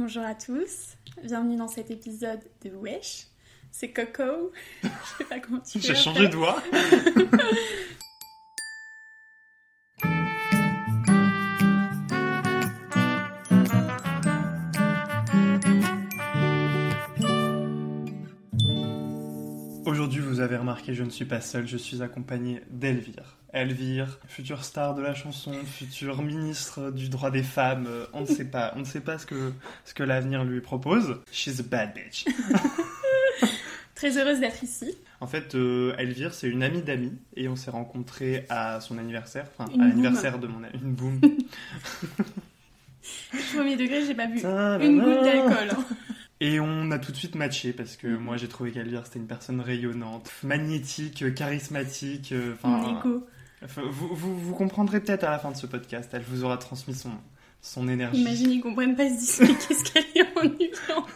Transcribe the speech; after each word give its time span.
Bonjour 0.00 0.22
à 0.22 0.36
tous, 0.36 0.94
bienvenue 1.24 1.56
dans 1.56 1.66
cet 1.66 1.90
épisode 1.90 2.38
de 2.64 2.70
Wesh. 2.70 3.26
C'est 3.72 3.90
Coco. 3.90 4.52
Je 4.84 4.88
sais 5.18 5.24
pas 5.24 5.40
comment 5.40 5.58
tu 5.58 5.80
J'ai 5.80 5.96
changé 5.96 6.28
de 6.28 6.36
voix. 6.36 6.62
Aujourd'hui, 20.08 20.26
vous 20.26 20.40
avez 20.40 20.56
remarqué, 20.56 20.94
je 20.94 21.04
ne 21.04 21.10
suis 21.10 21.26
pas 21.26 21.42
seul, 21.42 21.68
je 21.68 21.76
suis 21.76 22.00
accompagné 22.00 22.62
d'Elvire. 22.70 23.36
Elvire, 23.52 24.18
future 24.26 24.64
star 24.64 24.94
de 24.94 25.02
la 25.02 25.14
chanson, 25.14 25.52
futur 25.66 26.22
ministre 26.22 26.90
du 26.90 27.10
droit 27.10 27.30
des 27.30 27.42
femmes, 27.42 27.84
euh, 27.86 28.06
on 28.14 28.22
ne 28.22 28.26
sait 28.26 28.46
pas, 28.46 28.72
on 28.74 28.78
ne 28.78 28.84
sait 28.86 29.02
pas 29.02 29.18
ce 29.18 29.26
que, 29.26 29.52
ce 29.84 29.92
que 29.92 30.02
l'avenir 30.02 30.44
lui 30.44 30.62
propose. 30.62 31.20
She's 31.30 31.60
a 31.60 31.62
bad 31.62 31.92
bitch. 31.92 32.24
Très 33.94 34.16
heureuse 34.16 34.40
d'être 34.40 34.64
ici. 34.64 34.96
En 35.20 35.26
fait, 35.26 35.54
euh, 35.54 35.94
Elvire, 35.98 36.32
c'est 36.32 36.48
une 36.48 36.62
amie 36.62 36.80
d'amis 36.80 37.12
et 37.36 37.46
on 37.50 37.56
s'est 37.56 37.70
rencontrés 37.70 38.46
à 38.48 38.80
son 38.80 38.96
anniversaire, 38.96 39.44
enfin 39.58 39.70
à 39.78 39.88
l'anniversaire 39.88 40.38
de 40.38 40.46
mon 40.46 40.64
ami, 40.64 40.72
une 40.82 40.94
boum. 40.94 41.20
Premier 43.54 43.76
degré, 43.76 44.06
j'ai 44.06 44.14
pas 44.14 44.26
bu 44.26 44.40
une 44.40 45.02
goutte 45.02 45.22
d'alcool. 45.22 45.68
hein. 45.70 45.84
Et 46.40 46.60
on 46.60 46.90
a 46.92 46.98
tout 47.00 47.10
de 47.10 47.16
suite 47.16 47.34
matché 47.34 47.72
parce 47.72 47.96
que 47.96 48.06
moi 48.06 48.36
j'ai 48.36 48.46
trouvé 48.48 48.70
qu'Elvire 48.70 49.04
c'était 49.06 49.18
une 49.18 49.26
personne 49.26 49.60
rayonnante, 49.60 50.30
magnétique, 50.44 51.34
charismatique. 51.34 52.30
euh, 52.32 52.54
Enfin, 53.64 53.82
vous, 53.90 54.14
vous, 54.14 54.38
vous 54.38 54.54
comprendrez 54.54 55.00
peut-être 55.00 55.24
à 55.24 55.30
la 55.30 55.38
fin 55.40 55.50
de 55.50 55.56
ce 55.56 55.66
podcast. 55.66 56.10
Elle 56.12 56.22
vous 56.22 56.44
aura 56.44 56.56
transmis 56.58 56.94
son, 56.94 57.10
son 57.60 57.88
énergie. 57.88 58.20
Imagine, 58.20 58.50
ils 58.52 58.60
comprennent 58.60 58.94
pas, 58.94 59.02
ils 59.04 59.18
se 59.18 59.18
disent, 59.18 59.40
mais 59.40 59.46
qu'est-ce 59.66 59.84
qu'elle 59.92 60.04
est 60.14 60.38
ennuyante. 60.38 61.08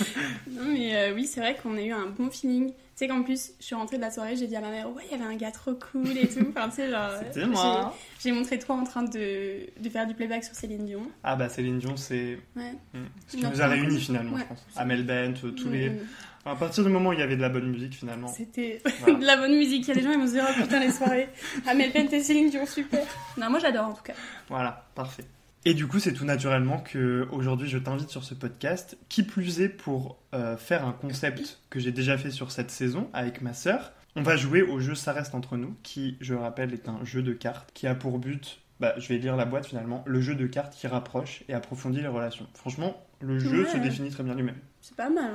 non, 0.50 0.64
mais 0.72 0.96
euh, 0.96 1.14
oui, 1.14 1.26
c'est 1.26 1.40
vrai 1.40 1.56
qu'on 1.62 1.76
a 1.76 1.80
eu 1.82 1.92
un 1.92 2.06
bon 2.06 2.30
feeling. 2.30 2.68
Tu 2.70 2.74
sais 2.96 3.08
qu'en 3.08 3.22
plus, 3.24 3.50
je 3.58 3.64
suis 3.64 3.74
rentrée 3.74 3.96
de 3.96 4.02
la 4.02 4.10
soirée, 4.12 4.36
j'ai 4.36 4.46
dit 4.46 4.54
à 4.54 4.60
ma 4.60 4.70
mère, 4.70 4.88
ouais, 4.92 5.02
il 5.10 5.18
y 5.18 5.20
avait 5.20 5.32
un 5.32 5.36
gars 5.36 5.50
trop 5.50 5.74
cool 5.74 6.16
et 6.16 6.28
tout. 6.28 6.46
Enfin, 6.56 6.68
tu 6.68 6.76
sais, 6.76 6.90
genre. 6.90 7.10
C'était 7.32 7.46
moi. 7.46 7.94
J'ai 8.22 8.30
montré 8.32 8.58
toi 8.58 8.76
en 8.76 8.84
train 8.84 9.02
de, 9.02 9.60
de 9.80 9.88
faire 9.90 10.06
du 10.06 10.14
playback 10.14 10.44
sur 10.44 10.54
Céline 10.54 10.86
Dion. 10.86 11.02
Ah 11.24 11.34
bah 11.36 11.48
Céline 11.48 11.78
Dion, 11.78 11.96
c'est 11.96 12.38
Ouais. 12.56 12.72
hmm, 12.94 13.04
ce 13.26 13.36
qui 13.36 13.44
nous 13.44 13.60
a 13.62 13.66
réunis 13.66 14.00
finalement, 14.00 14.34
Ouais. 14.36 14.42
je 14.42 14.46
pense. 14.48 14.64
Amel 14.76 15.04
Bent, 15.04 15.34
euh, 15.44 15.50
tous 15.50 15.68
les. 15.68 15.90
Mm, 15.90 15.98
À 16.46 16.54
partir 16.54 16.84
du 16.84 16.90
moment 16.90 17.08
où 17.10 17.12
il 17.14 17.18
y 17.18 17.22
avait 17.22 17.36
de 17.36 17.40
la 17.42 17.48
bonne 17.48 17.68
musique 17.70 17.94
finalement. 17.94 18.28
C'était 18.28 18.80
Voilà. 19.00 19.18
de 19.18 19.24
la 19.24 19.36
bonne 19.38 19.56
musique. 19.56 19.82
Il 19.86 19.88
y 19.88 19.90
a 19.90 19.94
des 19.94 20.02
gens, 20.02 20.12
ils 20.12 20.18
vont 20.20 20.26
se 20.26 20.32
dire, 20.32 20.44
oh 20.48 20.62
putain, 20.62 20.78
les 20.78 20.92
soirées. 20.92 21.28
Amel 21.66 21.90
Bent 21.92 22.08
et 22.12 22.20
Céline 22.22 22.50
Dion, 22.50 22.64
super. 22.66 23.02
Non, 23.38 23.50
moi 23.50 23.58
j'adore 23.58 23.86
en 23.86 23.92
tout 23.92 24.02
cas. 24.04 24.14
Voilà, 24.48 24.86
parfait. 24.94 25.24
Et 25.66 25.72
du 25.74 25.86
coup, 25.86 25.98
c'est 25.98 26.12
tout 26.12 26.24
naturellement 26.26 26.78
que 26.78 27.26
aujourd'hui 27.32 27.68
je 27.68 27.78
t'invite 27.78 28.10
sur 28.10 28.22
ce 28.24 28.34
podcast, 28.34 28.98
qui 29.08 29.22
plus 29.22 29.60
est 29.60 29.68
pour 29.70 30.18
euh, 30.34 30.56
faire 30.58 30.86
un 30.86 30.92
concept 30.92 31.60
que 31.70 31.80
j'ai 31.80 31.90
déjà 31.92 32.18
fait 32.18 32.30
sur 32.30 32.50
cette 32.52 32.70
saison 32.70 33.08
avec 33.14 33.40
ma 33.40 33.54
sœur. 33.54 33.92
On 34.16 34.22
va 34.22 34.36
jouer 34.36 34.62
au 34.62 34.78
jeu 34.78 34.94
Ça 34.94 35.12
reste 35.12 35.34
entre 35.34 35.56
nous, 35.56 35.74
qui, 35.82 36.16
je 36.20 36.34
rappelle, 36.34 36.72
est 36.74 36.88
un 36.88 37.02
jeu 37.04 37.22
de 37.22 37.32
cartes 37.32 37.70
qui 37.72 37.86
a 37.86 37.94
pour 37.94 38.18
but, 38.18 38.60
bah, 38.78 38.94
je 38.98 39.08
vais 39.08 39.16
lire 39.18 39.36
la 39.36 39.44
boîte 39.46 39.66
finalement, 39.66 40.04
le 40.06 40.20
jeu 40.20 40.34
de 40.34 40.46
cartes 40.46 40.74
qui 40.74 40.86
rapproche 40.86 41.42
et 41.48 41.54
approfondit 41.54 42.00
les 42.02 42.08
relations. 42.08 42.46
Franchement, 42.54 43.02
le 43.20 43.38
jeu 43.38 43.64
Ouais. 43.64 43.70
se 43.70 43.78
définit 43.78 44.10
très 44.10 44.22
bien 44.22 44.34
lui-même. 44.34 44.58
C'est 44.82 44.96
pas 44.96 45.08
mal. 45.08 45.30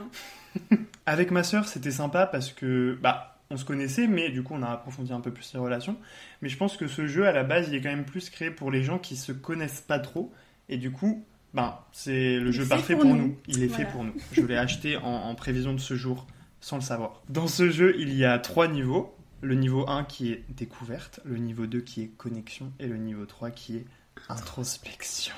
hein. 0.71 0.77
Avec 1.07 1.31
ma 1.31 1.43
sœur, 1.43 1.67
c'était 1.67 1.91
sympa 1.91 2.27
parce 2.27 2.51
que 2.51 2.97
bah 3.01 3.38
on 3.51 3.57
se 3.57 3.65
connaissait, 3.65 4.07
mais 4.07 4.29
du 4.29 4.43
coup 4.43 4.53
on 4.53 4.61
a 4.63 4.69
approfondi 4.69 5.11
un 5.11 5.21
peu 5.21 5.31
plus 5.31 5.53
les 5.53 5.59
relations. 5.59 5.97
Mais 6.41 6.49
je 6.49 6.57
pense 6.57 6.77
que 6.77 6.87
ce 6.87 7.07
jeu 7.07 7.27
à 7.27 7.31
la 7.31 7.43
base, 7.43 7.67
il 7.69 7.75
est 7.75 7.81
quand 7.81 7.89
même 7.89 8.05
plus 8.05 8.29
créé 8.29 8.51
pour 8.51 8.71
les 8.71 8.83
gens 8.83 8.99
qui 8.99 9.15
se 9.15 9.31
connaissent 9.31 9.81
pas 9.81 9.99
trop, 9.99 10.31
et 10.69 10.77
du 10.77 10.91
coup, 10.91 11.25
bah 11.53 11.87
c'est 11.91 12.37
le 12.39 12.47
Il 12.47 12.53
jeu 12.53 12.67
parfait 12.67 12.93
pour 12.93 13.03
pour, 13.03 13.15
nous. 13.15 13.27
nous. 13.27 13.37
Il 13.47 13.63
est 13.63 13.69
fait 13.69 13.85
pour 13.85 14.03
nous. 14.03 14.13
Je 14.33 14.41
l'ai 14.41 14.57
acheté 14.57 14.97
en, 14.97 15.03
en 15.03 15.35
prévision 15.35 15.73
de 15.73 15.79
ce 15.79 15.95
jour, 15.95 16.27
sans 16.61 16.75
le 16.75 16.81
savoir. 16.83 17.21
Dans 17.29 17.47
ce 17.47 17.69
jeu, 17.71 17.95
il 17.99 18.13
y 18.13 18.23
a 18.25 18.37
trois 18.39 18.67
niveaux. 18.67 19.15
Le 19.41 19.55
niveau 19.55 19.87
1 19.89 20.03
qui 20.03 20.33
est 20.33 20.43
découverte, 20.49 21.21
le 21.23 21.37
niveau 21.37 21.65
2 21.65 21.79
qui 21.79 22.01
est 22.01 22.07
connexion, 22.07 22.73
et 22.77 22.87
le 22.87 22.97
niveau 22.97 23.25
3 23.25 23.51
qui 23.51 23.77
est 23.77 23.85
introspection. 24.27 25.33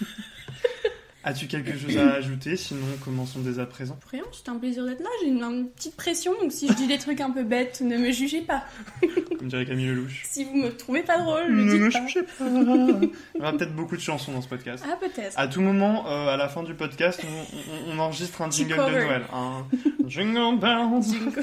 As-tu 1.24 1.46
quelque 1.46 1.78
chose 1.78 1.96
à 1.98 2.14
ajouter 2.14 2.56
Sinon, 2.56 2.80
commençons 3.04 3.38
dès 3.40 3.60
à 3.60 3.66
présent? 3.66 3.96
Rien, 4.10 4.22
c'était 4.32 4.50
un 4.50 4.56
plaisir 4.56 4.84
d'être 4.84 5.00
là. 5.00 5.08
J'ai 5.22 5.28
une, 5.28 5.42
une 5.42 5.68
petite 5.68 5.94
pression, 5.96 6.32
donc 6.40 6.50
si 6.52 6.66
je 6.68 6.72
dis 6.72 6.86
des 6.88 6.98
trucs 6.98 7.20
un 7.20 7.30
peu 7.30 7.44
bêtes, 7.44 7.80
ne 7.80 7.96
me 7.96 8.10
jugez 8.10 8.40
pas. 8.40 8.64
Comme 9.38 9.48
dirait 9.48 9.64
Camille 9.64 9.86
Lelouch. 9.86 10.22
Si 10.28 10.44
vous 10.44 10.56
me 10.56 10.70
trouvez 10.70 11.02
pas 11.02 11.18
drôle, 11.18 11.46
le 11.46 11.64
Ne 11.64 11.78
me 11.78 11.90
jugez 11.90 12.22
pas. 12.22 12.44
Il 12.48 13.10
y 13.36 13.40
aura 13.40 13.52
peut-être 13.52 13.74
beaucoup 13.74 13.96
de 13.96 14.00
chansons 14.00 14.32
dans 14.32 14.42
ce 14.42 14.48
podcast. 14.48 14.84
Ah, 14.86 14.96
peut-être. 15.00 15.38
À 15.38 15.46
tout 15.46 15.60
moment, 15.60 16.08
euh, 16.08 16.28
à 16.28 16.36
la 16.36 16.48
fin 16.48 16.62
du 16.64 16.74
podcast, 16.74 17.20
on, 17.24 17.92
on- 17.92 17.96
on 17.96 17.98
enregistre 18.00 18.42
un 18.42 18.50
jingle 18.50 18.74
de. 18.74 18.80
Noël. 18.80 19.22
Un 19.32 19.64
jingle 20.06 20.58
bells. 20.58 21.02
Jingle. 21.02 21.42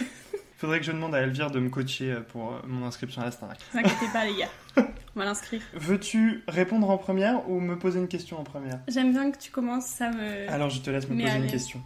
Faudrait 0.59 0.79
que 0.79 0.85
je 0.85 0.91
demande 0.91 1.15
à 1.15 1.21
Elvire 1.21 1.49
de 1.51 1.59
me 1.59 1.69
coacher 1.69 2.11
euh, 2.11 2.19
pour 2.21 2.51
euh, 2.53 2.59
mon 2.67 2.85
inscription 2.85 3.21
à 3.21 3.25
la 3.25 3.31
Starac. 3.31 3.57
Ne 3.73 3.79
inquiétez 3.79 4.07
pas, 4.11 4.25
les 4.25 4.35
gars. 4.35 4.87
On 5.15 5.19
va 5.19 5.25
l'inscrire. 5.25 5.61
Veux-tu 5.73 6.43
répondre 6.49 6.89
en 6.89 6.97
première 6.97 7.49
ou 7.49 7.61
me 7.61 7.79
poser 7.79 7.99
une 7.99 8.09
question 8.09 8.37
en 8.39 8.43
première? 8.43 8.79
J'aime 8.89 9.11
bien 9.13 9.31
que 9.31 9.37
tu 9.37 9.51
commences, 9.51 9.85
ça 9.85 10.11
me. 10.11 10.49
Alors 10.51 10.69
je 10.69 10.81
te 10.81 10.89
laisse 10.89 11.07
me 11.09 11.15
Mais 11.15 11.23
poser 11.25 11.37
une 11.37 11.47
question. 11.47 11.81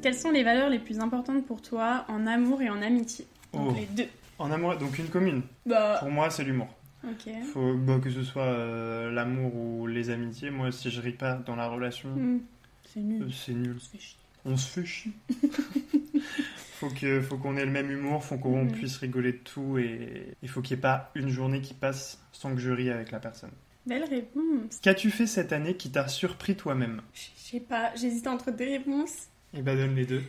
Quelles 0.00 0.14
sont 0.14 0.30
les 0.30 0.44
valeurs 0.44 0.68
les 0.70 0.78
plus 0.78 1.00
importantes 1.00 1.44
pour 1.44 1.60
toi 1.60 2.04
en 2.08 2.26
amour 2.26 2.62
et 2.62 2.70
en 2.70 2.80
amitié? 2.82 3.26
Donc 3.52 3.70
Oh. 3.70 3.74
les 3.76 3.86
deux. 3.86 4.08
En 4.38 4.50
amour, 4.52 4.76
donc 4.76 4.98
une 4.98 5.08
commune. 5.08 5.42
Bah, 5.66 5.96
Pour 6.00 6.10
moi, 6.10 6.30
c'est 6.30 6.44
l'humour. 6.44 6.68
ok. 7.04 7.32
Faut 7.52 7.74
bah, 7.74 7.98
que 8.02 8.10
ce 8.10 8.22
soit 8.22 8.42
euh, 8.42 9.10
l'amour 9.10 9.54
ou 9.56 9.86
les 9.88 10.10
amitiés. 10.10 10.50
Moi, 10.50 10.70
si 10.72 10.90
je 10.90 11.00
ris 11.00 11.12
pas 11.12 11.34
dans 11.34 11.56
la 11.56 11.66
relation, 11.68 12.10
Hmm. 12.10 12.38
C'est 12.92 13.00
euh, 13.00 13.02
nul. 13.02 13.32
c'est 13.32 13.52
nul. 13.52 13.76
On 13.76 13.80
se 13.80 13.88
fait 13.88 13.98
chier. 13.98 14.18
On 14.44 14.56
se 14.56 14.68
fait 14.68 14.84
chier. 14.86 15.12
faut 16.88 16.94
que, 16.94 17.20
faut 17.20 17.36
qu'on 17.36 17.56
ait 17.56 17.64
le 17.64 17.70
même 17.70 17.90
humour, 17.90 18.24
faut 18.24 18.36
qu'on 18.38 18.64
Mhm. 18.64 18.72
puisse 18.72 18.96
rigoler 18.98 19.32
de 19.32 19.38
tout 19.38 19.78
et 19.78 20.34
il 20.42 20.48
faut 20.48 20.60
qu'il 20.62 20.76
n'y 20.76 20.80
ait 20.80 20.82
pas 20.82 21.10
une 21.14 21.28
journée 21.28 21.60
qui 21.60 21.74
passe 21.74 22.18
sans 22.32 22.54
que 22.54 22.60
je 22.60 22.70
rie 22.70 22.90
avec 22.90 23.10
la 23.10 23.18
personne. 23.20 23.50
Belle 23.86 24.04
réponse. 24.04 24.78
Qu'as-tu 24.82 25.10
fait 25.10 25.26
cette 25.26 25.52
année 25.52 25.76
qui 25.76 25.90
t'a 25.90 26.08
surpris 26.08 26.56
toi-même? 26.56 27.02
Je 27.14 27.20
sais 27.36 27.60
pas, 27.60 27.92
j'hésite 27.96 28.26
entre 28.26 28.50
deux 28.50 28.64
réponses. 28.68 29.28
Eh 29.52 29.62
ben 29.62 29.76
donne 29.76 29.94
les 29.94 30.06
deux. 30.06 30.22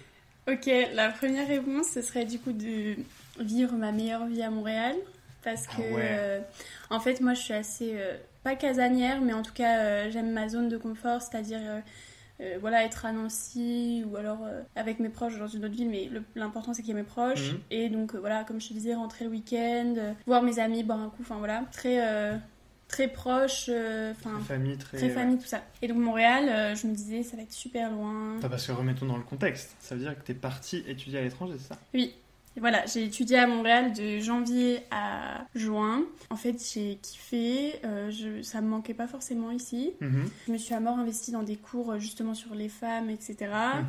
Ok, 0.47 0.69
la 0.93 1.09
première 1.09 1.47
réponse, 1.47 1.87
ce 1.93 2.01
serait 2.01 2.25
du 2.25 2.37
coup 2.37 2.51
de 2.51 2.95
vivre 3.39 3.73
ma 3.73 3.91
meilleure 3.91 4.25
vie 4.27 4.43
à 4.43 4.49
Montréal. 4.49 4.95
Parce 5.43 5.67
que, 5.67 5.73
Ah 5.77 5.93
ouais. 5.95 6.01
euh, 6.03 6.39
en 6.89 6.99
fait, 6.99 7.21
moi, 7.21 7.33
je 7.35 7.41
suis 7.41 7.53
assez, 7.53 7.91
euh, 7.95 8.17
pas 8.43 8.55
casanière, 8.55 9.21
mais 9.21 9.31
en 9.33 9.41
tout 9.43 9.53
cas, 9.53 9.79
euh, 9.79 10.11
j'aime 10.11 10.31
ma 10.31 10.49
zone 10.49 10.69
de 10.69 10.77
confort, 10.77 11.21
c'est-à-dire, 11.21 11.59
euh, 12.41 12.57
voilà, 12.59 12.83
être 12.83 13.05
à 13.05 13.11
Nancy 13.11 14.03
ou 14.09 14.17
alors 14.17 14.39
euh, 14.43 14.61
avec 14.75 14.99
mes 14.99 15.09
proches 15.09 15.37
dans 15.37 15.47
une 15.47 15.63
autre 15.63 15.73
ville, 15.73 15.89
mais 15.89 16.09
l'important, 16.35 16.73
c'est 16.73 16.81
qu'il 16.81 16.93
y 16.93 16.97
ait 16.97 17.01
mes 17.01 17.07
proches. 17.07 17.51
Mhm. 17.51 17.59
Et 17.71 17.89
donc, 17.89 18.13
euh, 18.13 18.19
voilà, 18.19 18.43
comme 18.43 18.59
je 18.59 18.67
te 18.67 18.73
disais, 18.73 18.93
rentrer 18.93 19.25
le 19.25 19.31
week-end, 19.31 19.95
voir 20.25 20.41
mes 20.41 20.59
amis, 20.59 20.83
boire 20.83 20.99
un 20.99 21.09
coup, 21.09 21.21
enfin 21.21 21.37
voilà, 21.37 21.63
très, 21.71 21.99
très 22.87 23.07
proche, 23.07 23.69
enfin, 23.69 24.39
Très 24.39 24.55
famille, 24.55 24.77
très... 24.77 24.97
très 24.97 25.09
famille, 25.09 25.37
tout 25.37 25.47
ça. 25.47 25.63
Et 25.81 25.87
donc, 25.87 25.97
Montréal, 25.97 26.75
je 26.75 26.87
me 26.87 26.93
disais, 26.93 27.23
ça 27.23 27.37
va 27.37 27.43
être 27.43 27.53
super 27.53 27.91
loin. 27.91 28.37
Parce 28.41 28.67
que 28.67 28.71
remettons 28.73 29.05
dans 29.05 29.17
le 29.17 29.23
contexte. 29.23 29.75
Ça 29.79 29.95
veut 29.95 30.01
dire 30.01 30.15
que 30.17 30.23
t'es 30.23 30.33
parti 30.33 30.83
étudier 30.87 31.19
à 31.19 31.21
l'étranger, 31.21 31.53
c'est 31.57 31.69
ça? 31.69 31.79
Oui. 31.93 32.13
Voilà, 32.57 32.85
j'ai 32.85 33.03
étudié 33.03 33.37
à 33.37 33.47
Montréal 33.47 33.93
de 33.93 34.19
janvier 34.19 34.79
à 34.91 35.45
juin. 35.55 36.03
En 36.29 36.37
fait, 36.37 36.55
j'ai 36.73 36.97
kiffé. 37.01 37.75
euh, 37.83 38.09
je, 38.11 38.41
ça 38.41 38.61
me 38.61 38.67
manquait 38.67 38.93
pas 38.93 39.07
forcément 39.07 39.51
ici. 39.51 39.91
Mhm. 39.99 40.29
Je 40.47 40.51
me 40.53 40.57
suis 40.57 40.73
à 40.73 40.79
mort 40.79 40.97
investie 40.97 41.31
dans 41.31 41.43
des 41.43 41.57
cours 41.57 41.91
euh, 41.91 41.99
justement 41.99 42.33
sur 42.33 42.55
les 42.55 42.69
femmes, 42.69 43.09
etc. 43.09 43.35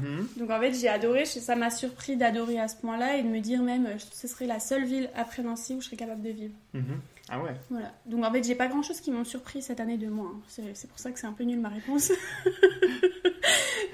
Mhm. 0.03 0.29
Donc 0.39 0.51
en 0.51 0.59
fait, 0.61 0.73
j'ai 0.75 0.89
adoré. 0.89 1.25
Ça 1.27 1.55
m'a 1.57 1.71
surpris 1.71 2.17
d'adorer 2.17 2.59
à 2.59 2.69
ce 2.69 2.77
point-là 2.77 3.17
et 3.19 3.23
de 3.23 3.29
me 3.29 3.41
dire 3.41 3.63
même, 3.63 3.87
euh, 3.87 3.99
ce 4.13 4.27
serait 4.27 4.47
la 4.47 4.59
seule 4.61 4.85
ville 4.85 5.11
après 5.15 5.43
Nancy 5.43 5.75
où 5.75 5.81
je 5.81 5.87
serais 5.87 5.97
capable 5.97 6.23
de 6.23 6.31
vivre. 6.31 6.55
Mhm. 6.75 7.01
Ah 7.29 7.41
ouais 7.41 7.51
Voilà. 7.71 7.93
Donc 8.07 8.25
en 8.25 8.33
fait, 8.33 8.45
j'ai 8.45 8.55
pas 8.55 8.69
grand-chose 8.69 9.01
qui 9.01 9.11
m'ont 9.11 9.25
surpris 9.25 9.61
cette 9.63 9.81
année 9.81 9.97
de 9.97 10.07
moi. 10.07 10.31
hein. 10.33 10.41
C'est 10.49 10.75
c'est 10.77 10.89
pour 10.89 10.99
ça 10.99 11.11
que 11.11 11.19
c'est 11.19 11.27
un 11.27 11.33
peu 11.33 11.45
nul 11.45 11.59
ma 11.59 11.69
réponse. 11.71 12.13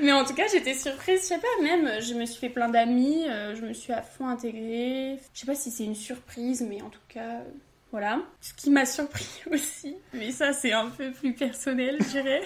Mais 0.01 0.13
en 0.13 0.25
tout 0.25 0.35
cas, 0.35 0.45
j'étais 0.53 0.75
surprise, 0.75 1.21
je 1.23 1.27
sais 1.27 1.39
pas, 1.39 1.63
même, 1.63 2.01
je 2.01 2.15
me 2.15 2.25
suis 2.27 2.41
fait 2.41 2.49
plein 2.49 2.69
d'amis, 2.69 3.25
euh, 3.29 3.55
je 3.55 3.63
me 3.63 3.73
suis 3.73 3.93
à 3.93 4.03
fond 4.03 4.27
intégrée. 4.27 5.19
Je 5.35 5.41
sais 5.41 5.47
pas 5.47 5.55
si 5.55 5.71
c'est 5.71 5.85
une 5.85 5.95
surprise, 5.95 6.65
mais 6.69 6.83
en 6.83 6.89
tout 6.91 6.99
cas, 7.09 7.41
Voilà. 7.93 8.21
Ce 8.41 8.53
qui 8.55 8.71
m'a 8.71 8.85
surpris 8.87 9.29
aussi, 9.53 9.95
mais 10.13 10.31
ça 10.33 10.53
c'est 10.53 10.73
un 10.73 10.89
peu 10.89 11.13
plus 11.13 11.35
personnel, 11.35 11.99
je 12.01 12.09
dirais. 12.09 12.43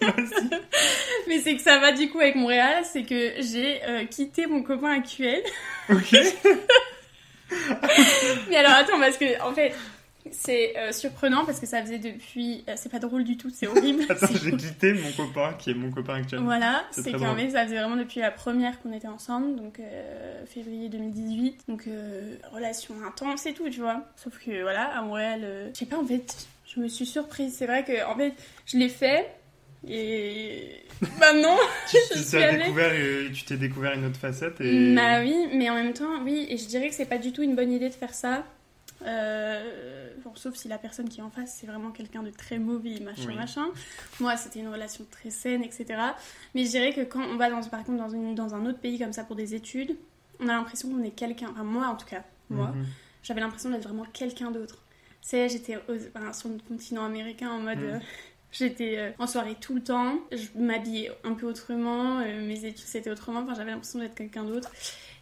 mais 1.28 1.38
c'est 1.40 1.56
que 1.56 1.62
ça 1.62 1.78
va 1.78 1.92
du 1.92 2.08
coup 2.10 2.20
avec 2.20 2.36
Montréal, 2.36 2.84
c'est 2.84 3.02
que 3.02 3.34
j'ai 3.40 3.82
euh, 3.84 4.04
quitté 4.06 4.46
mon 4.46 4.62
copain 4.62 4.92
actuel. 4.92 5.42
Ok. 5.90 6.16
mais 8.48 8.56
alors 8.56 8.72
attends, 8.72 8.98
parce 9.00 9.16
que 9.18 9.40
en 9.42 9.52
fait, 9.52 9.72
c'est 10.30 10.76
euh, 10.76 10.92
surprenant 10.92 11.44
parce 11.46 11.58
que 11.60 11.66
ça 11.66 11.80
faisait 11.82 11.98
depuis. 11.98 12.64
euh, 12.68 12.74
c'est 12.76 12.90
pas 12.90 12.98
drôle 12.98 13.24
du 13.24 13.36
tout, 13.36 13.50
c'est 13.50 13.66
horrible. 13.66 14.04
Attends, 14.10 14.26
j'ai 14.42 14.52
quitté 14.52 14.92
mon 14.92 15.10
copain 15.12 15.54
qui 15.58 15.70
est 15.70 15.74
mon 15.74 15.90
copain 15.90 16.14
actuel. 16.16 16.40
Voilà, 16.40 16.84
C'est 16.90 17.12
qu'en 17.12 17.34
fait 17.34 17.50
ça 17.50 17.64
faisait 17.64 17.76
vraiment 17.78 17.96
depuis 17.96 18.20
la 18.20 18.30
première 18.30 18.80
qu'on 18.82 18.92
était 18.92 19.08
ensemble, 19.08 19.56
donc 19.56 19.80
euh, 19.80 20.44
février 20.46 20.88
2018, 20.88 21.60
donc 21.68 21.84
relation 22.52 22.94
intense 23.06 23.46
et 23.46 23.54
tout, 23.54 23.68
tu 23.70 23.80
vois. 23.80 24.02
Sauf 24.16 24.38
que 24.44 24.62
voilà, 24.62 24.84
à 24.96 25.02
Montréal, 25.02 25.70
je 25.72 25.78
sais 25.78 25.86
pas 25.86 25.96
en 25.98 26.04
fait, 26.04 26.46
je 26.66 26.80
me 26.80 26.88
suis 26.88 27.06
surprise. 27.06 27.54
C'est 27.56 27.66
vrai 27.66 27.84
que 27.84 28.04
en 28.06 28.16
fait, 28.16 28.34
je 28.66 28.76
l'ai 28.76 28.88
fait 28.90 29.30
et 29.88 30.82
maintenant, 31.20 31.56
Tu, 31.88 31.96
je 32.10 32.18
tu 32.18 32.24
suis 32.24 32.36
allée- 32.36 32.58
découvert, 32.64 32.92
tu 33.32 33.44
t'es 33.44 33.56
découvert 33.56 33.92
une 33.94 34.04
autre 34.06 34.18
facette 34.18 34.60
et. 34.60 34.94
Bah 34.94 35.20
oui, 35.20 35.46
mais 35.54 35.70
en 35.70 35.74
même 35.74 35.92
temps, 35.94 36.20
oui, 36.24 36.46
et 36.50 36.56
je 36.56 36.66
dirais 36.66 36.88
que 36.88 36.94
c'est 36.94 37.06
pas 37.08 37.18
du 37.18 37.32
tout 37.32 37.42
une 37.42 37.54
bonne 37.54 37.72
idée 37.72 37.88
de 37.88 37.94
faire 37.94 38.12
ça. 38.12 38.44
Euh, 39.06 40.12
bon, 40.24 40.32
sauf 40.34 40.54
si 40.56 40.68
la 40.68 40.78
personne 40.78 41.08
qui 41.08 41.20
est 41.20 41.22
en 41.22 41.30
face 41.30 41.56
c'est 41.60 41.66
vraiment 41.66 41.90
quelqu'un 41.90 42.22
de 42.22 42.30
très 42.30 42.58
mauvais, 42.58 42.98
machin, 43.00 43.28
Oui. 43.28 43.34
machin. 43.36 43.66
Moi, 44.20 44.36
c'était 44.36 44.60
une 44.60 44.68
relation 44.68 45.06
très 45.10 45.30
saine, 45.30 45.62
etc. 45.62 45.86
Mais 46.54 46.64
je 46.64 46.70
dirais 46.70 46.92
que 46.92 47.02
quand 47.02 47.22
on 47.22 47.36
va 47.36 47.48
dans, 47.50 47.62
par 47.62 47.84
contre 47.84 47.98
dans, 47.98 48.10
une, 48.10 48.34
dans 48.34 48.54
un 48.54 48.66
autre 48.66 48.78
pays 48.78 48.98
comme 48.98 49.12
ça 49.12 49.24
pour 49.24 49.36
des 49.36 49.54
études, 49.54 49.96
on 50.40 50.48
a 50.48 50.52
l'impression 50.52 50.88
qu'on 50.90 51.02
est 51.02 51.10
quelqu'un. 51.10 51.48
Enfin, 51.52 51.64
moi 51.64 51.86
en 51.86 51.96
tout 51.96 52.06
cas, 52.06 52.24
moi, 52.50 52.68
Mhm. 52.68 52.86
j'avais 53.22 53.40
l'impression 53.40 53.70
d'être 53.70 53.84
vraiment 53.84 54.04
quelqu'un 54.12 54.50
d'autre. 54.50 54.82
C'est, 55.20 55.48
j'étais 55.48 55.76
enfin, 56.16 56.32
sur 56.32 56.48
le 56.48 56.58
continent 56.68 57.04
américain 57.04 57.50
en 57.50 57.58
mode. 57.60 57.78
Mm. 57.78 57.84
euh, 57.84 57.98
J'étais 58.50 58.96
euh, 58.96 59.10
en 59.18 59.26
soirée 59.26 59.56
tout 59.60 59.74
le 59.74 59.82
temps, 59.82 60.20
je 60.32 60.46
m'habillais 60.58 61.10
un 61.22 61.34
peu 61.34 61.44
autrement, 61.46 62.20
euh, 62.20 62.40
mes 62.46 62.64
études 62.64 62.86
c'était 62.86 63.10
autrement, 63.10 63.40
enfin 63.40 63.52
j'avais 63.54 63.72
l'impression 63.72 63.98
d'être 63.98 64.14
quelqu'un 64.14 64.42
d'autre. 64.44 64.70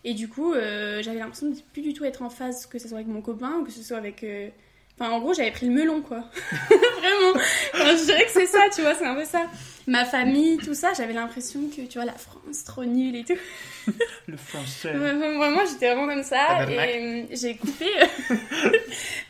Et 0.08 0.14
du 0.14 0.28
coup, 0.28 0.54
euh, 0.54 1.02
j'avais 1.02 1.18
l'impression 1.18 1.48
de 1.48 1.56
plus 1.72 1.82
du 1.82 1.92
tout 1.92 2.04
être 2.04 2.22
en 2.22 2.30
phase, 2.30 2.66
que 2.66 2.78
ce 2.78 2.86
soit 2.86 2.98
avec 2.98 3.08
mon 3.08 3.20
copain 3.20 3.54
ou 3.60 3.64
que 3.64 3.72
ce 3.72 3.82
soit 3.82 3.96
avec. 3.96 4.22
euh, 4.22 4.48
Enfin, 4.98 5.10
en 5.10 5.20
gros, 5.20 5.34
j'avais 5.34 5.50
pris 5.50 5.66
le 5.66 5.74
melon, 5.74 6.00
quoi. 6.00 6.24
Vraiment. 6.70 7.38
Enfin, 7.74 7.96
je 7.96 8.04
dirais 8.06 8.24
que 8.24 8.30
c'est 8.30 8.46
ça, 8.46 8.60
tu 8.74 8.80
vois, 8.80 8.94
c'est 8.94 9.04
un 9.04 9.14
peu 9.14 9.26
ça. 9.26 9.42
Ma 9.86 10.06
famille, 10.06 10.56
tout 10.56 10.72
ça, 10.72 10.92
j'avais 10.96 11.12
l'impression 11.12 11.60
que, 11.68 11.82
tu 11.82 11.98
vois, 11.98 12.06
la 12.06 12.14
France, 12.14 12.64
trop 12.64 12.84
nulle 12.84 13.14
et 13.16 13.24
tout. 13.24 13.36
Le 14.26 14.36
français. 14.38 14.92
Vraiment, 14.94 15.66
j'étais 15.68 15.92
vraiment 15.92 16.06
comme 16.06 16.22
ça. 16.22 16.64
Et 16.70 16.78
euh, 16.78 17.22
j'ai 17.30 17.56
coupé. 17.56 17.84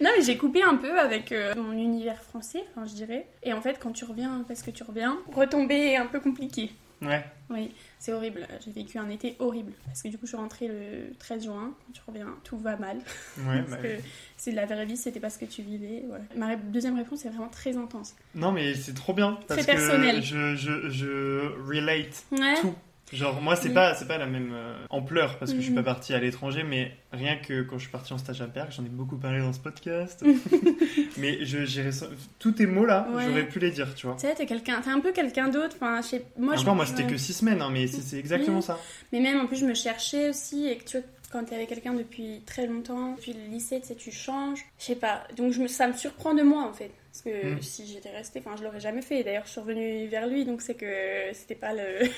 non, 0.00 0.10
mais 0.16 0.22
j'ai 0.22 0.36
coupé 0.36 0.62
un 0.62 0.76
peu 0.76 0.96
avec 1.00 1.32
euh, 1.32 1.54
mon 1.56 1.72
univers 1.72 2.22
français, 2.22 2.62
enfin, 2.76 2.86
je 2.86 2.94
dirais. 2.94 3.26
Et 3.42 3.52
en 3.52 3.60
fait, 3.60 3.78
quand 3.80 3.90
tu 3.90 4.04
reviens, 4.04 4.44
parce 4.46 4.62
que 4.62 4.70
tu 4.70 4.84
reviens, 4.84 5.18
retomber 5.34 5.74
est 5.74 5.96
un 5.96 6.06
peu 6.06 6.20
compliqué. 6.20 6.70
Ouais. 7.02 7.24
Oui, 7.50 7.72
c'est 7.98 8.12
horrible. 8.12 8.46
J'ai 8.64 8.72
vécu 8.72 8.98
un 8.98 9.08
été 9.10 9.36
horrible. 9.38 9.72
Parce 9.84 10.02
que 10.02 10.08
du 10.08 10.16
coup, 10.18 10.24
je 10.26 10.30
suis 10.30 10.36
rentrée 10.36 10.66
le 10.68 11.12
13 11.18 11.44
juin. 11.44 11.74
Quand 11.86 11.92
tu 11.92 12.00
reviens, 12.06 12.34
tout 12.42 12.56
va 12.58 12.76
mal. 12.76 12.96
Ouais, 13.38 13.58
Parce 13.58 13.70
bah, 13.70 13.76
que 13.76 13.88
c'est 14.36 14.50
de 14.52 14.56
la 14.56 14.66
vraie 14.66 14.84
vie, 14.86 14.96
c'était 14.96 15.20
pas 15.20 15.30
ce 15.30 15.38
que 15.38 15.44
tu 15.44 15.62
vivais. 15.62 16.04
Voilà. 16.08 16.24
Ma 16.36 16.56
deuxième 16.56 16.96
réponse 16.96 17.24
est 17.24 17.28
vraiment 17.28 17.48
très 17.48 17.76
intense. 17.76 18.14
Non, 18.34 18.50
mais 18.52 18.74
c'est 18.74 18.94
trop 18.94 19.12
bien. 19.12 19.38
Parce 19.46 19.60
Très 19.62 19.74
personnel. 19.74 20.16
que 20.16 20.22
je, 20.22 20.56
je, 20.56 20.88
je 20.90 21.68
relate 21.68 22.24
Ouais. 22.32 22.60
tout. 22.60 22.74
Genre, 23.12 23.40
moi, 23.40 23.54
c'est 23.54 23.68
Oui. 23.68 23.74
pas, 23.74 23.94
c'est 23.94 24.08
pas 24.08 24.18
la 24.18 24.26
même 24.26 24.52
euh, 24.52 24.74
ampleur 24.90 25.38
parce 25.38 25.52
que 25.52 25.58
je 25.58 25.62
suis 25.62 25.70
Mhm. 25.70 25.76
pas 25.76 25.92
partie 25.94 26.12
à 26.12 26.18
l'étranger, 26.18 26.64
mais 26.64 26.90
rien 27.12 27.36
que 27.36 27.62
quand 27.62 27.76
je 27.78 27.82
suis 27.82 27.90
partie 27.92 28.12
en 28.12 28.18
stage 28.18 28.42
à 28.42 28.46
Berck, 28.48 28.72
j'en 28.72 28.84
ai 28.84 28.88
beaucoup 28.88 29.16
parlé 29.16 29.38
dans 29.38 29.52
ce 29.52 29.60
podcast. 29.60 30.24
mais 31.16 31.44
je, 31.44 31.64
j'ai 31.64 31.84
ressent- 31.84 32.08
tous 32.38 32.52
tes 32.52 32.66
mots 32.66 32.84
là, 32.84 33.06
Ouais. 33.12 33.24
j'aurais 33.24 33.46
pu 33.46 33.58
les 33.60 33.70
dire, 33.70 33.94
tu 33.94 34.06
vois. 34.06 34.16
Tu 34.16 34.22
sais, 34.26 34.34
t'es 34.34 34.46
quelqu'un, 34.46 34.82
un 34.86 35.00
peu 35.00 35.12
quelqu'un 35.12 35.48
d'autre. 35.48 35.76
Enfin, 35.76 36.00
je 36.02 36.06
sais, 36.08 36.24
moi, 36.36 36.56
je- 36.56 36.64
moi, 36.64 36.84
c'était 36.86 37.04
ouais. 37.04 37.10
que 37.10 37.16
six 37.16 37.32
semaines, 37.34 37.62
hein, 37.62 37.70
mais 37.72 37.86
c'est, 37.86 38.00
c'est 38.00 38.18
exactement 38.18 38.56
Oui. 38.58 38.62
ça. 38.64 38.78
Mais 39.12 39.20
même 39.20 39.38
en 39.40 39.46
plus, 39.46 39.56
je 39.58 39.66
me 39.66 39.74
cherchais 39.74 40.30
aussi. 40.30 40.66
Et 40.66 40.76
que 40.76 40.84
tu 40.84 40.96
vois, 40.98 41.06
quand 41.30 41.44
t'es 41.44 41.54
avec 41.54 41.68
quelqu'un 41.68 41.94
depuis 41.94 42.42
très 42.44 42.66
longtemps, 42.66 43.12
depuis 43.14 43.34
le 43.34 43.50
lycée, 43.52 43.80
tu 43.80 43.86
sais, 43.86 43.94
tu 43.94 44.10
changes. 44.10 44.64
Je 44.80 44.84
sais 44.84 44.96
pas. 44.96 45.22
Donc, 45.36 45.52
je 45.52 45.60
me, 45.60 45.68
ça 45.68 45.86
me 45.86 45.92
surprend 45.92 46.34
de 46.34 46.42
moi 46.42 46.64
en 46.64 46.72
fait. 46.72 46.90
Parce 47.12 47.22
que 47.22 47.54
Mm. 47.54 47.62
si 47.62 47.86
j'étais 47.86 48.10
restée, 48.10 48.40
enfin, 48.44 48.56
je 48.58 48.64
l'aurais 48.64 48.80
jamais 48.80 49.00
fait. 49.02 49.22
D'ailleurs, 49.22 49.44
je 49.46 49.52
suis 49.52 49.60
revenue 49.60 50.06
vers 50.08 50.26
lui, 50.26 50.44
donc 50.44 50.60
c'est 50.60 50.74
que 50.74 50.86
c'était 51.34 51.54
pas 51.54 51.72
le. 51.72 52.08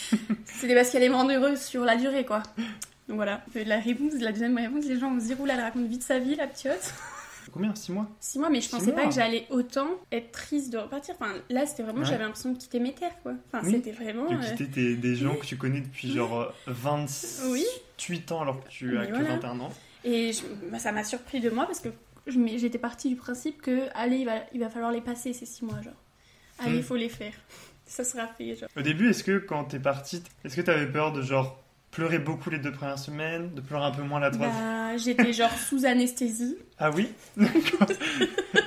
c'était 0.46 0.74
parce 0.74 0.90
qu'elle 0.90 1.02
allait 1.02 1.10
me 1.10 1.16
rendre 1.16 1.32
heureuse 1.32 1.60
sur 1.60 1.84
la 1.84 1.96
durée, 1.96 2.24
quoi. 2.24 2.42
Donc 3.08 3.16
voilà. 3.16 3.42
Euh, 3.56 3.64
La 3.64 3.78
réponse, 3.80 4.12
la 4.20 4.32
deuxième 4.32 4.56
réponse, 4.56 4.84
les 4.86 4.98
gens 4.98 5.12
vont 5.12 5.20
se 5.20 5.26
dire, 5.26 5.40
oula, 5.40 5.54
elle 5.54 5.60
raconte 5.60 5.86
vite 5.86 6.02
sa 6.02 6.18
vie, 6.18 6.34
la 6.36 6.46
petite. 6.46 6.94
Combien? 7.52 7.74
Six 7.74 7.92
mois? 7.92 8.08
Six 8.20 8.38
mois, 8.38 8.48
mais 8.50 8.60
je 8.60 8.66
Six 8.68 8.70
pensais 8.76 8.92
pas 8.92 9.04
que 9.06 9.12
j'allais 9.12 9.46
autant 9.50 9.88
être 10.12 10.30
triste 10.32 10.72
de 10.72 10.78
repartir. 10.78 11.14
Enfin, 11.20 11.34
là, 11.50 11.66
c'était 11.66 11.82
vraiment, 11.82 11.98
Ouais. 12.00 12.04
j'avais 12.06 12.22
l'impression 12.24 12.52
de 12.52 12.58
quitter 12.58 12.78
mes 12.80 12.94
terres, 12.94 13.16
quoi. 13.22 13.32
Enfin, 13.52 13.66
Oui. 13.66 13.72
c'était 13.72 13.90
vraiment. 13.92 14.30
De 14.30 14.36
euh, 14.36 14.40
quitter 14.40 14.68
tes- 14.68 14.94
des 14.96 15.16
gens 15.16 15.34
que 15.34 15.44
tu 15.44 15.56
connais 15.56 15.80
depuis 15.80 16.12
genre 16.12 16.40
euh, 16.40 16.48
28 16.68 17.50
Oui. 17.50 18.22
ans 18.30 18.42
alors 18.42 18.62
que 18.64 18.68
tu 18.70 18.96
as 18.96 19.06
que 19.06 19.10
voilà. 19.10 19.28
21 19.34 19.60
ans. 19.60 19.72
Et 20.04 20.32
je- 20.32 20.42
bah, 20.70 20.78
ça 20.78 20.92
m'a 20.92 21.04
surpris 21.04 21.40
de 21.40 21.50
moi 21.50 21.66
parce 21.66 21.80
que 21.80 21.88
j'étais 22.26 22.78
partie 22.78 23.08
du 23.08 23.16
principe 23.16 23.60
que, 23.60 23.88
allez, 23.94 24.18
il 24.18 24.24
va, 24.24 24.36
il 24.54 24.60
va 24.60 24.70
falloir 24.70 24.92
les 24.92 25.00
passer 25.00 25.32
ces 25.32 25.44
six 25.46 25.64
mois, 25.64 25.82
genre. 25.82 25.92
Allez, 26.60 26.76
il 26.76 26.80
Mm. 26.80 26.84
faut 26.84 26.96
les 26.96 27.08
faire. 27.08 27.34
Ça 27.92 28.04
sera 28.04 28.26
fait, 28.26 28.56
genre. 28.56 28.70
Au 28.74 28.80
début, 28.80 29.10
est-ce 29.10 29.22
que 29.22 29.36
quand 29.36 29.64
t'es 29.64 29.78
partie, 29.78 30.22
est-ce 30.46 30.56
que 30.56 30.62
t'avais 30.62 30.86
peur 30.86 31.12
de 31.12 31.20
genre 31.20 31.62
pleurer 31.90 32.18
beaucoup 32.18 32.48
les 32.48 32.56
deux 32.56 32.72
premières 32.72 32.98
semaines, 32.98 33.52
de 33.52 33.60
pleurer 33.60 33.84
un 33.84 33.90
peu 33.90 34.00
moins 34.00 34.18
la 34.18 34.30
troisième? 34.30 34.56
Bah, 34.56 34.96
j'étais 34.96 35.34
genre 35.34 35.52
sous 35.52 35.84
anesthésie. 35.84 36.56
Ah 36.84 36.90
oui. 36.90 37.10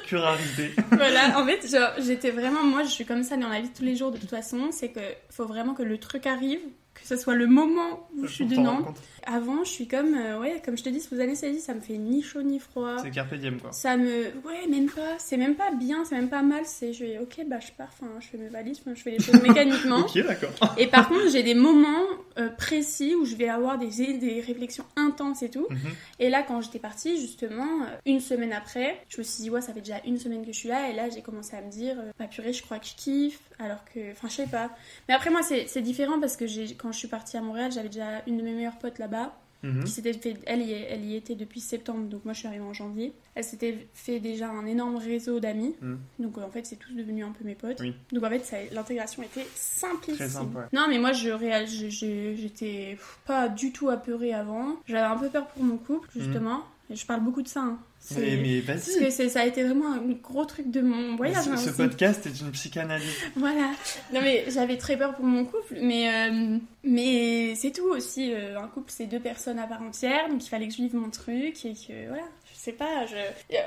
Curarisé. 0.05 0.71
voilà, 0.89 1.37
en 1.37 1.45
fait, 1.45 1.69
genre, 1.69 1.89
j'étais 1.99 2.31
vraiment, 2.31 2.63
moi, 2.63 2.83
je 2.83 2.89
suis 2.89 3.03
comme 3.03 3.23
ça 3.23 3.35
dans 3.35 3.49
la 3.49 3.59
vie 3.59 3.67
de 3.67 3.75
tous 3.75 3.83
les 3.83 3.97
jours 3.97 4.11
de 4.11 4.17
toute 4.17 4.29
façon. 4.29 4.69
C'est 4.71 4.87
que 4.87 5.01
faut 5.29 5.45
vraiment 5.45 5.73
que 5.73 5.83
le 5.83 5.97
truc 5.97 6.25
arrive, 6.25 6.61
que 6.95 7.05
ce 7.05 7.17
soit 7.17 7.35
le 7.35 7.45
moment 7.45 8.07
où 8.17 8.25
je 8.25 8.31
suis 8.31 8.45
dedans. 8.45 8.93
Avant, 9.27 9.63
je 9.63 9.69
suis 9.69 9.87
comme, 9.87 10.13
euh, 10.13 10.39
ouais, 10.39 10.61
comme 10.63 10.77
je 10.77 10.83
te 10.83 10.89
dis, 10.89 11.01
sous 11.01 11.19
anesthésie, 11.19 11.59
ça 11.59 11.73
me 11.73 11.81
fait 11.81 11.97
ni 11.97 12.21
chaud 12.21 12.43
ni 12.43 12.59
froid. 12.59 12.97
C'est 13.01 13.11
carpe 13.11 13.33
diem 13.33 13.59
quoi. 13.59 13.71
Ça 13.71 13.97
me. 13.97 14.25
Ouais, 14.45 14.67
même 14.69 14.89
pas. 14.89 15.15
C'est 15.17 15.37
même 15.37 15.55
pas 15.55 15.71
bien, 15.71 16.05
c'est 16.05 16.15
même 16.15 16.29
pas 16.29 16.41
mal. 16.41 16.61
C'est. 16.65 16.93
Je 16.93 17.03
vais, 17.03 17.19
ok, 17.19 17.45
bah 17.47 17.59
je 17.59 17.71
pars, 17.77 17.89
enfin, 17.91 18.11
je 18.19 18.27
fais 18.27 18.37
mes 18.37 18.49
valises, 18.49 18.79
enfin, 18.81 18.95
je 18.95 19.01
fais 19.01 19.11
les 19.11 19.19
choses 19.19 19.41
mécaniquement. 19.41 19.99
Ok, 20.05 20.25
d'accord. 20.25 20.75
Et 20.77 20.87
par 20.87 21.09
contre, 21.09 21.29
j'ai 21.31 21.41
des 21.43 21.55
moments 21.55 22.03
euh, 22.37 22.49
précis 22.49 23.15
où 23.15 23.25
je 23.25 23.35
vais 23.35 23.49
avoir 23.49 23.77
des, 23.77 24.17
des 24.17 24.41
réflexions 24.41 24.85
intenses 24.95 25.41
et 25.41 25.49
tout. 25.49 25.67
Mhm. 25.69 25.77
Et 26.19 26.29
là, 26.29 26.43
quand 26.43 26.61
j'étais 26.61 26.79
partie, 26.79 27.19
justement, 27.19 27.81
euh, 27.83 27.97
une 28.05 28.19
semaine 28.19 28.53
après, 28.53 29.01
je 29.09 29.17
me 29.17 29.23
suis 29.23 29.43
dit, 29.43 29.49
ouais, 29.49 29.61
ça 29.61 29.73
fait 29.73 29.81
déjà 29.81 29.99
une 30.05 30.17
semaine 30.19 30.41
que 30.45 30.51
je 30.51 30.57
suis 30.57 30.69
là. 30.69 30.89
Et 30.89 30.93
là, 30.93 31.09
j'ai 31.09 31.21
commencé 31.21 31.55
à 31.55 31.61
me 31.61 31.69
dire, 31.71 31.97
bah 32.19 32.27
purée, 32.27 32.53
je 32.53 32.61
crois 32.63 32.79
que 32.79 32.85
je 32.85 32.95
kiffe. 32.95 33.39
Alors 33.59 33.83
que. 33.85 34.11
Enfin, 34.11 34.27
je 34.29 34.33
sais 34.35 34.47
pas. 34.47 34.69
Mais 35.07 35.13
après, 35.15 35.29
moi, 35.31 35.41
c'est 35.43 35.81
différent 35.81 36.19
parce 36.19 36.37
que 36.37 36.45
quand 36.73 36.91
je 36.91 36.97
suis 36.97 37.07
partie 37.07 37.37
à 37.37 37.41
Montréal, 37.41 37.71
j'avais 37.71 37.89
déjà 37.89 38.21
une 38.27 38.37
de 38.37 38.43
mes 38.43 38.53
meilleures 38.53 38.77
potes 38.79 38.99
là-bas 38.99 39.35
Mhm. 39.63 39.83
qui 39.83 39.89
s'était 39.91 40.13
fait, 40.13 40.35
elle 40.45 40.61
y, 40.61 40.73
elle 40.73 41.03
y 41.05 41.15
était 41.15 41.33
depuis 41.33 41.59
septembre, 41.59 42.07
donc 42.07 42.23
moi 42.23 42.33
je 42.35 42.39
suis 42.39 42.47
arrivée 42.47 42.63
en 42.65 42.73
janvier. 42.73 43.13
Elle 43.33 43.43
s'était 43.43 43.87
fait 43.95 44.19
déjà 44.19 44.47
un 44.47 44.67
énorme 44.67 44.97
réseau 44.97 45.39
d'amis, 45.39 45.73
Mm. 45.81 45.95
donc 46.19 46.37
euh, 46.37 46.41
en 46.43 46.49
fait 46.51 46.67
c'est 46.67 46.75
tous 46.75 46.93
devenus 46.93 47.25
un 47.25 47.31
peu 47.31 47.43
mes 47.45 47.55
potes. 47.55 47.79
Oui. 47.79 47.95
Donc 48.11 48.23
en 48.23 48.29
fait 48.29 48.69
l'intégration 48.73 49.23
était 49.23 49.47
simplissime. 49.55 50.15
Très 50.17 50.29
simple, 50.29 50.57
ouais. 50.57 50.63
Non 50.71 50.85
mais 50.87 50.99
moi 50.99 51.13
je 51.13 51.29
réal- 51.31 51.67
je- 51.67 51.89
je- 51.89 52.35
j'étais 52.35 52.99
pas 53.25 53.47
du 53.49 53.71
tout 53.71 53.89
apeurée 53.89 54.33
avant. 54.35 54.75
J'avais 54.87 55.01
un 55.01 55.17
peu 55.17 55.29
peur 55.29 55.47
pour 55.47 55.63
mon 55.63 55.77
couple 55.77 56.09
justement. 56.15 56.59
Et 56.59 56.61
je 56.89 57.05
parle 57.05 57.21
beaucoup 57.21 57.41
de 57.41 57.47
ça. 57.47 57.61
hein. 57.61 57.79
Mais, 58.15 58.37
mais 58.37 58.61
Parce 58.61 58.87
vas-y. 58.87 59.11
que 59.17 59.29
ça 59.29 59.41
a 59.41 59.45
été 59.45 59.63
vraiment 59.63 59.93
un 59.93 60.01
gros 60.21 60.45
truc 60.45 60.69
de 60.69 60.81
mon 60.81 61.15
voyage. 61.15 61.43
ce 61.45 61.49
hein, 61.49 61.57
ce 61.57 61.69
aussi. 61.69 61.77
podcast 61.77 62.25
est 62.27 62.39
une 62.39 62.51
psychanalyse. 62.51 63.09
Voilà. 63.35 63.71
Non 64.13 64.21
mais 64.21 64.45
j'avais 64.49 64.77
très 64.77 64.95
peur 64.95 65.15
pour 65.15 65.25
mon 65.25 65.43
couple, 65.45 65.77
mais 65.81 66.07
euh, 66.29 66.57
mais 66.83 67.55
c'est 67.55 67.71
tout 67.71 67.87
aussi. 67.89 68.31
euh, 68.33 68.59
un 68.59 68.67
couple 68.67 68.91
c'est 68.91 69.07
deux 69.07 69.19
personnes 69.19 69.57
à 69.57 69.65
part 69.65 69.81
entière, 69.81 70.29
donc 70.29 70.45
il 70.45 70.49
fallait 70.49 70.67
que 70.67 70.73
je 70.73 70.81
vive 70.83 70.95
mon 70.95 71.09
truc 71.09 71.65
et 71.65 71.73
que 71.73 72.07
voilà. 72.09 72.23
Je 72.53 72.59
sais 72.59 72.73
pas. 72.73 73.05
Je... 73.07 73.15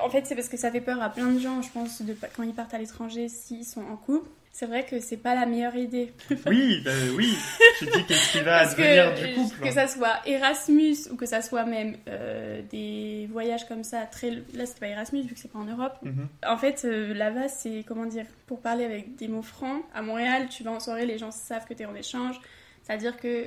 En 0.05 0.11
fait 0.11 0.25
c'est 0.27 0.37
parce 0.37 0.49
que 0.49 0.57
ça 0.57 0.71
fait 0.71 0.81
peur 0.81 1.03
à 1.03 1.09
plein 1.11 1.33
de 1.33 1.41
gens, 1.41 1.61
je 1.63 1.71
pense, 1.71 2.03
de 2.03 2.17
quand 2.37 2.45
ils 2.45 2.55
partent 2.55 2.75
à 2.75 2.79
l'étranger 2.79 3.29
s'ils 3.29 3.65
sont 3.65 3.83
en 3.83 3.97
couple. 3.97 4.29
C'est 4.53 4.67
vrai 4.67 4.85
que 4.85 4.99
c'est 4.99 5.17
pas 5.19 5.37
la 5.37 5.47
meilleure 5.47 5.77
idée. 5.77 6.13
Oui, 6.47 6.81
bah 6.85 6.91
oui. 7.17 7.33
Je 7.81 7.85
dis 7.87 8.05
qu'est-ce 8.07 8.33
qui 8.33 8.41
va 8.41 8.63
Parce 8.63 8.75
que, 8.75 9.27
du 9.29 9.35
couple. 9.35 9.61
que 9.69 9.71
ça 9.73 9.87
soit 9.87 10.17
Erasmus 10.27 10.97
ou 11.13 11.17
que 11.17 11.27
ça 11.27 11.43
soit 11.43 11.65
même 11.65 11.97
euh, 12.09 12.61
des 12.71 13.29
voyages 13.33 13.69
comme 13.69 13.85
ça, 13.85 14.01
très... 14.11 14.31
là 14.55 14.67
c'est 14.67 14.81
pas 14.81 14.89
Erasmus 14.89 15.23
vu 15.23 15.35
que 15.35 15.39
c'est 15.41 15.53
pas 15.53 15.61
en 15.61 15.65
Europe, 15.65 15.95
Mhm. 16.03 16.27
en 16.47 16.57
fait, 16.57 16.83
euh, 16.85 17.15
là-bas, 17.15 17.49
c'est 17.49 17.85
comment 17.87 18.07
dire, 18.07 18.25
pour 18.47 18.61
parler 18.61 18.85
avec 18.85 19.15
des 19.15 19.29
mots 19.29 19.43
francs, 19.43 19.83
à 19.95 20.03
Montréal, 20.03 20.49
tu 20.51 20.65
vas 20.65 20.73
en 20.73 20.81
soirée, 20.81 21.07
les 21.07 21.19
gens 21.19 21.31
savent 21.31 21.65
que 21.67 21.75
tu 21.75 21.83
es 21.85 21.87
en 21.87 21.95
échange. 21.95 22.35
C'est-à-dire 22.83 23.17
que 23.17 23.47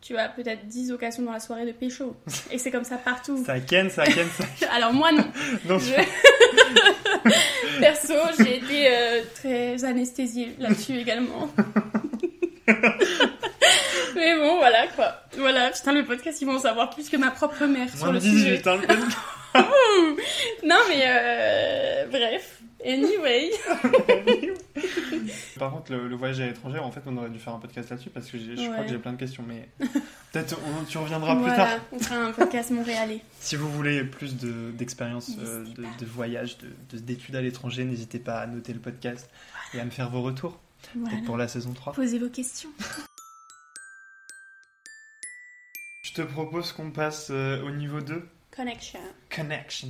tu 0.00 0.16
as 0.16 0.28
peut-être 0.28 0.66
10 0.68 0.92
occasions 0.92 1.22
dans 1.24 1.32
la 1.32 1.40
soirée 1.40 1.66
de 1.66 1.72
pécho. 1.72 2.16
Et 2.50 2.58
c'est 2.58 2.70
comme 2.70 2.84
ça 2.84 2.96
partout. 2.96 3.42
Ça 3.44 3.58
ken, 3.60 3.90
ça 3.90 4.04
ken, 4.06 4.26
ça. 4.28 4.44
Alors 4.72 4.92
moi, 4.94 5.10
non. 5.12 5.24
Non, 5.66 5.78
Je- 5.78 5.92
Perso, 7.80 8.14
j'ai 8.38 8.56
été 8.56 8.88
euh, 8.90 9.22
très 9.34 9.84
anesthésiée 9.84 10.54
là-dessus 10.58 10.98
également. 10.98 11.50
Mais 14.14 14.34
bon, 14.36 14.56
voilà 14.56 14.86
quoi. 14.88 15.20
Voilà, 15.36 15.70
putain, 15.70 15.92
le 15.92 16.04
podcast, 16.04 16.40
ils 16.40 16.46
vont 16.46 16.56
en 16.56 16.60
savoir 16.60 16.90
plus 16.90 17.08
que 17.08 17.16
ma 17.16 17.30
propre 17.30 17.64
mère 17.66 17.88
sur 17.90 18.06
moins 18.06 18.14
le 18.14 18.20
sujet. 18.20 18.56
18 18.58 18.66
ans. 18.66 18.76
le 18.76 18.86
podcast. 18.86 19.18
non, 20.64 20.76
mais 20.88 21.04
euh, 21.06 22.06
bref. 22.10 22.60
Anyway. 22.84 23.50
Par 25.58 25.70
contre, 25.72 25.92
le, 25.92 26.08
le 26.08 26.16
voyage 26.16 26.40
à 26.40 26.46
l'étranger, 26.46 26.78
en 26.78 26.90
fait, 26.90 27.00
on 27.06 27.16
aurait 27.16 27.30
dû 27.30 27.38
faire 27.38 27.54
un 27.54 27.58
podcast 27.58 27.90
là-dessus 27.90 28.10
parce 28.10 28.30
que 28.30 28.38
je 28.38 28.54
crois 28.70 28.84
que 28.84 28.88
j'ai 28.90 28.98
plein 28.98 29.12
de 29.12 29.18
questions, 29.18 29.42
mais 29.46 29.68
peut-être 30.32 30.58
on- 30.66 30.84
tu 30.84 30.98
reviendras 30.98 31.34
plus 31.34 31.44
voilà, 31.44 31.56
tard. 31.56 31.80
on 31.92 31.98
fera 31.98 32.16
un 32.16 32.32
podcast 32.32 32.70
montréalais. 32.70 33.20
Si 33.40 33.56
vous 33.56 33.70
voulez 33.70 34.04
plus 34.04 34.36
de- 34.36 34.70
d'expérience 34.72 35.30
euh, 35.38 35.64
de, 35.64 35.82
de 35.98 36.06
voyage, 36.06 36.58
de- 36.58 36.72
de- 36.92 36.98
d'études 37.02 37.36
à 37.36 37.40
l'étranger, 37.40 37.84
n'hésitez 37.84 38.18
pas 38.18 38.40
à 38.40 38.46
noter 38.46 38.72
le 38.72 38.80
podcast 38.80 39.30
et 39.74 39.80
à 39.80 39.84
me 39.84 39.90
faire 39.90 40.10
vos 40.10 40.22
retours 40.22 40.58
Voilà. 40.94 41.16
pour 41.24 41.36
la 41.36 41.48
saison 41.48 41.72
3. 41.72 41.92
Posez 41.94 42.18
vos 42.18 42.28
questions. 42.30 42.70
Je 46.02 46.12
te 46.12 46.22
propose 46.22 46.72
qu'on 46.72 46.90
passe 46.90 47.28
euh, 47.30 47.62
au 47.62 47.70
niveau 47.70 48.00
2, 48.00 48.26
Connection. 48.54 49.00
Connection. 49.34 49.88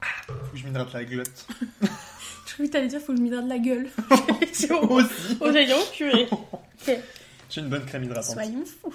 Ah, 0.00 0.06
faut 0.26 0.34
que 0.52 0.56
je 0.56 0.64
m'hydrate 0.66 0.92
la 0.92 1.04
glotte. 1.04 1.46
Croyais 2.56 2.70
que 2.70 2.72
t'allais 2.72 2.88
dire 2.88 3.00
faut 3.02 3.12
que 3.12 3.18
je 3.18 3.22
m'hydrate 3.22 3.46
la 3.48 3.58
gueule. 3.58 3.86
Moi 4.70 5.02
aussi. 5.02 5.36
Oh, 5.40 5.52
j'ai 5.52 5.66
dit, 5.66 5.72
oh 5.76 5.84
purée. 5.92 6.26
Ok, 6.88 6.98
J'ai 7.50 7.60
une 7.60 7.68
bonne 7.68 7.84
crème 7.84 8.04
hydratante. 8.04 8.32
Soyons 8.32 8.64
fous. 8.64 8.94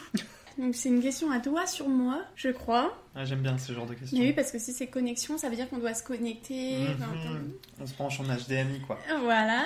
Donc 0.58 0.74
c'est 0.76 0.90
une 0.90 1.02
question 1.02 1.30
à 1.30 1.40
toi 1.40 1.68
sur 1.68 1.88
moi, 1.88 2.24
je 2.36 2.50
crois. 2.50 2.98
Ah, 3.16 3.24
J'aime 3.24 3.42
bien 3.42 3.56
ce 3.60 3.72
genre 3.72 3.86
de 3.86 3.94
questions. 3.94 4.18
Mais 4.18 4.26
oui, 4.26 4.34
parce 4.34 4.52
que 4.52 4.58
si 4.58 4.74
c'est 4.74 4.88
connexion, 4.88 5.38
ça 5.38 5.48
veut 5.48 5.56
dire 5.56 5.70
qu'on 5.70 5.78
doit 5.78 5.94
se 5.94 6.02
connecter. 6.04 6.80
Mhm. 6.80 7.54
On 7.80 7.86
se 7.86 7.94
branche 7.94 8.20
en 8.20 8.24
HDMI 8.24 8.82
quoi. 8.88 9.00
Voilà. 9.22 9.66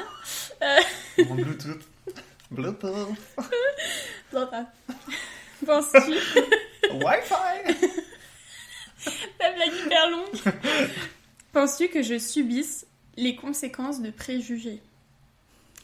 En 1.29 1.35
Bluetooth. 1.35 1.81
Bluetooth. 2.51 3.15
Voilà. 4.31 4.69
Penses-tu? 5.65 6.11
Wi-Fi. 6.91 7.75
La 9.39 9.51
blague 9.53 9.73
hyper 9.85 10.09
longue. 10.09 10.53
Penses-tu 11.53 11.87
que 11.87 12.01
je 12.01 12.17
subisse 12.17 12.85
les 13.17 13.35
conséquences 13.35 14.01
de 14.01 14.09
préjugés 14.11 14.79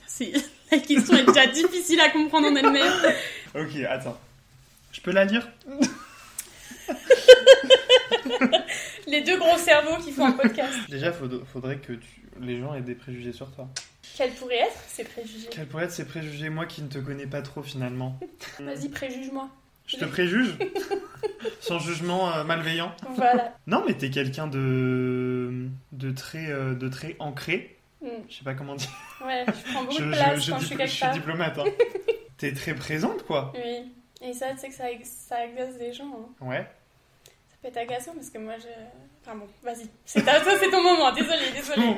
C'est 0.08 0.32
la 0.72 0.80
question 0.80 1.16
est 1.18 1.26
déjà 1.26 1.48
difficile 1.48 2.00
à 2.02 2.10
comprendre 2.10 2.48
en 2.48 2.56
elle-même. 2.56 2.94
Ok, 3.56 3.76
attends. 3.90 4.20
Je 4.92 5.02
peux 5.02 5.12
la 5.12 5.26
lire? 5.26 5.48
Les 9.08 9.22
deux 9.22 9.38
gros 9.38 9.58
cerveaux 9.58 10.02
qui 10.04 10.12
font 10.12 10.26
un 10.26 10.32
podcast. 10.34 10.74
Déjà, 10.90 11.12
faud- 11.12 11.44
faudrait 11.52 11.78
que 11.78 11.94
tu- 11.94 12.22
les 12.40 12.60
gens 12.60 12.74
aient 12.74 12.82
des 12.82 12.96
préjugés 12.96 13.34
sur 13.34 13.52
toi. 13.52 13.68
Quels 14.16 14.32
pourraient 14.34 14.60
être 14.60 14.80
ces 14.88 15.04
préjugés? 15.04 15.48
Quels 15.50 15.68
pourraient 15.68 15.86
être 15.86 15.92
ces 15.92 16.06
préjugés, 16.06 16.50
moi 16.50 16.66
qui 16.66 16.82
ne 16.82 16.88
te 16.88 17.00
connais 17.00 17.26
pas 17.28 17.42
trop 17.42 17.64
finalement 17.64 18.20
Vas-y, 18.60 18.90
préjuge-moi. 18.90 19.50
Je 19.92 19.98
te 19.98 20.06
préjuge 20.06 20.56
Sans 21.60 21.80
jugement 21.80 22.32
euh, 22.34 22.44
malveillant 22.44 22.94
Voilà. 23.16 23.54
Non, 23.68 23.84
mais 23.86 23.94
t'es 23.94 24.10
quelqu'un 24.10 24.48
de... 24.48 25.68
de 25.92 26.12
très 26.12 26.50
euh, 26.52 26.74
de 26.76 26.88
très 26.90 27.16
ancré. 27.20 27.78
Hmm. 28.02 28.08
Je 28.30 28.36
sais 28.38 28.44
pas 28.44 28.54
comment 28.54 28.76
dire. 28.76 28.90
Ouais, 29.26 29.46
je 29.48 29.72
prends 29.72 29.84
beaucoup 29.84 29.98
Je, 29.98 30.04
de 30.06 30.12
je- 30.12 30.18
place 30.18 30.44
je 30.46 30.52
quand 30.52 30.60
je 30.60 30.66
suis 30.66 30.74
je 30.74 30.78
quelque 30.78 30.90
suis 30.92 31.02
part. 31.02 31.14
diplomate. 31.14 31.58
Hein. 31.60 31.66
T'es 32.38 32.54
très 32.54 32.74
présente, 32.74 33.24
quoi. 33.24 33.54
Oui. 33.56 33.92
Et 34.24 34.34
ça, 34.34 34.52
tu 34.54 34.60
sais 34.60 34.70
que 34.70 34.74
ça, 34.76 34.86
ça 35.04 35.36
agace 35.38 35.78
des 35.78 35.94
gens. 35.94 36.06
hein. 36.42 36.46
Ouais. 36.46 36.68
Ça 37.26 37.56
peut 37.62 37.68
être 37.68 37.78
agaçant 37.78 38.14
parce 38.16 38.30
que 38.30 38.38
moi, 38.40 38.54
je... 38.60 38.68
Enfin 39.24 39.38
bon, 39.38 39.48
vas-y. 39.64 39.88
C'est 40.06 40.24
ta- 40.24 40.44
ça, 40.44 40.52
c'est 40.60 40.70
ton 40.72 40.82
moment. 40.82 41.12
Désolé, 41.12 41.52
désolé. 41.54 41.94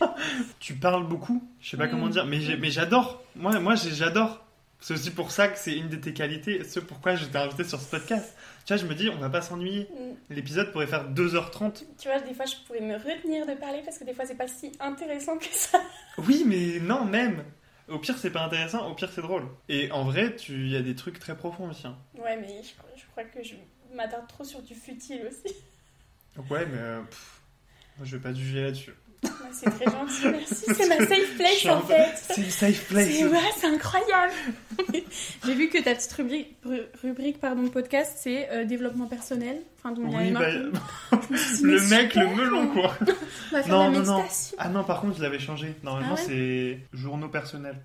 tu 0.60 0.74
parles 0.74 1.06
beaucoup. 1.06 1.42
Je 1.60 1.70
sais 1.70 1.76
pas 1.78 1.86
Mm. 1.86 1.90
comment 1.90 2.08
dire, 2.08 2.26
mais 2.26 2.70
j'adore. 2.70 3.22
Moi, 3.34 3.58
moi, 3.60 3.74
j'adore. 3.76 4.44
C'est 4.86 4.94
aussi 4.94 5.10
pour 5.10 5.32
ça 5.32 5.48
que 5.48 5.58
c'est 5.58 5.76
une 5.76 5.88
de 5.88 5.96
tes 5.96 6.12
qualités. 6.12 6.62
Ce 6.62 6.78
pourquoi 6.78 7.16
je 7.16 7.24
t'ai 7.24 7.38
invité 7.38 7.64
sur 7.64 7.80
ce 7.80 7.90
podcast. 7.90 8.36
Tu 8.64 8.72
vois, 8.72 8.76
je 8.80 8.86
me 8.86 8.94
dis, 8.94 9.08
on 9.08 9.16
va 9.18 9.28
pas 9.28 9.42
s'ennuyer. 9.42 9.88
Mm. 9.90 10.32
L'épisode 10.32 10.70
pourrait 10.70 10.86
faire 10.86 11.10
2h30. 11.10 11.82
Tu 11.98 12.06
vois, 12.06 12.20
des 12.20 12.32
fois, 12.34 12.44
je 12.44 12.54
pourrais 12.64 12.80
me 12.82 12.94
retenir 12.94 13.44
de 13.48 13.54
parler 13.54 13.82
parce 13.84 13.98
que 13.98 14.04
des 14.04 14.14
fois, 14.14 14.26
c'est 14.26 14.36
pas 14.36 14.46
si 14.46 14.70
intéressant 14.78 15.38
que 15.38 15.46
ça. 15.50 15.80
Oui, 16.18 16.44
mais 16.46 16.78
non, 16.78 17.04
même. 17.04 17.42
Au 17.88 17.98
pire, 17.98 18.16
c'est 18.16 18.30
pas 18.30 18.44
intéressant. 18.44 18.88
Au 18.88 18.94
pire, 18.94 19.10
c'est 19.12 19.22
drôle. 19.22 19.48
Et 19.68 19.90
en 19.90 20.04
vrai, 20.04 20.36
tu 20.36 20.52
il 20.52 20.68
y 20.70 20.76
a 20.76 20.82
des 20.82 20.94
trucs 20.94 21.18
très 21.18 21.36
profonds 21.36 21.68
aussi. 21.70 21.88
hein. 21.88 21.98
Ouais, 22.22 22.36
mais 22.36 22.62
je, 22.62 22.76
crois- 22.78 22.90
je 22.96 23.02
crois 23.10 23.24
que 23.24 23.42
je 23.42 23.54
m'attarde 23.92 24.28
trop 24.28 24.44
sur 24.44 24.62
du 24.62 24.76
futile 24.76 25.22
aussi. 25.28 25.52
Ouais, 26.48 26.64
mais 26.64 26.78
euh, 26.78 27.02
pff, 27.02 27.35
moi, 27.98 28.04
je 28.04 28.16
vais 28.16 28.22
pas 28.22 28.32
te 28.32 28.38
juger 28.38 28.62
là-dessus. 28.62 28.92
C'est 29.52 29.70
très 29.70 29.86
gentil, 29.86 30.28
merci. 30.30 30.54
C'est 30.74 30.88
ma 30.88 30.98
safe 31.06 31.36
place 31.36 31.66
en 31.66 31.80
fait. 31.82 32.14
C'est 32.16 32.42
une 32.42 32.50
safe 32.50 32.84
place. 32.88 33.08
C'est 33.08 33.26
ouais, 33.26 33.38
c'est 33.58 33.66
incroyable. 33.66 34.32
J'ai 35.46 35.54
vu 35.54 35.68
que 35.68 35.82
ta 35.82 35.94
petite 35.94 36.12
rubrique, 36.12 36.56
ru- 36.64 36.82
rubrique 37.02 37.40
pardon, 37.40 37.66
podcast, 37.68 38.18
c'est 38.20 38.48
euh, 38.50 38.64
développement 38.64 39.06
personnel. 39.06 39.62
Enfin, 39.82 39.94
avait 39.94 40.26
Oui, 40.26 40.30
bah, 40.32 40.46
dit, 41.30 41.62
le 41.62 41.80
mec, 41.88 42.14
le 42.14 42.26
melon, 42.34 42.68
quoi. 42.68 42.94
On 43.00 43.56
va 43.56 43.62
faire 43.62 43.68
Non, 43.74 43.90
la 43.90 43.98
non, 43.98 44.04
non. 44.18 44.24
Ah 44.58 44.68
non, 44.68 44.84
par 44.84 45.00
contre, 45.00 45.16
je 45.16 45.22
l'avais 45.22 45.38
changé. 45.38 45.74
Normalement, 45.82 46.14
Ah 46.18 46.22
c'est 46.24 46.78
journaux 46.92 47.28
personnels. 47.28 47.80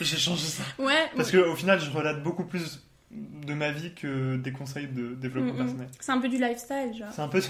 J'ai 0.00 0.16
changé 0.16 0.46
ça. 0.46 0.62
Ouais, 0.78 1.10
Parce 1.14 1.30
qu'au 1.30 1.54
final, 1.54 1.78
je 1.80 1.90
relate 1.90 2.22
beaucoup 2.22 2.44
plus 2.44 2.80
de 3.10 3.52
ma 3.54 3.70
vie 3.70 3.92
que 3.94 4.36
des 4.36 4.52
conseils 4.52 4.86
de 4.88 5.14
développement 5.14 5.52
Mm, 5.52 5.56
personnel. 5.58 5.88
c'est 6.00 6.12
un 6.12 6.18
peu 6.18 6.28
du 6.28 6.38
lifestyle, 6.38 6.94
genre. 6.98 7.08
C'est 7.14 7.20
un 7.22 7.28
peu, 7.28 7.40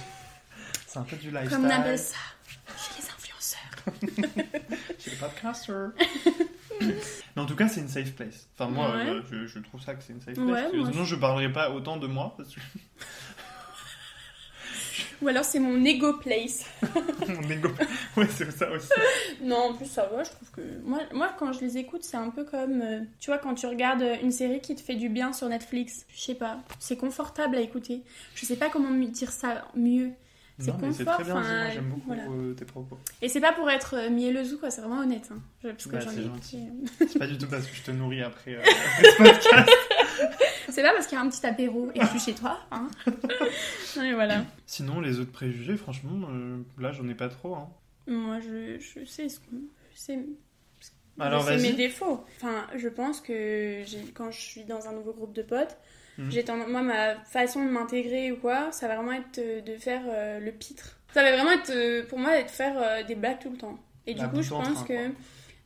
c'est 0.93 0.99
un 0.99 1.03
peu 1.03 1.17
du 1.17 1.31
lifestyle. 1.31 1.51
Comme 1.57 1.65
on 1.67 1.71
appelle 1.71 1.99
ça 1.99 2.17
chez 2.77 3.01
les 3.01 3.09
influenceurs. 3.09 4.39
Chez 4.99 5.11
les 5.11 5.17
podcasters. 5.17 5.91
Mais 7.37 7.43
en 7.43 7.47
tout 7.47 7.57
cas, 7.57 7.69
c'est 7.69 7.81
une 7.81 7.89
safe 7.89 8.13
place. 8.13 8.49
Enfin, 8.59 8.71
moi, 8.71 8.91
Ouais. 8.93 9.09
euh, 9.09 9.23
je, 9.31 9.47
je 9.47 9.59
trouve 9.61 9.81
ça 9.81 9.95
que 9.95 10.03
c'est 10.03 10.13
une 10.13 10.21
safe 10.21 10.35
place. 10.35 10.47
Ouais, 10.47 10.71
que 10.71 10.91
Sinon, 10.93 11.05
je 11.05 11.17
parlerai 11.17 11.51
pas 11.53 11.71
autant 11.71 11.97
de 11.97 12.07
moi. 12.07 12.35
Parce 12.37 12.55
que 12.55 12.61
Ou 15.23 15.29
alors 15.29 15.45
c'est 15.45 15.61
mon 15.61 15.85
ego 15.85 16.15
place. 16.19 16.65
mon 17.29 17.49
ego. 17.49 17.69
Ouais, 18.17 18.27
c'est 18.29 18.51
ça 18.51 18.71
aussi. 18.73 18.89
Non, 19.41 19.71
en 19.71 19.75
plus 19.75 19.87
ça 19.87 20.07
va, 20.07 20.25
je 20.25 20.31
trouve 20.31 20.51
que... 20.51 20.61
Moi, 20.85 21.01
moi 21.13 21.33
quand 21.39 21.53
je 21.53 21.61
les 21.61 21.79
écoute, 21.79 22.03
c'est 22.03 22.17
un 22.17 22.31
peu 22.31 22.45
comme... 22.45 22.81
euh, 22.83 23.01
tu 23.21 23.31
vois, 23.31 23.39
quand 23.39 23.55
tu 23.55 23.67
regardes 23.67 24.05
une 24.23 24.33
série 24.33 24.61
qui 24.61 24.75
te 24.75 24.81
fait 24.81 24.97
du 24.97 25.09
bien 25.09 25.33
sur 25.33 25.49
Netflix. 25.49 26.07
Je 26.15 26.21
sais 26.21 26.35
pas, 26.35 26.59
c'est 26.81 26.97
confortable 26.97 27.57
à 27.57 27.61
écouter. 27.61 28.03
Je 28.35 28.45
sais 28.47 28.57
pas 28.57 28.69
comment 28.69 28.91
me 28.91 29.07
dire 29.07 29.31
ça 29.31 29.65
mieux. 29.77 30.11
C'est 30.59 30.71
Non, 30.71 30.79
mais 30.81 30.93
c'est 30.93 31.05
confort, 31.05 31.15
très 31.21 31.25
bien 31.25 31.41
dit. 31.41 31.49
Moi, 31.49 31.71
j'aime 31.73 31.89
beaucoup 31.89 32.07
voilà. 32.07 32.23
euh, 32.29 32.55
tes 32.55 32.65
propos. 32.65 32.99
Et 33.23 33.29
c'est 33.29 33.41
pas 33.41 33.53
pour 33.53 33.71
être 33.71 33.95
euh, 33.97 34.11
mielleuse 34.11 34.55
ou 34.55 34.59
quoi, 34.59 34.71
c'est 34.71 34.81
vraiment 34.83 35.01
honnête. 35.01 35.29
Hein. 35.33 35.39
Parce 35.63 35.87
que 35.87 35.91
Bah, 35.93 36.01
c'est 36.09 36.23
gentil. 36.23 36.59
pas 37.19 37.27
du 37.27 37.39
tout 37.39 37.47
parce 37.49 37.67
que 37.67 37.75
je 37.75 37.83
te 37.83 37.91
nourris 37.91 38.23
après, 38.23 38.55
euh, 38.55 38.61
après 38.99 39.11
ce 39.11 39.17
podcast. 39.17 39.71
C'est 40.69 40.83
pas 40.83 40.93
parce 40.93 41.07
qu'il 41.07 41.17
y 41.17 41.21
a 41.21 41.25
un 41.25 41.29
petit 41.29 41.45
apéro 41.47 41.91
et 41.95 41.99
que 41.99 42.05
je 42.05 42.11
suis 42.11 42.21
chez 42.21 42.35
toi. 42.35 42.59
Hein. 42.71 42.89
non, 43.07 44.03
mais 44.03 44.13
voilà. 44.15 44.45
Sinon, 44.67 45.01
les 45.01 45.19
autres 45.21 45.33
préjugés, 45.33 45.77
franchement, 45.77 46.29
euh, 46.31 46.59
là, 46.79 46.93
j'en 46.93 47.09
ai 47.09 47.15
pas 47.15 47.29
trop. 47.29 47.55
Hein. 47.57 47.69
Moi, 48.07 48.39
je, 48.41 48.79
je 48.79 49.05
sais 49.05 49.29
ce 49.29 49.39
qu'on... 49.41 49.57
Je 49.95 49.99
sais 50.01 50.19
Alors, 51.21 51.45
c'est 51.45 51.59
mes 51.59 51.73
défauts. 51.73 52.25
Enfin, 52.37 52.67
je 52.77 52.89
pense 52.89 53.21
que 53.21 53.83
quand 54.15 54.31
je 54.31 54.41
suis 54.41 54.65
dans 54.65 54.89
un 54.89 54.93
nouveau 54.93 55.13
groupe 55.13 55.33
de 55.35 55.43
potes, 55.43 55.77
Mhm. 56.19 56.31
j'ai 56.31 56.45
tendance- 56.45 56.69
moi 56.69 56.83
ma 56.83 57.17
façon 57.25 57.65
de 57.65 57.71
m'intégrer 57.71 58.33
ou 58.33 58.37
quoi, 58.37 58.71
ça 58.73 58.87
va 58.89 58.97
vraiment 58.97 59.13
être 59.13 59.39
euh, 59.39 59.61
de 59.63 59.77
faire 59.77 60.03
euh, 60.09 60.41
le 60.41 60.53
pitre. 60.53 60.99
Ça 61.15 61.23
va 61.23 61.33
vraiment 61.33 61.53
être 61.53 61.71
euh, 61.71 62.05
pour 62.07 62.19
moi 62.19 62.43
de 62.43 62.49
faire 62.49 62.75
euh, 62.77 63.03
des 63.03 63.15
blagues 63.15 63.39
tout 63.41 63.51
le 63.51 63.57
temps. 63.57 63.79
Et 64.07 64.15
La 64.15 64.25
du 64.25 64.31
coup, 64.35 64.43
je 64.43 64.51
pense 64.51 64.75
train, 64.75 64.85
que 64.85 65.11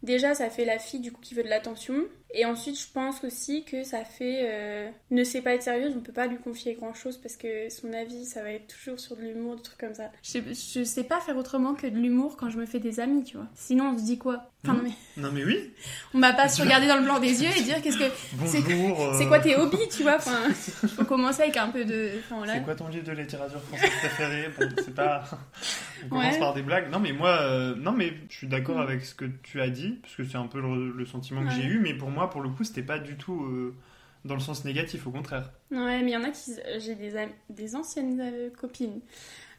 déjà 0.03 0.35
ça 0.35 0.51
fait 0.51 0.65
la 0.65 0.79
fille 0.79 1.01
du 1.01 1.11
coup 1.13 1.21
qui 1.21 1.35
veut 1.35 1.43
de 1.43 1.49
l'attention. 1.49 1.95
Et 2.35 2.45
ensuite, 2.45 2.79
je 2.79 2.87
pense 2.93 3.23
aussi 3.25 3.65
que 3.65 3.83
ça 3.85 4.05
fait 4.05 4.41
euh, 4.43 4.91
ne 5.11 5.23
sait 5.25 5.41
pas 5.43 5.55
être 5.55 5.63
sérieuse, 5.63 5.95
on 5.97 6.01
peut 6.01 6.13
pas 6.13 6.27
lui 6.27 6.37
confier 6.39 6.75
grand 6.75 6.93
chose 6.93 7.17
parce 7.19 7.37
que 7.37 7.69
son 7.71 7.93
avis 7.93 8.25
ça 8.27 8.43
va 8.43 8.51
être 8.51 8.67
toujours 8.67 8.99
sur 8.99 9.17
de 9.17 9.23
l'humour, 9.23 9.57
des 9.57 9.63
trucs 9.63 9.79
comme 9.79 9.95
ça. 9.95 10.11
Je 10.23 10.31
sais, 10.31 10.43
je 10.43 10.85
sais 10.85 11.05
pas 11.05 11.21
faire 11.21 11.37
autrement 11.37 11.75
que 11.75 11.87
de 11.87 11.97
l'humour 11.97 12.37
quand 12.37 12.51
je 12.51 12.59
me 12.59 12.67
fais 12.67 12.81
des 12.81 12.99
amis, 13.01 13.23
tu 13.25 13.37
vois. 13.37 13.47
Sinon, 13.55 13.91
on 13.95 13.99
se 13.99 14.05
dit 14.05 14.19
quoi? 14.19 14.51
Enfin, 14.65 14.75
non, 14.75 14.83
mais 14.83 15.23
Non, 15.23 15.31
mais 15.33 15.45
oui. 15.45 15.71
on 16.15 16.19
va 16.19 16.33
pas 16.33 16.49
se 16.49 16.61
regarder 16.61 16.89
dans 16.89 16.97
le 16.97 17.05
blanc 17.05 17.21
des 17.21 17.43
yeux 17.45 17.51
et 17.57 17.63
dire 17.63 17.81
qu'est-ce 17.81 17.97
que 17.99 18.11
Bonjour. 18.33 19.01
euh, 19.01 19.15
c'est 19.17 19.27
quoi 19.29 19.39
tes 19.39 19.55
hobbies, 19.55 19.89
tu 19.97 20.03
vois? 20.03 20.17
Enfin, 20.17 20.53
faut 20.53 21.05
commencer 21.05 21.43
avec 21.43 21.57
un 21.57 21.69
peu 21.69 21.85
de. 21.85 22.11
Enfin. 22.29 22.43
C'est 22.53 22.63
quoi 22.65 22.75
ton 22.75 22.89
livre 22.89 23.05
de 23.05 23.13
littérature 23.13 23.63
française 23.63 23.91
préféré? 24.01 24.49
Bon, 24.59 24.69
c'est 24.85 24.95
pas. 24.95 25.23
On 26.05 26.09
commence 26.09 26.35
Ouais. 26.35 26.39
par 26.41 26.55
des 26.55 26.63
blagues. 26.63 26.91
Non, 26.91 26.99
mais 26.99 27.13
moi, 27.13 27.31
euh, 27.41 27.75
non, 27.77 27.93
mais 27.93 28.13
je 28.29 28.37
suis 28.37 28.47
d'accord 28.49 28.81
avec 28.81 29.05
ce 29.05 29.15
que 29.15 29.25
tu 29.43 29.61
as 29.61 29.71
dit, 29.71 29.99
parce 30.03 30.15
que 30.17 30.25
c'est 30.25 30.37
un 30.37 30.47
peu 30.49 30.61
le, 30.61 30.91
le 30.93 31.07
sentiment 31.07 31.43
que 31.43 31.47
Ouais. 31.49 31.55
j'ai 31.57 31.65
eu, 31.65 31.79
mais 31.79 31.95
pour 31.95 32.11
moi, 32.11 32.16
pour 32.31 32.41
le 32.41 32.49
coup, 32.49 32.65
c'était 32.65 32.83
pas 32.83 32.99
du 32.99 33.17
tout 33.17 33.43
euh, 33.45 33.75
dans 34.25 34.35
le 34.35 34.41
sens 34.41 34.65
négatif, 34.65 35.07
au 35.07 35.11
contraire. 35.11 35.53
Ouais, 35.71 36.03
mais 36.03 36.11
il 36.11 36.15
y 36.15 36.17
en 36.17 36.25
a 36.25 36.31
qui. 36.31 36.53
J'ai 36.79 36.95
des, 36.95 37.13
des 37.51 37.77
anciennes 37.77 38.21
euh, 38.21 38.51
copines 38.51 39.01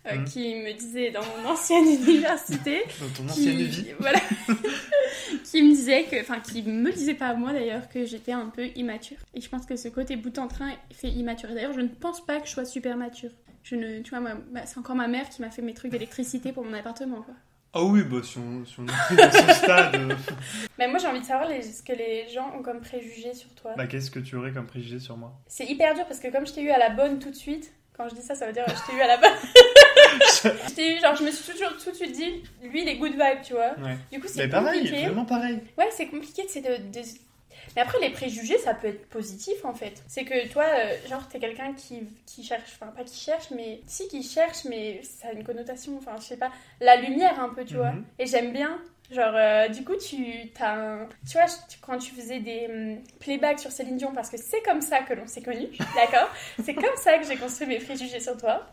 euh, 0.08 0.16
Mhm. 0.16 0.26
qui 0.26 0.56
me 0.56 0.74
disaient 0.78 1.12
dans 1.12 1.22
mon 1.22 1.50
ancienne 1.50 1.86
université. 2.08 2.84
Dans 3.00 3.08
ton 3.10 3.24
qui- 3.34 3.42
ancienne 3.50 3.62
vie. 3.64 3.88
Voilà. 4.00 4.20
qui 5.44 5.62
me 5.64 5.70
disaient 5.72 6.04
que. 6.06 6.20
Enfin, 6.22 6.40
qui 6.40 6.64
me 6.64 6.92
disaient 6.92 7.14
pas 7.14 7.28
à 7.28 7.34
moi 7.34 7.54
d'ailleurs 7.54 7.88
que 7.90 8.06
j'étais 8.06 8.32
un 8.32 8.48
peu 8.48 8.68
immature. 8.76 9.18
Et 9.34 9.42
je 9.42 9.50
pense 9.50 9.66
que 9.66 9.76
ce 9.76 9.88
côté 9.90 10.16
bout 10.16 10.38
en 10.40 10.48
train 10.48 10.72
fait 10.92 11.10
immature. 11.10 11.50
D'ailleurs, 11.54 11.74
je 11.74 11.82
ne 11.82 11.88
pense 11.90 12.26
pas 12.26 12.40
que 12.40 12.48
je 12.48 12.52
sois 12.54 12.66
super 12.66 12.98
mature. 12.98 13.32
Je 13.64 13.76
ne, 13.76 14.00
tu 14.02 14.12
vois, 14.12 14.22
moi, 14.22 14.32
bah, 14.54 14.62
c'est 14.66 14.78
encore 14.78 14.96
ma 14.96 15.08
mère 15.10 15.28
qui 15.30 15.42
m'a 15.42 15.50
fait 15.50 15.62
mes 15.62 15.74
trucs 15.74 15.92
d'électricité 15.92 16.54
pour 16.54 16.64
mon 16.64 16.74
appartement, 16.74 17.22
quoi. 17.22 17.34
Ah 17.74 17.84
oui, 17.84 18.02
bah 18.04 18.18
si 18.24 18.38
on, 18.40 18.66
si 18.66 18.76
on 18.80 18.84
est 18.86 19.16
dans 19.18 19.32
ce 19.32 19.54
stade, 19.64 19.96
euh, 19.96 20.16
Mais 20.80 20.88
moi, 20.88 20.98
j'ai 21.00 21.08
envie 21.08 21.20
de 21.20 21.26
savoir 21.26 21.48
les- 21.50 21.62
ce 21.62 21.84
que 21.84 21.94
les 21.94 22.28
gens 22.30 22.52
ont 22.58 22.64
comme 22.64 22.80
préjugés 22.82 23.34
sur 23.34 23.54
toi. 23.56 23.74
bah 23.78 23.86
qu'est-ce 23.88 24.10
que 24.10 24.20
tu 24.20 24.36
aurais 24.36 24.52
comme 24.52 24.66
préjugé 24.68 25.00
sur 25.00 25.16
moi? 25.18 25.34
C'est 25.48 25.66
hyper 25.66 25.94
dur 25.94 26.06
parce 26.08 26.20
que 26.20 26.32
comme 26.32 26.48
je 26.48 26.54
t'ai 26.54 26.62
eu 26.64 26.70
à 26.72 26.78
la 26.80 26.90
bonne 26.90 27.20
tout 27.20 27.30
de 27.30 27.36
suite, 27.36 27.72
quand 27.96 28.08
je 28.10 28.16
dis 28.16 28.22
ça, 28.22 28.36
ça 28.36 28.48
veut 28.48 28.54
dire 28.54 28.64
je 28.68 28.92
t'ai 28.92 28.98
eu 28.98 29.02
à 29.02 29.08
la 29.08 29.18
bonne. 29.18 29.32
Je 30.70 30.74
t'ai 30.74 30.96
eu, 30.98 31.00
genre, 31.02 31.16
je 31.16 31.24
me 31.24 31.32
suis 31.32 31.52
toujours 31.52 31.76
tout 31.84 31.92
de 31.92 31.96
suite 31.96 32.12
dit, 32.14 32.44
lui, 32.64 32.82
il 32.82 32.88
est 32.88 32.96
good 32.98 33.12
vibe, 33.12 33.42
tu 33.44 33.54
vois. 33.54 33.74
Ouais. 33.80 33.98
Du 34.12 34.20
coup, 34.20 34.28
c'est 34.28 34.44
Mais 34.44 34.50
pareil, 34.50 34.80
compliqué. 34.82 35.06
vraiment 35.06 35.26
pareil. 35.26 35.60
Ouais, 35.78 35.90
c'est 35.92 36.08
compliqué, 36.08 36.44
c'est 36.48 36.62
de, 36.62 36.78
de- 36.92 37.06
Mais 37.76 37.82
après, 37.82 38.00
les 38.00 38.10
préjugés, 38.10 38.58
ça 38.58 38.74
peut 38.74 38.88
être 38.88 39.08
positif, 39.10 39.64
en 39.64 39.74
fait. 39.74 40.04
C'est 40.08 40.24
que 40.24 40.48
toi, 40.50 40.66
euh, 40.66 40.96
genre, 41.10 41.28
t'es 41.28 41.40
quelqu'un 41.40 41.74
qui, 41.74 42.02
qui 42.26 42.44
cherche, 42.44 42.78
enfin, 42.80 42.92
pas 42.92 43.04
qui 43.04 43.18
cherche, 43.20 43.52
mais 43.52 43.82
si, 43.88 44.08
qui 44.08 44.24
cherche, 44.24 44.66
mais 44.66 45.02
ça 45.04 45.30
a 45.30 45.32
une 45.34 45.44
connotation, 45.44 45.98
enfin, 45.98 46.16
je 46.20 46.26
sais 46.26 46.38
pas, 46.38 46.52
la 46.80 46.96
lumière, 46.98 47.40
un 47.40 47.50
peu, 47.50 47.66
tu 47.66 47.76
vois. 47.76 47.92
Mhm. 47.92 48.06
Et 48.20 48.26
j'aime 48.26 48.54
bien. 48.54 48.80
Genre, 49.10 49.32
euh, 49.36 49.68
du 49.70 49.84
coup, 49.86 49.96
tu 49.96 50.52
as 50.60 50.74
un... 50.74 51.08
Tu 51.30 51.38
vois, 51.38 51.46
tu- 51.70 51.78
quand 51.82 51.98
tu 51.98 52.12
faisais 52.14 52.40
des 52.40 52.68
hum, 52.70 52.98
playbacks 53.20 53.60
sur 53.60 53.72
Céline 53.72 53.96
Dion, 53.98 54.12
parce 54.14 54.30
que 54.30 54.36
c'est 54.38 54.62
comme 54.62 54.82
ça 54.82 55.00
que 55.00 55.14
l'on 55.14 55.26
s'est 55.28 55.42
connus, 55.42 55.70
d'accord? 55.96 56.30
C'est 56.64 56.74
comme 56.74 56.96
ça 56.98 57.18
que 57.18 57.26
j'ai 57.26 57.38
construit 57.38 57.68
mes 57.68 57.78
préjugés 57.80 58.20
sur 58.20 58.36
toi. 58.36 58.70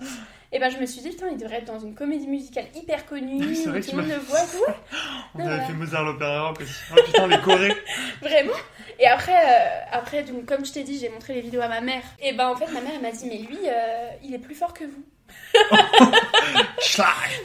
Et 0.50 0.58
ben, 0.58 0.70
je 0.70 0.78
me 0.78 0.86
suis 0.86 1.02
dit, 1.02 1.10
putain, 1.10 1.28
il 1.30 1.36
devrait 1.36 1.58
être 1.58 1.64
dans 1.66 1.78
une 1.78 1.94
comédie 1.94 2.26
musicale 2.28 2.66
hyper 2.74 3.06
connue, 3.06 3.54
C'est 3.54 3.68
vrai 3.70 3.80
que 3.80 3.86
tout 3.90 3.96
le 3.96 4.02
monde 4.02 4.10
le 4.10 4.18
voit. 4.18 4.40
Ouais, 4.40 4.74
On 5.34 5.38
Non, 5.38 5.44
avait 5.46 5.54
voilà. 5.54 5.64
fait 5.66 5.72
Mozart 5.72 6.04
l'opéra 6.04 6.48
rock 6.48 6.60
aussi. 6.60 6.74
Oh 6.92 7.00
putain, 7.04 7.26
les 7.28 7.38
Corées. 7.40 7.76
Vraiment 8.20 8.52
Et 8.98 9.06
après, 9.06 9.36
euh, 9.36 9.80
après 9.92 10.22
donc, 10.24 10.46
comme 10.46 10.64
je 10.64 10.72
t'ai 10.72 10.82
dit, 10.82 10.98
j'ai 10.98 11.08
montré 11.10 11.34
les 11.34 11.40
vidéos 11.42 11.60
à 11.60 11.68
ma 11.68 11.80
mère. 11.80 12.02
Et 12.20 12.32
ben 12.32 12.48
en 12.48 12.56
fait, 12.56 12.66
ma 12.72 12.80
mère, 12.80 12.92
elle 12.96 13.02
m'a 13.02 13.10
dit, 13.12 13.26
mais 13.28 13.38
lui, 13.38 13.58
euh, 13.68 14.08
il 14.22 14.34
est 14.34 14.38
plus 14.38 14.54
fort 14.54 14.74
que 14.74 14.84
vous. 14.84 15.04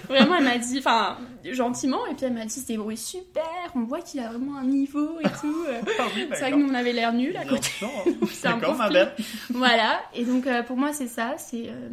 Vraiment, 0.07 0.35
elle 0.37 0.43
m'a 0.43 0.57
dit, 0.57 0.79
enfin, 0.79 1.17
gentiment, 1.51 2.05
et 2.07 2.15
puis 2.15 2.25
elle 2.25 2.33
m'a 2.33 2.45
dit, 2.45 2.59
c'est 2.65 2.77
oui, 2.77 2.97
super, 2.97 3.43
on 3.75 3.83
voit 3.83 4.01
qu'il 4.01 4.19
a 4.19 4.29
vraiment 4.29 4.57
un 4.57 4.65
niveau 4.65 5.19
et 5.19 5.29
tout. 5.39 5.65
Ah 5.99 6.05
oui, 6.15 6.27
C'est 6.33 6.39
vrai 6.39 6.51
que 6.51 6.55
nous, 6.57 6.69
on 6.69 6.73
avait 6.73 6.93
l'air 6.93 7.13
nuls 7.13 7.35
à 7.37 7.45
côté. 7.45 7.69
sûr. 7.69 7.89
C'est 8.31 8.47
un 8.47 8.57
pauvre 8.59 8.77
ma 8.77 8.89
belle. 8.89 9.13
Voilà, 9.49 10.01
et 10.13 10.25
donc 10.25 10.47
euh, 10.47 10.63
pour 10.63 10.77
moi, 10.77 10.93
c'est 10.93 11.07
ça, 11.07 11.35
c'est. 11.37 11.65
euh, 11.67 11.89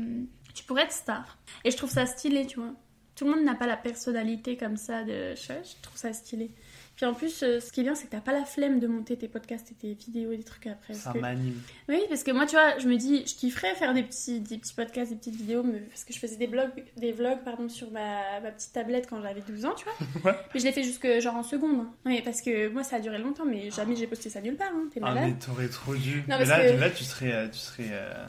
tu 0.54 0.64
pourrais 0.64 0.82
être 0.82 0.92
star. 0.92 1.38
Et 1.64 1.70
je 1.70 1.76
trouve 1.76 1.90
ça 1.90 2.06
stylé, 2.06 2.46
tu 2.46 2.58
vois. 2.60 2.70
Tout 3.14 3.24
le 3.24 3.30
monde 3.32 3.44
n'a 3.44 3.54
pas 3.54 3.66
la 3.66 3.76
personnalité 3.76 4.56
comme 4.56 4.76
ça 4.76 5.02
de. 5.02 5.34
Je 5.34 5.82
trouve 5.82 5.96
ça 5.96 6.12
stylé. 6.12 6.50
Puis 6.96 7.04
en 7.04 7.12
plus, 7.12 7.42
euh, 7.42 7.60
ce 7.60 7.70
qui 7.72 7.80
est 7.80 7.82
bien, 7.82 7.94
c'est 7.94 8.06
que 8.06 8.12
t'as 8.12 8.22
pas 8.22 8.32
la 8.32 8.46
flemme 8.46 8.80
de 8.80 8.86
monter 8.86 9.18
tes 9.18 9.28
podcasts 9.28 9.70
et 9.70 9.74
tes 9.74 9.92
vidéos 9.92 10.32
et 10.32 10.38
des 10.38 10.44
trucs 10.44 10.66
après. 10.66 10.94
Ça 10.94 11.12
que- 11.12 11.18
m'anime. 11.18 11.60
Oui, 11.90 12.00
parce 12.08 12.22
que 12.22 12.30
moi, 12.30 12.46
tu 12.46 12.52
vois, 12.52 12.78
je 12.78 12.88
me 12.88 12.96
dis, 12.96 13.22
je 13.26 13.34
kifferais 13.34 13.74
faire 13.74 13.92
des 13.92 14.02
petits, 14.02 14.40
des 14.40 14.56
petits 14.56 14.72
podcasts, 14.72 15.10
des 15.10 15.18
petites 15.18 15.36
vidéos, 15.36 15.62
mais- 15.62 15.80
parce 15.80 16.04
que 16.04 16.14
je 16.14 16.18
faisais 16.18 16.36
des 16.36 16.46
blogs, 16.46 16.70
des 16.96 17.12
vlogs, 17.12 17.40
pardon, 17.44 17.68
sur 17.68 17.90
ma, 17.90 18.40
ma 18.42 18.50
petite 18.50 18.72
tablette 18.72 19.06
quand 19.10 19.20
j'avais 19.20 19.42
12 19.42 19.66
ans, 19.66 19.74
tu 19.76 19.84
vois. 19.84 19.92
Ouais. 20.32 20.38
Mais 20.54 20.60
je 20.60 20.64
l'ai 20.64 20.72
fait 20.72 20.82
jusque 20.84 21.06
genre 21.20 21.34
en 21.36 21.42
seconde. 21.42 21.80
hein. 21.80 21.90
Oui, 22.06 22.22
parce 22.24 22.40
que 22.40 22.68
moi, 22.68 22.82
ça 22.82 22.96
a 22.96 23.00
duré 23.00 23.18
longtemps, 23.18 23.44
mais 23.44 23.70
jamais 23.70 23.94
j'ai 23.94 24.06
posté 24.06 24.30
ça 24.30 24.40
nulle 24.40 24.56
part, 24.56 24.72
hein. 24.74 24.88
T'es 24.90 25.00
Ah, 25.02 25.12
malade. 25.12 25.32
mais 25.34 25.38
t'aurais 25.38 25.68
trop 25.68 25.94
dû. 25.94 26.24
Non, 26.28 26.36
mais 26.38 26.46
là, 26.46 26.72
que- 26.72 26.80
là, 26.80 26.88
tu 26.90 27.04
serais. 27.04 27.32
euh, 27.32 27.48
Tu 27.48 27.58
serais 27.58 27.88
euh, 27.90 28.24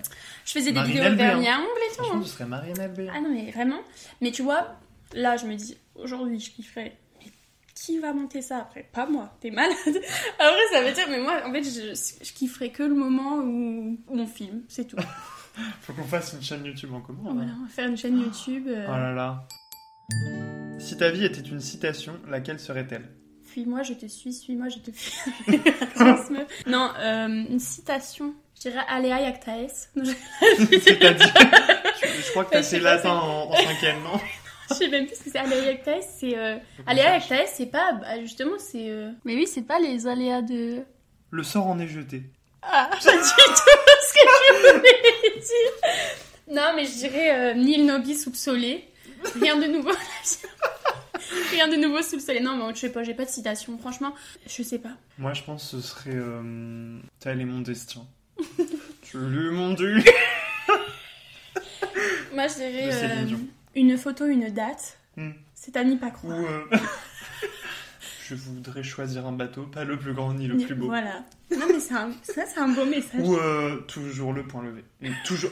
Je 0.45 0.51
faisais 0.51 0.71
des 0.71 0.79
Marine 0.79 0.91
vidéos 0.93 1.09
de 1.09 1.15
vernis 1.15 1.47
à 1.47 1.57
ongles 1.59 1.67
et 1.91 1.95
tout. 1.95 2.03
Hein. 2.13 2.19
tu 2.21 2.27
serais 2.29 2.45
Marianne 2.45 2.79
Elbé. 2.81 3.07
Ah 3.15 3.21
non, 3.21 3.29
mais 3.33 3.50
vraiment. 3.51 3.79
Mais 4.21 4.31
tu 4.31 4.41
vois, 4.41 4.75
là, 5.13 5.38
je 5.38 5.45
me 5.45 5.55
dis, 5.55 5.77
aujourd'hui, 5.95 6.39
je 6.41 6.51
kifferais. 6.51 6.97
Qui 7.79 8.00
va 8.00 8.12
monter 8.12 8.41
ça 8.41 8.57
après? 8.57 8.89
Pas 8.91 9.05
moi, 9.05 9.31
t'es 9.39 9.51
malade. 9.51 9.75
Après, 10.39 10.67
ça 10.72 10.81
veut 10.81 10.91
dire, 10.93 11.05
mais 11.10 11.19
moi, 11.19 11.41
en 11.46 11.51
fait, 11.51 11.62
je, 11.63 11.93
je 12.25 12.34
kifferais 12.34 12.69
que 12.72 12.81
le 12.81 12.96
moment 12.96 13.36
où, 13.38 13.98
où 14.07 14.19
on 14.19 14.25
filme, 14.25 14.62
c'est 14.67 14.86
tout. 14.86 14.98
Faut 15.81 15.93
qu'on 15.93 16.03
fasse 16.03 16.34
une 16.34 16.41
chaîne 16.41 16.65
YouTube 16.65 16.91
en 16.93 17.01
commun. 17.01 17.19
Voilà, 17.36 17.51
on 17.60 17.63
va 17.65 17.69
faire 17.69 17.88
une 17.88 17.96
chaîne 17.98 18.19
YouTube. 18.19 18.65
euh, 18.67 18.86
Oh 18.88 18.91
là 18.91 19.13
là. 19.13 19.48
Si 20.79 20.98
ta 20.98 21.12
vie 21.12 21.25
était 21.25 21.41
une 21.41 21.60
citation, 21.60 22.19
laquelle 22.27 22.60
serait-elle? 22.60 23.10
Fuis-moi, 23.43 23.84
je 23.84 23.93
te 23.93 24.07
suis, 24.07 24.34
suis-moi, 24.34 24.69
je 24.69 24.79
te 24.79 24.91
fuis. 24.91 25.31
Non, 26.67 26.91
euh, 27.00 27.27
une 27.27 27.60
citation. 27.60 28.34
Je 28.55 28.62
dirais 28.69 28.84
Alea 28.89 29.34
je- 29.96 30.01
C'est-à-dire 30.03 31.15
je, 32.01 32.07
je 32.25 32.31
crois 32.31 32.46
que 32.46 32.51
t'as 32.51 32.63
fait 32.63 32.79
latin 32.79 33.12
en, 33.12 33.50
en 33.51 33.55
cinquième, 33.55 34.01
non? 34.03 34.19
Je 34.69 34.74
sais 34.75 34.88
même 34.89 35.05
plus 35.07 35.15
ce 35.15 35.24
que 35.24 35.29
c'est 35.31 35.38
Alea 35.39 35.55
Iactaes. 35.65 36.01
C'est. 36.17 36.38
euh, 36.38 36.57
sache. 36.86 36.95
Iactaes, 36.97 37.47
c'est 37.53 37.65
pas. 37.67 37.93
bah, 37.93 38.19
justement, 38.21 38.57
c'est. 38.59 38.89
euh, 38.89 39.12
Mais 39.25 39.36
oui, 39.36 39.47
c'est 39.47 39.62
pas 39.65 39.79
les 39.79 40.07
aléas 40.07 40.41
de. 40.41 40.83
Le 41.31 41.43
sort 41.43 41.67
en 41.67 41.79
est 41.79 41.88
jeté. 41.88 42.24
Ah, 42.62 42.89
pas 42.91 42.97
du 42.97 43.03
tout 43.03 43.12
ce 43.17 44.13
que 44.13 44.20
je 44.50 44.74
voulais 44.77 45.39
dire. 45.39 46.55
Non, 46.55 46.72
mais 46.75 46.85
je 46.85 46.94
dirais 46.94 47.35
euh, 47.35 47.53
nil 47.53 47.85
nobis 47.85 48.15
sole. 48.15 48.61
Rien 49.39 49.57
de 49.57 49.65
nouveau. 49.68 49.92
Rien 51.51 51.68
de 51.68 51.75
nouveau 51.75 52.01
sous 52.01 52.15
le 52.15 52.22
soleil. 52.22 52.42
Non, 52.42 52.55
mais 52.55 52.74
je 52.74 52.79
sais 52.79 52.92
pas, 52.92 53.03
j'ai 53.03 53.13
pas 53.13 53.25
de 53.25 53.29
citation. 53.29 53.77
Franchement, 53.77 54.13
je 54.48 54.63
sais 54.63 54.79
pas. 54.79 54.92
Moi, 55.18 55.33
je 55.33 55.44
pense 55.44 55.63
que 55.72 55.77
ce 55.77 55.81
serait. 55.87 56.11
Euh, 56.15 57.00
Tel 57.20 57.42
est 57.42 57.46
mon 57.46 57.59
destin. 57.61 58.05
tu 59.01 59.18
lui 59.18 59.51
mon 59.51 59.74
dû. 59.74 60.03
Moi, 62.33 62.48
je 62.48 62.53
dirais 62.55 62.87
De 62.87 62.92
Céline 62.92 63.18
euh, 63.20 63.25
Dion. 63.25 63.39
Une 63.77 63.98
photo, 63.98 64.25
une 64.25 64.50
date. 64.50 64.98
Hmm. 65.16 65.31
C'est 65.53 65.77
à 65.77 65.83
n'y 65.83 65.98
pas 65.98 66.11
Ou. 66.24 66.31
euh, 66.31 66.66
je 68.27 68.35
voudrais 68.35 68.83
choisir 68.83 69.25
un 69.25 69.31
bateau, 69.31 69.63
pas 69.63 69.83
le 69.83 69.98
plus 69.98 70.13
grand 70.13 70.33
ni 70.33 70.48
le 70.48 70.57
plus 70.57 70.75
beau. 70.75 70.87
Voilà. 70.87 71.24
Non, 71.51 71.66
mais 71.68 71.75
un... 71.96 72.11
ça, 72.24 72.46
c'est 72.46 72.59
un 72.59 72.70
beau 72.70 72.85
message. 72.85 73.22
Ou 73.22 73.35
euh, 73.35 73.81
toujours 73.87 74.33
le 74.33 74.44
point 74.44 74.63
levé. 74.63 74.83
Ou 75.03 75.07
toujours. 75.25 75.51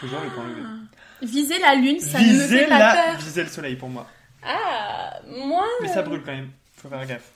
Toujours 0.00 0.20
le 0.20 0.30
point 0.30 0.46
levé. 0.48 0.62
Ah. 0.64 0.96
Viser 1.22 1.58
la 1.58 1.74
lune, 1.74 2.00
ça 2.00 2.18
ne 2.18 2.24
me 2.24 2.30
Viser 2.30 2.58
fait 2.58 2.66
pas 2.66 2.78
la... 2.78 2.92
peur. 2.94 3.18
Viser 3.18 3.42
le 3.42 3.48
soleil 3.48 3.76
pour 3.76 3.88
moi. 3.88 4.06
Ah, 4.42 5.20
moi. 5.26 5.66
Mais 5.82 5.88
ça 5.88 6.00
euh, 6.00 6.02
brûle 6.02 6.22
quand 6.24 6.32
même. 6.32 6.50
Faut 6.76 6.88
faire 6.88 7.06
gaffe. 7.06 7.32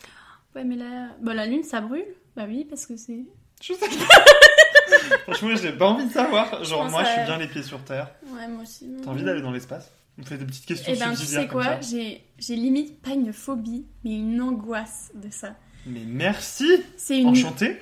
Ouais, 0.54 0.64
mais 0.64 0.76
la... 0.76 1.08
Bah, 1.20 1.34
la 1.34 1.46
lune, 1.46 1.64
ça 1.64 1.80
brûle. 1.80 2.04
Bah 2.36 2.44
oui, 2.46 2.66
parce 2.68 2.86
que 2.86 2.96
c'est. 2.96 3.24
Je 3.60 3.74
sais 3.74 3.86
Franchement, 5.24 5.54
j'ai 5.56 5.72
pas 5.72 5.86
envie 5.86 6.06
de 6.06 6.12
savoir. 6.12 6.64
Genre, 6.64 6.88
moi, 6.90 7.04
je 7.04 7.10
suis 7.10 7.24
bien 7.24 7.38
les 7.38 7.48
pieds 7.48 7.62
sur 7.62 7.82
terre. 7.84 8.08
Ouais, 8.26 8.48
moi 8.48 8.62
aussi. 8.62 8.90
T'as 9.04 9.10
envie 9.10 9.24
d'aller 9.24 9.42
dans 9.42 9.50
l'espace? 9.50 9.90
On 10.18 10.24
fait 10.24 10.36
des 10.36 10.44
petites 10.44 10.66
questions 10.66 10.92
Eh 10.94 10.98
ben, 10.98 11.10
tu 11.14 11.24
sais 11.24 11.48
quoi. 11.48 11.80
J'ai 11.80 12.24
j'ai 12.38 12.56
limite 12.56 13.00
pas 13.00 13.10
une 13.10 13.32
phobie, 13.32 13.86
mais 14.04 14.14
une 14.16 14.40
angoisse 14.40 15.10
de 15.14 15.30
ça. 15.30 15.56
Mais 15.86 16.02
merci 16.06 16.68
C'est 16.96 17.18
une, 17.20 17.28
Enchanté 17.28 17.80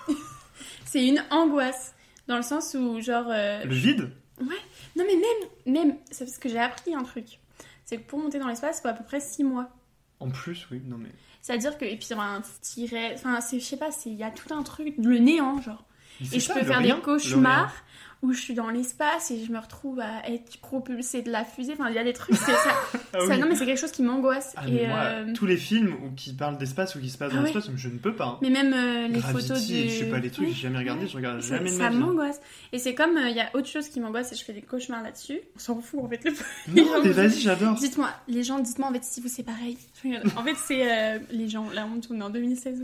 c'est 0.84 1.06
une 1.06 1.22
angoisse. 1.30 1.94
Dans 2.28 2.36
le 2.36 2.42
sens 2.42 2.74
où, 2.78 3.00
genre. 3.00 3.26
euh, 3.28 3.64
Le 3.64 3.74
vide 3.74 4.10
Non, 4.40 4.46
mais 4.96 5.04
même, 5.04 5.74
même, 5.88 5.96
c'est 6.10 6.24
parce 6.24 6.38
que 6.38 6.48
j'ai 6.48 6.58
appris 6.58 6.94
un 6.94 7.02
truc. 7.02 7.38
C'est 7.84 7.98
que 7.98 8.02
pour 8.06 8.18
monter 8.18 8.38
dans 8.38 8.46
l'espace, 8.48 8.78
il 8.78 8.82
faut 8.82 8.88
à 8.88 8.92
peu 8.94 9.04
près 9.04 9.20
6 9.20 9.44
mois. 9.44 9.68
En 10.20 10.30
plus, 10.30 10.66
oui, 10.70 10.80
non 10.86 10.96
mais... 10.98 11.10
C'est-à-dire 11.40 11.76
que, 11.76 11.84
et 11.84 11.96
puis 11.96 12.06
il 12.08 12.12
y 12.12 12.14
aura 12.14 12.28
un 12.36 12.42
tiret, 12.60 13.12
enfin, 13.14 13.40
c'est- 13.40 13.58
je 13.58 13.64
sais 13.64 13.76
pas, 13.76 13.90
c'est- 13.90 14.10
il 14.10 14.16
y 14.16 14.22
a 14.22 14.30
tout 14.30 14.54
un 14.54 14.62
truc, 14.62 14.94
le 14.98 15.18
néant, 15.18 15.60
genre. 15.60 15.84
Et 16.32 16.38
je 16.38 16.52
peux 16.52 16.62
faire 16.62 16.78
rien, 16.78 16.96
des 16.96 17.02
cauchemars 17.02 17.74
où 18.22 18.32
je 18.32 18.40
suis 18.40 18.54
dans 18.54 18.70
l'espace 18.70 19.30
et 19.32 19.44
je 19.44 19.50
me 19.52 19.58
retrouve 19.58 19.98
à 20.00 20.28
être 20.30 20.56
propulsée 20.60 21.22
de 21.22 21.30
la 21.30 21.44
fusée. 21.44 21.72
Enfin, 21.72 21.88
il 21.90 21.96
y 21.96 21.98
a 21.98 22.04
des 22.04 22.12
trucs, 22.12 22.36
c'est 22.36 22.52
ça. 22.52 22.70
Ah 23.14 23.18
ça- 23.20 23.26
oui. 23.34 23.38
Non, 23.40 23.46
mais 23.46 23.56
c'est 23.56 23.66
quelque 23.66 23.78
chose 23.80 23.92
qui 23.92 24.02
m'angoisse. 24.02 24.54
Ah, 24.56 24.62
euh, 24.66 25.32
tous 25.34 25.44
les 25.44 25.58
films 25.58 25.94
où 26.02 26.14
qui 26.16 26.32
parlent 26.32 26.56
d'espace 26.56 26.94
ou 26.94 27.00
qui 27.00 27.10
se 27.10 27.18
passent 27.18 27.32
dans 27.32 27.40
Ah 27.40 27.42
ouais. 27.42 27.52
l'espace, 27.52 27.70
je 27.76 27.88
ne 27.88 27.98
peux 27.98 28.14
pas. 28.14 28.24
hein. 28.24 28.38
Mais 28.40 28.48
même 28.48 28.72
euh, 28.72 29.08
les 29.08 29.18
Gravity, 29.18 29.48
photos 29.48 29.66
du. 29.66 29.82
je 29.88 29.98
sais 29.98 30.08
pas, 30.08 30.18
les 30.18 30.30
trucs, 30.30 30.46
Ouais. 30.46 30.52
j'ai 30.54 30.62
jamais 30.62 30.78
regardé, 30.78 31.06
je 31.06 31.16
regarde 31.16 31.42
jamais 31.42 31.70
de 31.70 31.76
ça 31.76 31.90
m'angoisse. 31.90 32.40
Et 32.72 32.78
c'est 32.78 32.94
comme, 32.94 33.18
euh, 33.18 33.28
il 33.28 33.36
y 33.36 33.40
a 33.40 33.50
autre 33.54 33.66
chose 33.68 33.88
qui 33.88 34.00
m'angoisse 34.00 34.32
et 34.32 34.36
je 34.36 34.44
fais 34.44 34.54
des 34.54 34.62
cauchemars 34.62 35.02
là-dessus. 35.02 35.40
On 35.56 35.58
s'en 35.58 35.80
fout 35.82 36.00
en 36.02 36.08
fait. 36.08 36.24
Le... 36.24 36.30
Non, 36.82 37.02
mais 37.04 37.10
vas-y, 37.12 37.40
j'adore. 37.40 37.74
Dites-moi, 37.74 38.08
les 38.28 38.42
gens, 38.44 38.60
dites-moi 38.60 38.88
en 38.88 38.92
fait 38.94 39.04
si 39.04 39.20
vous 39.20 39.28
c'est 39.28 39.42
pareil. 39.42 39.76
En 40.36 40.42
fait, 40.42 40.54
c'est 40.66 40.90
euh, 40.90 41.18
les 41.32 41.48
gens, 41.48 41.66
honte, 41.66 42.08
on 42.10 42.18
est 42.20 42.22
en 42.24 42.30
2016. 42.30 42.82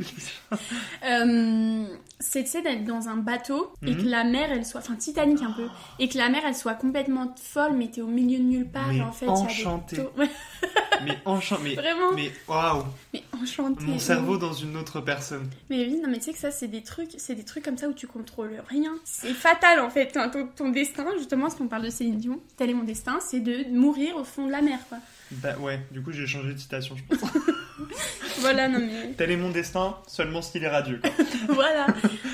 Euh, 1.05 1.85
c'est 2.21 2.43
d'être 2.63 2.85
dans 2.85 3.09
un 3.09 3.17
bateau 3.17 3.73
et 3.87 3.93
Mhm. 3.93 3.97
que 4.03 4.09
la 4.09 4.25
mer 4.25 4.49
elle 4.51 4.67
soit, 4.67 4.81
enfin 4.81 4.95
Titanic 4.97 5.28
un 5.43 5.53
peu, 5.53 5.67
et 5.99 6.09
que 6.09 6.17
la 6.19 6.29
mer 6.29 6.43
elle 6.47 6.55
soit 6.55 6.75
complètement 6.75 7.35
folle, 7.41 7.73
mais 7.75 7.89
t'es 7.89 8.01
au 8.01 8.07
milieu 8.07 8.39
de 8.39 8.45
nulle 8.45 8.69
part. 8.69 8.89
Mais 8.93 9.01
en 9.01 9.13
fait, 9.13 9.27
a 9.27 9.33
des 9.35 10.03
Mais 11.05 11.17
enchanté, 11.25 11.63
mais... 11.63 11.75
vraiment, 11.77 12.13
mais, 12.13 12.33
Mais 12.33 12.53
waouh, 12.55 12.85
enchanté. 13.41 13.85
mon 13.85 13.99
cerveau 14.01 14.37
dans 14.37 14.53
une 14.53 14.77
autre 14.77 15.01
personne. 15.01 15.49
Mais 15.71 15.87
oui, 15.87 16.01
non 16.03 16.09
mais 16.11 16.19
tu 16.19 16.25
sais 16.25 16.33
que 16.33 16.39
ça 16.39 16.51
c'est 16.51 16.67
des 16.67 16.83
trucs, 16.83 17.11
c'est 17.19 17.37
des 17.37 17.45
trucs 17.45 17.65
comme 17.65 17.79
ça 17.79 17.89
où 17.89 17.93
tu 17.93 18.07
contrôles 18.09 18.61
rien. 18.69 18.95
C'est 19.05 19.33
fatal 19.33 19.79
en 19.81 19.91
fait. 19.91 20.09
Ton, 20.09 20.49
ton- 20.57 20.71
destin, 20.71 21.07
justement, 21.17 21.43
parce 21.43 21.55
qu'on 21.55 21.69
parle 21.69 21.85
de 21.85 21.91
Céline 21.91 22.19
Dion, 22.19 22.41
tel 22.57 22.71
est 22.71 22.75
mon 22.75 22.83
destin, 22.85 23.19
c'est 23.21 23.41
de 23.41 23.65
mourir 23.71 24.17
au 24.17 24.25
fond 24.25 24.47
de 24.47 24.51
la 24.53 24.61
mer, 24.61 24.79
quoi. 24.89 24.99
Bah 25.31 25.57
ouais, 25.61 25.81
du 25.93 26.03
coup 26.03 26.11
j'ai 26.11 26.27
changé 26.27 26.53
de 26.55 26.59
citation, 26.59 26.97
je 26.97 27.17
pense. 27.17 27.31
Voilà, 28.41 28.69
non 28.69 28.79
mais. 28.81 29.13
Tel 29.17 29.31
est 29.31 29.37
mon 29.37 29.51
destin, 29.51 29.97
seulement 30.07 30.43
s'il 30.43 30.63
est 30.65 30.69
radieux. 30.69 31.01
voilà. 31.49 31.87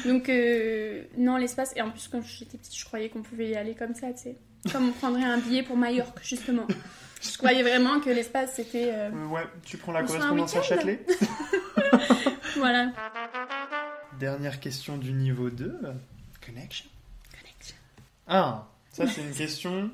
Donc, 0.04 0.28
euh, 0.28 1.02
non, 1.18 1.36
l'espace. 1.36 1.72
Et 1.76 1.82
en 1.82 1.90
plus, 1.90 2.08
quand 2.08 2.22
j'étais 2.22 2.58
petite, 2.58 2.76
je 2.76 2.84
croyais 2.84 3.08
qu'on 3.08 3.22
pouvait 3.22 3.48
y 3.50 3.56
aller 3.56 3.74
comme 3.74 3.94
ça, 3.94 4.12
tu 4.12 4.22
sais. 4.22 4.36
Comme 4.72 4.88
on 4.88 4.92
prendrait 4.92 5.24
un 5.24 5.38
billet 5.38 5.62
pour 5.62 5.76
Majorque, 5.76 6.20
justement. 6.22 6.66
Je 7.22 7.36
croyais 7.38 7.62
vraiment 7.62 8.00
que 8.00 8.10
l'espace, 8.10 8.54
c'était. 8.54 8.90
euh, 8.92 9.10
Euh, 9.12 9.26
ouais, 9.28 9.42
tu 9.64 9.76
prends 9.78 9.92
la 9.92 10.02
On 10.02 10.06
correspondance 10.06 10.54
à 10.56 10.60
week-end 10.60 10.74
Châtelet 10.76 11.06
Voilà. 12.56 12.92
Dernière 14.18 14.60
question 14.60 14.96
du 14.96 15.12
niveau 15.12 15.50
2. 15.50 15.76
Connection. 16.44 16.86
Ah, 18.26 18.66
ça 18.90 19.06
c'est 19.06 19.20
une 19.20 19.34
question 19.34 19.90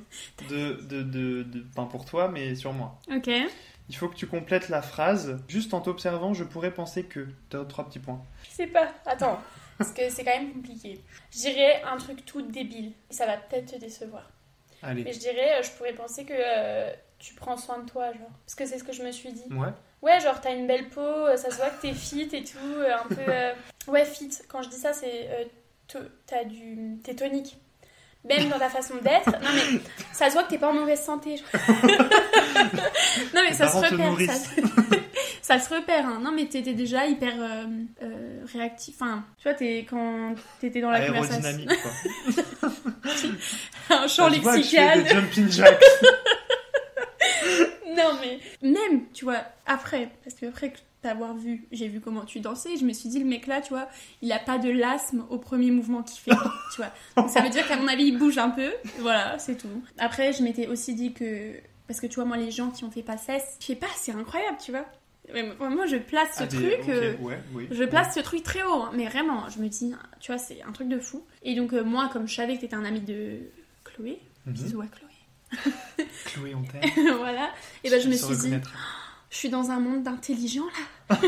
de, 0.49 0.75
de, 0.83 1.03
de, 1.03 1.43
de- 1.43 1.65
Enfin 1.75 1.87
pour 1.89 2.05
toi, 2.05 2.29
mais 2.29 2.55
sur 2.55 2.73
moi. 2.73 2.99
Ok. 3.13 3.29
Il 3.91 3.97
faut 3.97 4.09
que 4.09 4.15
tu 4.15 4.27
complètes 4.27 4.69
la 4.69 4.81
phrase. 4.83 5.39
Juste 5.49 5.75
en 5.75 5.81
t'observant, 5.81 6.33
je 6.33 6.45
pourrais 6.45 6.71
penser 6.71 7.03
que. 7.05 7.27
T'as 7.51 7.65
trois 7.65 7.85
petits 7.87 7.99
points. 7.99 8.23
Je 8.45 8.51
sais 8.51 8.67
pas. 8.69 8.89
Attends. 9.05 9.41
Parce 9.79 9.91
que 9.93 10.09
c'est 10.11 10.25
quand 10.25 10.31
même 10.39 10.53
compliqué. 10.53 11.01
Je 11.33 11.39
dirais 11.39 11.83
un 11.83 11.97
truc 11.97 12.25
tout 12.25 12.41
débile. 12.43 12.93
Et 13.11 13.15
ça 13.15 13.27
va 13.27 13.37
peut-être 13.37 13.73
te 13.73 13.77
décevoir. 13.79 14.31
Allez. 14.83 15.03
Mais 15.05 15.13
je 15.13 15.19
dirais, 15.19 15.59
euh, 15.59 15.63
je 15.63 15.71
pourrais 15.73 15.93
penser 15.93 16.25
que 16.25 16.33
euh, 16.35 16.93
tu 17.19 17.35
prends 17.35 17.57
soin 17.57 17.79
de 17.81 17.91
toi, 17.91 18.13
genre. 18.13 18.31
Parce 18.47 18.55
que 18.55 18.65
c'est 18.65 18.79
ce 18.79 18.85
que 18.85 18.93
je 18.93 19.03
me 19.03 19.11
suis 19.11 19.33
dit. 19.33 19.45
Ouais. 19.53 19.69
Ouais, 20.03 20.21
genre 20.21 20.41
t'as 20.41 20.55
une 20.55 20.67
belle 20.67 20.89
peau, 20.89 21.01
euh, 21.01 21.37
ça 21.37 21.51
se 21.51 21.57
voit 21.57 21.69
que 21.71 21.83
t'es 21.83 21.93
fit 21.93 22.29
et 22.33 22.45
tout, 22.45 22.59
un 22.59 23.07
peu. 23.15 23.21
euh, 23.29 23.53
Ouais, 23.89 24.05
fit. 24.07 24.31
Quand 24.49 24.63
je 24.63 24.69
dis 24.71 24.77
ça, 24.77 24.93
c'est. 24.93 25.29
euh, 25.31 25.45
T'as 26.27 26.45
du. 26.45 26.99
T'es 27.03 27.15
tonique. 27.17 27.59
Même 28.29 28.49
dans 28.49 28.59
ta 28.59 28.69
façon 28.69 28.95
d'être. 29.03 29.31
Non, 29.31 29.49
mais 29.55 29.81
ça 30.13 30.29
se 30.29 30.35
voit 30.35 30.43
que 30.45 30.51
t'es 30.51 30.59
pas 30.59 30.69
en 30.69 30.75
mauvaise 30.75 31.03
santé. 31.03 31.37
genre. 31.39 31.47
non, 33.35 33.43
mais 33.43 33.53
ça 33.55 33.69
se 33.69 33.77
repère. 33.77 34.17
Ça, 35.43 35.59
se 35.59 35.75
repère. 35.75 36.07
Hein. 36.07 36.21
Non, 36.23 36.31
mais 36.31 36.47
t'étais 36.47 36.75
déjà 36.75 37.07
hyper 37.07 37.33
euh, 37.37 37.65
euh, 38.05 38.45
réactif. 38.53 38.95
Enfin, 39.01 39.25
tu 39.37 39.45
vois, 39.49 39.55
t'es, 39.55 39.85
quand 39.89 40.37
t'étais 40.61 40.81
dans 40.81 40.91
la 40.91 41.05
conversation. 41.05 41.67
Quoi. 41.67 42.71
Un 43.91 44.07
champ 44.07 44.31
Ça 44.31 44.37
que 44.37 44.43
fais 44.45 44.57
lexical. 44.59 45.03
des 45.03 45.09
jumping 45.11 45.51
jacks. 45.51 45.83
Non, 47.97 48.17
mais 48.21 48.39
même, 48.63 49.07
tu 49.13 49.25
vois, 49.25 49.43
après, 49.67 50.09
parce 50.23 50.37
que 50.37 50.47
après 50.47 50.71
que 50.71 50.79
t'avoir 51.03 51.35
vu, 51.35 51.67
j'ai 51.73 51.89
vu 51.89 52.01
comment 52.01 52.25
tu 52.25 52.41
dansais, 52.41 52.77
je 52.77 52.85
me 52.85 52.93
suis 52.93 53.09
dit, 53.09 53.19
le 53.19 53.25
mec 53.25 53.47
là, 53.47 53.61
tu 53.61 53.71
vois, 53.71 53.89
il 54.23 54.31
a 54.33 54.39
pas 54.39 54.59
de 54.59 54.69
l'asthme 54.71 55.25
au 55.31 55.39
premier 55.39 55.71
mouvement 55.71 56.03
qu'il 56.03 56.21
fait, 56.21 56.31
tu 56.75 56.77
vois. 56.77 56.93
Donc 57.17 57.31
ça 57.31 57.41
veut 57.41 57.49
dire 57.51 57.67
qu'à 57.67 57.77
mon 57.77 57.89
avis, 57.89 58.05
il 58.05 58.19
bouge 58.19 58.39
un 58.39 58.51
peu, 58.51 58.71
voilà, 58.99 59.39
c'est 59.39 59.57
tout. 59.57 59.83
Après, 59.99 60.33
je 60.33 60.43
m'étais 60.43 60.67
aussi 60.67 60.95
dit 60.95 61.13
que, 61.13 61.55
parce 61.87 62.01
que 62.01 62.07
tu 62.07 62.17
vois, 62.17 62.25
moi, 62.25 62.37
les 62.37 62.51
gens 62.51 62.71
qui 62.71 62.85
ont 62.85 62.91
fait 62.91 63.03
PACES, 63.03 63.43
je 63.61 63.67
sais 63.67 63.77
pas, 63.77 63.87
c'est 63.97 64.13
incroyable, 64.13 64.59
tu 64.63 64.71
vois. 64.73 64.85
Moi, 65.69 65.87
je 65.87 65.97
place 65.97 66.29
ce 66.39 66.43
Ah, 66.43 66.47
truc. 66.49 66.89
euh, 66.89 67.17
ouais, 67.19 67.39
oui. 67.55 67.69
Je 67.71 67.85
place 67.85 68.15
ce 68.15 68.21
truc 68.21 68.43
très 68.43 68.63
haut, 68.65 68.83
hein, 68.83 68.91
mais 68.95 69.07
vraiment, 69.07 69.49
je 69.49 69.61
me 69.61 69.69
dis, 69.69 69.95
tu 70.19 70.33
vois, 70.33 70.39
c'est 70.39 70.61
un 70.63 70.73
truc 70.73 70.89
de 70.89 70.99
fou. 70.99 71.25
Et 71.43 71.55
donc, 71.55 71.73
euh, 71.73 71.85
moi, 71.85 72.09
comme 72.13 72.27
je 72.27 72.35
savais 72.35 72.57
que 72.57 72.63
t'étais 72.63 72.75
un 72.75 72.85
ami 72.85 73.01
de 73.01 73.39
Chloé, 73.85 74.19
Mhm. 74.47 74.53
bisous 74.55 74.81
à 74.81 74.87
Chloé, 74.87 75.73
Chloé, 76.25 76.55
on 76.55 76.63
t'aime. 76.63 77.17
voilà, 77.19 77.51
et 77.85 77.91
ben 77.91 78.01
je 78.01 78.09
me 78.09 78.15
Se 78.15 78.27
suis 78.27 78.37
dit. 78.37 78.51
Je 79.31 79.37
suis 79.37 79.49
dans 79.49 79.71
un 79.71 79.79
monde 79.81 80.03
d'intelligents 80.03 80.67
là. 80.67 81.17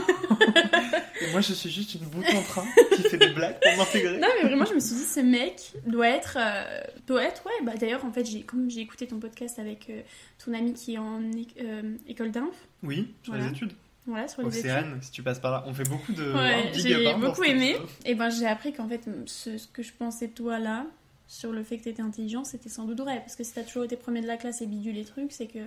Et 1.20 1.30
moi, 1.32 1.40
je 1.40 1.52
suis 1.52 1.70
juste 1.70 1.94
une 1.94 2.06
boucle 2.06 2.36
en 2.36 2.42
train 2.42 2.64
qui 2.96 3.02
fait 3.02 3.16
des 3.16 3.28
blagues 3.30 3.56
pour 3.60 3.76
m'intégrer. 3.78 4.18
Non, 4.18 4.28
mais 4.40 4.48
vraiment, 4.48 4.64
je 4.64 4.74
me 4.74 4.80
suis 4.80 4.94
dit, 4.96 5.04
ce 5.04 5.20
mec 5.20 5.72
doit 5.86 6.08
être. 6.08 6.36
euh, 6.40 6.80
doit 7.06 7.22
être, 7.24 7.44
ouais, 7.46 7.52
bah 7.64 7.72
d'ailleurs, 7.78 8.04
en 8.04 8.12
fait, 8.12 8.24
comme 8.46 8.68
j'ai 8.70 8.80
écouté 8.80 9.06
ton 9.06 9.18
podcast 9.18 9.58
avec 9.58 9.88
euh, 9.90 10.02
ton 10.44 10.52
ami 10.54 10.72
qui 10.74 10.94
est 10.94 10.98
en 10.98 11.20
euh, 11.60 11.96
école 12.08 12.30
d'inf, 12.32 12.54
Oui, 12.82 13.08
sur 13.22 13.32
Voilà. 13.34 13.48
les 13.48 13.56
études. 13.56 13.72
voilà, 14.06 14.28
sur 14.28 14.42
les 14.42 14.48
études. 14.48 14.70
Océane, 14.70 14.98
si 15.00 15.10
tu 15.10 15.22
passes 15.22 15.38
par 15.40 15.50
là. 15.52 15.64
On 15.66 15.74
fait 15.74 15.88
beaucoup 15.88 16.12
de. 16.12 16.32
Ouais, 16.32 16.70
j'ai 16.74 17.08
hein, 17.08 17.18
beaucoup 17.18 17.44
aimé. 17.44 17.76
Et 18.04 18.14
ben, 18.14 18.30
j'ai 18.30 18.46
appris 18.46 18.72
qu'en 18.72 18.88
fait, 18.88 19.08
ce, 19.26 19.58
ce 19.58 19.66
que 19.68 19.82
je 19.82 19.92
pensais 19.92 20.28
de 20.28 20.32
toi 20.32 20.58
là, 20.58 20.86
sur 21.32 21.50
le 21.50 21.64
fait 21.64 21.78
que 21.78 21.84
t'étais 21.84 22.02
intelligent, 22.02 22.44
c'était 22.44 22.68
sans 22.68 22.84
doute 22.84 23.00
vrai. 23.00 23.20
Parce 23.20 23.36
que 23.36 23.42
si 23.42 23.54
t'as 23.54 23.62
toujours 23.62 23.84
été 23.84 23.96
premier 23.96 24.20
de 24.20 24.26
la 24.26 24.36
classe 24.36 24.60
et 24.60 24.66
bidule 24.66 24.94
les 24.94 25.04
trucs, 25.06 25.32
c'est 25.32 25.46
que 25.46 25.60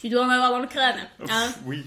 tu 0.00 0.08
dois 0.08 0.24
en 0.24 0.28
avoir 0.28 0.52
dans 0.52 0.60
le 0.60 0.68
crâne. 0.68 1.08
Hein 1.28 1.52
oui. 1.66 1.84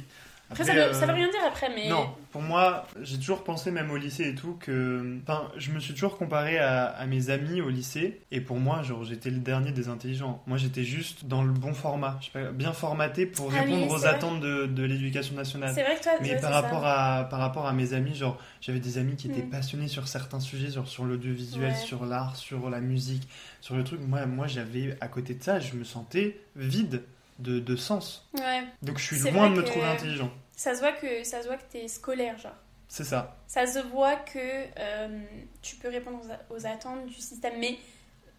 Après, 0.51 0.63
ça, 0.63 0.73
veut, 0.73 0.81
euh, 0.81 0.93
ça 0.93 1.05
veut 1.07 1.13
rien 1.13 1.29
dire 1.29 1.39
après, 1.47 1.69
mais. 1.75 1.89
Non, 1.89 2.09
pour 2.31 2.41
moi, 2.41 2.87
j'ai 3.01 3.17
toujours 3.17 3.43
pensé, 3.43 3.71
même 3.71 3.89
au 3.91 3.97
lycée 3.97 4.29
et 4.29 4.35
tout, 4.35 4.53
que. 4.59 5.17
Enfin, 5.23 5.49
je 5.57 5.71
me 5.71 5.79
suis 5.79 5.93
toujours 5.93 6.17
comparé 6.17 6.59
à, 6.59 6.85
à 6.85 7.05
mes 7.07 7.29
amis 7.31 7.61
au 7.61 7.69
lycée, 7.69 8.21
et 8.31 8.41
pour 8.41 8.57
moi, 8.59 8.83
genre, 8.83 9.03
j'étais 9.03 9.29
le 9.31 9.39
dernier 9.39 9.71
des 9.71 9.87
intelligents. 9.89 10.43
Moi, 10.47 10.57
j'étais 10.57 10.83
juste 10.83 11.25
dans 11.25 11.41
le 11.43 11.51
bon 11.51 11.73
format, 11.73 12.17
je 12.21 12.25
sais 12.27 12.31
pas, 12.31 12.51
bien 12.51 12.73
formaté 12.73 13.25
pour 13.25 13.51
Ah 13.51 13.61
oui, 13.65 13.73
répondre 13.73 13.91
aux 13.93 14.05
attentes 14.05 14.39
de, 14.39 14.65
de 14.67 14.83
l'éducation 14.83 15.35
nationale. 15.35 15.71
C'est 15.73 15.83
vrai 15.83 15.95
que 15.95 16.03
toi, 16.03 16.11
Mais 16.21 16.39
par 16.39 16.51
rapport, 16.51 16.81
ça. 16.81 17.19
à, 17.19 17.23
par 17.23 17.39
rapport 17.39 17.65
à 17.65 17.73
mes 17.73 17.93
amis, 17.93 18.13
genre, 18.15 18.37
j'avais 18.61 18.79
des 18.79 18.97
amis 18.97 19.15
qui 19.15 19.27
étaient 19.27 19.41
Mm. 19.41 19.49
passionnés 19.49 19.87
sur 19.87 20.07
certains 20.07 20.39
sujets, 20.39 20.69
genre 20.71 20.87
sur 20.87 21.05
l'audiovisuel, 21.05 21.69
Ouais. 21.71 21.75
sur 21.75 22.05
l'art, 22.05 22.35
sur 22.35 22.69
la 22.69 22.81
musique, 22.81 23.27
sur 23.61 23.75
le 23.75 23.83
truc. 23.83 23.99
Moi, 24.07 24.25
moi 24.27 24.47
j'avais, 24.47 24.95
à 25.01 25.07
côté 25.07 25.33
de 25.33 25.41
ça, 25.43 25.59
je 25.59 25.73
me 25.75 25.83
sentais 25.83 26.39
vide 26.55 27.01
de, 27.39 27.59
de 27.59 27.75
sens. 27.75 28.29
Ouais. 28.33 28.63
Donc 28.81 28.97
je 28.97 29.03
suis 29.03 29.31
loin 29.31 29.49
de 29.49 29.55
me 29.55 29.63
trouver 29.63 29.85
intelligent. 29.85 30.31
Ça 30.55 30.73
se 30.73 30.79
voit 30.79 30.93
que 30.93 31.23
ça 31.23 31.41
se 31.41 31.47
voit 31.47 31.57
que 31.57 31.69
t'es 31.69 31.87
scolaire, 31.87 32.37
genre. 32.37 32.55
C'est 32.87 33.03
ça. 33.03 33.35
Ça 33.47 33.67
se 33.67 33.79
voit 33.79 34.15
que 34.15 34.39
euh, 34.39 35.19
tu 35.61 35.75
peux 35.77 35.89
répondre 35.89 36.21
aux, 36.49 36.65
attentes 36.65 37.07
du 37.07 37.15
système, 37.15 37.59
mais 37.59 37.77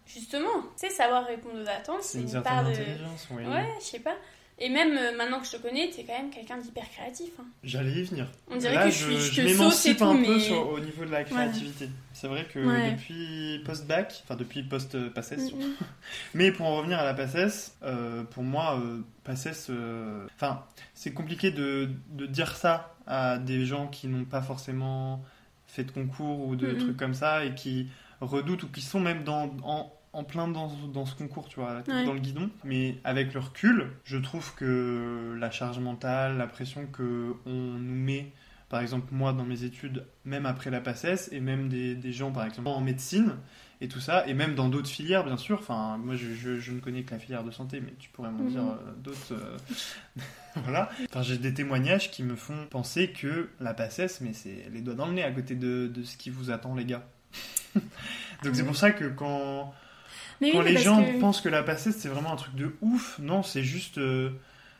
justement, 0.05 0.61
tu 0.79 0.87
sais, 0.87 0.89
savoir 0.89 1.25
répondre 1.25 1.61
aux 1.61 1.69
attentes, 1.69 2.01
C'est 2.01 2.19
une 2.19 2.35
une 2.35 2.41
part 2.41 2.63
de. 2.63 2.71
oui. 3.31 3.45
Ouais, 3.45 3.69
je 3.79 3.85
sais 3.85 3.99
pas. 3.99 4.15
Et 4.59 4.69
même 4.69 4.97
euh, 4.97 5.15
maintenant 5.15 5.39
que 5.39 5.45
je 5.45 5.51
te 5.51 5.57
connais, 5.57 5.89
t'es 5.91 6.03
quand 6.03 6.17
même 6.17 6.31
quelqu'un 6.31 6.57
d'hyper 6.57 6.89
créatif. 6.89 7.29
hein. 7.39 7.43
J'allais 7.63 7.91
y 7.91 8.03
venir. 8.03 8.25
On 8.49 8.55
dirait 8.57 8.73
Là, 8.73 8.85
que 8.85 8.89
je, 8.91 9.11
je, 9.11 9.41
tout, 9.93 10.03
un 10.03 10.13
mais. 10.15 10.25
peu 10.25 10.39
sur- 10.39 10.67
au 10.69 10.79
niveau 10.79 11.05
de 11.05 11.11
la 11.11 11.23
créativité. 11.23 11.89
C'est 12.13 12.27
vrai 12.27 12.47
que 12.51 12.57
Ouais. 12.57 12.91
depuis 12.91 13.61
post-bac, 13.65 14.21
enfin 14.23 14.35
depuis 14.35 14.63
post-PACES, 14.63 15.53
Mm, 15.53 15.59
mm. 15.63 15.73
Mais 16.33 16.51
pour 16.51 16.65
en 16.65 16.77
revenir 16.77 16.97
à 16.97 17.03
la 17.05 17.13
PACES, 17.13 17.75
euh, 17.83 18.23
pour 18.23 18.41
moi, 18.41 18.79
euh, 18.83 19.01
PACES, 19.23 19.67
euh, 19.69 20.25
enfin, 20.35 20.63
c'est 20.95 21.13
compliqué 21.13 21.51
de, 21.51 21.89
de 22.13 22.25
dire 22.25 22.55
ça 22.55 22.95
à 23.05 23.37
des 23.37 23.63
gens 23.65 23.87
qui 23.87 24.07
n'ont 24.07 24.25
pas 24.25 24.41
forcément 24.41 25.23
fait 25.67 25.83
de 25.83 25.91
concours 25.91 26.47
ou 26.47 26.55
de 26.55 26.67
Mhm. 26.67 26.77
trucs 26.79 26.97
comme 26.97 27.13
ça 27.13 27.45
et 27.45 27.53
qui 27.53 27.89
redoutent 28.21 28.63
ou 28.63 28.69
qui 28.69 28.81
sont 28.81 28.99
même 28.99 29.23
dans, 29.23 29.55
en, 29.63 29.93
en 30.17 30.23
plein 30.23 30.47
dans, 30.47 30.71
dans 30.93 31.05
ce 31.05 31.15
concours, 31.15 31.47
tu 31.47 31.59
vois, 31.59 31.81
Ouais. 31.87 32.03
dans 32.05 32.13
le 32.13 32.19
guidon. 32.19 32.49
Mais 32.63 32.95
avec 33.03 33.33
le 33.33 33.39
recul, 33.39 33.87
je 34.03 34.17
trouve 34.17 34.53
que 34.55 35.35
la 35.39 35.51
charge 35.51 35.79
mentale, 35.79 36.37
la 36.37 36.47
pression 36.47 36.85
que 36.87 37.33
on 37.45 37.51
nous 37.51 37.95
met 37.95 38.31
par 38.69 38.81
exemple 38.81 39.07
moi 39.11 39.31
dans 39.31 39.45
mes 39.45 39.63
études, 39.63 40.03
même 40.25 40.45
après 40.45 40.69
la 40.71 40.81
PACES, 40.81 41.29
et 41.31 41.39
même 41.39 41.69
des, 41.69 41.95
des 41.95 42.11
gens 42.11 42.31
par 42.31 42.45
exemple 42.45 42.67
en 42.67 42.81
médecine, 42.81 43.35
et 43.79 43.87
tout 43.87 43.99
ça, 44.01 44.27
et 44.27 44.33
même 44.33 44.55
dans 44.55 44.67
d'autres 44.69 44.89
filières, 44.89 45.23
bien 45.23 45.37
sûr. 45.37 45.59
Enfin, 45.59 45.97
moi, 45.97 46.15
je, 46.15 46.33
je- 46.33 46.59
je 46.59 46.71
ne 46.73 46.79
connais 46.81 47.03
que 47.03 47.11
la 47.11 47.19
filière 47.19 47.43
de 47.45 47.51
santé, 47.51 47.79
mais 47.79 47.93
tu 47.99 48.09
pourrais 48.09 48.31
m'en 48.31 48.43
Mhm. 48.43 48.49
dire 48.49 48.63
euh, 48.63 48.91
d'autres. 49.03 49.33
euh, 49.33 49.57
voilà. 50.63 50.89
Enfin, 51.09 51.21
j'ai 51.21 51.37
des 51.37 51.53
témoignages 51.53 52.09
qui 52.11 52.23
me 52.23 52.35
font 52.35 52.65
penser 52.69 53.11
que 53.11 53.49
la 53.61 53.73
PACES, 53.73 54.19
mais 54.21 54.33
c'est 54.33 54.65
les 54.73 54.81
doigts 54.81 54.95
dans 54.95 55.05
le 55.07 55.13
nez 55.13 55.23
à 55.23 55.31
côté 55.31 55.55
de, 55.55 55.87
de 55.87 56.03
ce 56.03 56.17
qui 56.17 56.29
vous 56.31 56.49
attend, 56.51 56.73
les 56.75 56.85
gars. 56.85 57.07
Donc, 58.43 58.55
c'est 58.55 58.61
Mhm. 58.61 58.65
pour 58.67 58.75
ça 58.75 58.91
que 58.91 59.05
quand, 59.05 59.73
Mais 60.41 60.51
quand 60.51 60.59
oui, 60.63 60.71
les 60.73 60.77
gens 60.77 61.03
que- 61.03 61.19
pensent 61.19 61.41
que 61.41 61.49
la 61.49 61.63
PACES, 61.63 61.91
c'est 61.97 62.09
vraiment 62.09 62.33
un 62.33 62.35
truc 62.35 62.55
de 62.55 62.75
ouf, 62.81 63.17
non, 63.19 63.43
c'est 63.43 63.63
juste. 63.63 63.97
euh, 63.97 64.29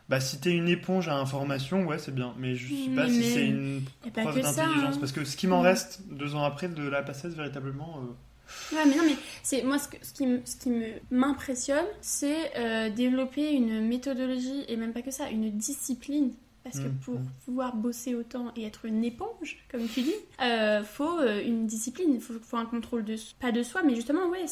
bah, 0.10 0.20
si 0.22 0.40
t'es 0.40 0.52
une 0.56 0.70
éponge 0.70 1.10
à 1.10 1.16
information, 1.18 1.86
ouais, 1.86 1.98
c'est 2.00 2.14
bien. 2.16 2.34
Mais 2.38 2.56
je 2.56 2.68
sais 2.68 2.90
pas 2.96 3.08
Mais- 3.08 3.10
si 3.10 3.24
c'est 3.24 3.46
une 3.48 3.82
preuve 4.14 4.42
d'intelligence. 4.42 4.96
hein. 4.96 4.98
Parce 5.00 5.12
que 5.12 5.26
ce 5.26 5.36
qui 5.36 5.48
m'en 5.48 5.60
Mhm. 5.60 5.66
reste 5.66 6.02
deux 6.10 6.36
ans 6.36 6.44
après 6.44 6.70
de 6.70 6.88
la 6.88 7.02
PACES, 7.04 7.36
véritablement. 7.36 7.98
euh, 8.04 8.76
Ouais, 8.76 8.86
mais 8.88 8.96
non, 8.96 9.04
mais 9.06 9.16
c'est 9.44 9.64
moi 9.64 9.78
ce, 9.78 9.90
que- 9.90 9.98
ce 10.02 10.14
qui, 10.14 10.26
ce 10.46 10.70
m'impressionne, 11.12 11.86
c'est 12.02 12.52
euh, 12.58 12.90
développer 12.90 13.52
une 13.52 13.86
méthodologie 13.88 14.64
et 14.70 14.78
même 14.78 14.94
pas 14.94 15.02
que 15.02 15.12
ça, 15.12 15.30
une 15.30 15.52
discipline. 15.52 16.32
Parce 16.64 16.80
que 16.80 16.88
Mm, 16.88 16.96
pour 17.04 17.14
mm. 17.16 17.26
pouvoir 17.46 17.76
bosser 17.78 18.14
autant 18.16 18.52
et 18.58 18.66
être 18.66 18.86
une 18.86 19.04
éponge, 19.06 19.58
comme 19.72 19.88
tu 19.88 20.02
dis, 20.02 20.14
euh, 20.42 20.84
faut 20.84 21.22
une 21.46 21.66
discipline, 21.66 22.20
faut, 22.20 22.34
faut 22.42 22.58
un 22.58 22.66
contrôle 22.66 23.06
de 23.06 23.16
pas 23.40 23.52
de 23.54 23.64
soi, 23.64 23.84
mais 23.84 23.96
justement 23.96 24.28
ouais, 24.30 24.46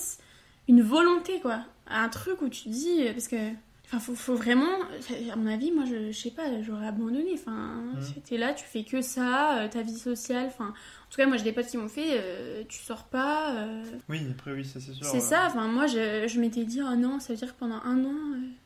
une 0.68 0.82
volonté 0.82 1.40
quoi, 1.42 1.60
un 1.88 2.10
truc 2.10 2.42
où 2.42 2.50
tu 2.50 2.64
te 2.64 2.70
dis 2.70 3.02
euh, 3.08 3.12
parce 3.14 3.28
que 3.28 3.36
enfin 3.86 4.00
faut, 4.00 4.16
faut 4.16 4.34
vraiment, 4.36 4.80
à 5.32 5.36
mon 5.36 5.46
avis, 5.48 5.72
moi 5.72 5.84
je, 5.86 6.12
je 6.12 6.18
sais 6.18 6.32
pas, 6.32 6.62
j'aurais 6.64 6.88
abandonné. 6.88 7.34
Enfin, 7.36 7.84
Mm. 7.94 8.22
t'es 8.28 8.38
là, 8.38 8.54
tu 8.54 8.66
fais 8.66 8.84
que 8.84 9.02
ça, 9.02 9.60
euh, 9.60 9.68
ta 9.68 9.82
vie 9.84 9.98
sociale, 9.98 10.48
enfin. 10.48 10.70
En 10.70 11.12
tout 11.12 11.18
cas, 11.18 11.28
moi 11.28 11.38
j'ai 11.38 11.44
des 11.44 11.52
potes 11.54 11.68
qui 11.68 11.78
m'ont 11.78 11.88
fait, 11.88 12.18
euh, 12.20 12.64
tu 12.68 12.80
sors 12.80 13.04
pas. 13.06 13.54
euh, 13.56 13.84
Oui, 14.10 14.20
après, 14.32 14.52
oui, 14.54 14.66
ça 14.66 14.80
c'est 14.82 14.92
sûr. 14.94 15.06
c'est 15.06 15.20
ça, 15.22 15.44
enfin 15.46 15.68
moi 15.68 15.86
je, 15.88 16.28
je 16.28 16.40
m'étais 16.40 16.66
dit, 16.66 16.82
oh 16.82 16.96
non, 16.96 17.20
ça 17.20 17.32
veut 17.34 17.38
dire 17.38 17.54
que 17.54 17.60
pendant 17.60 17.80
un 17.84 18.04
an, 18.04 18.16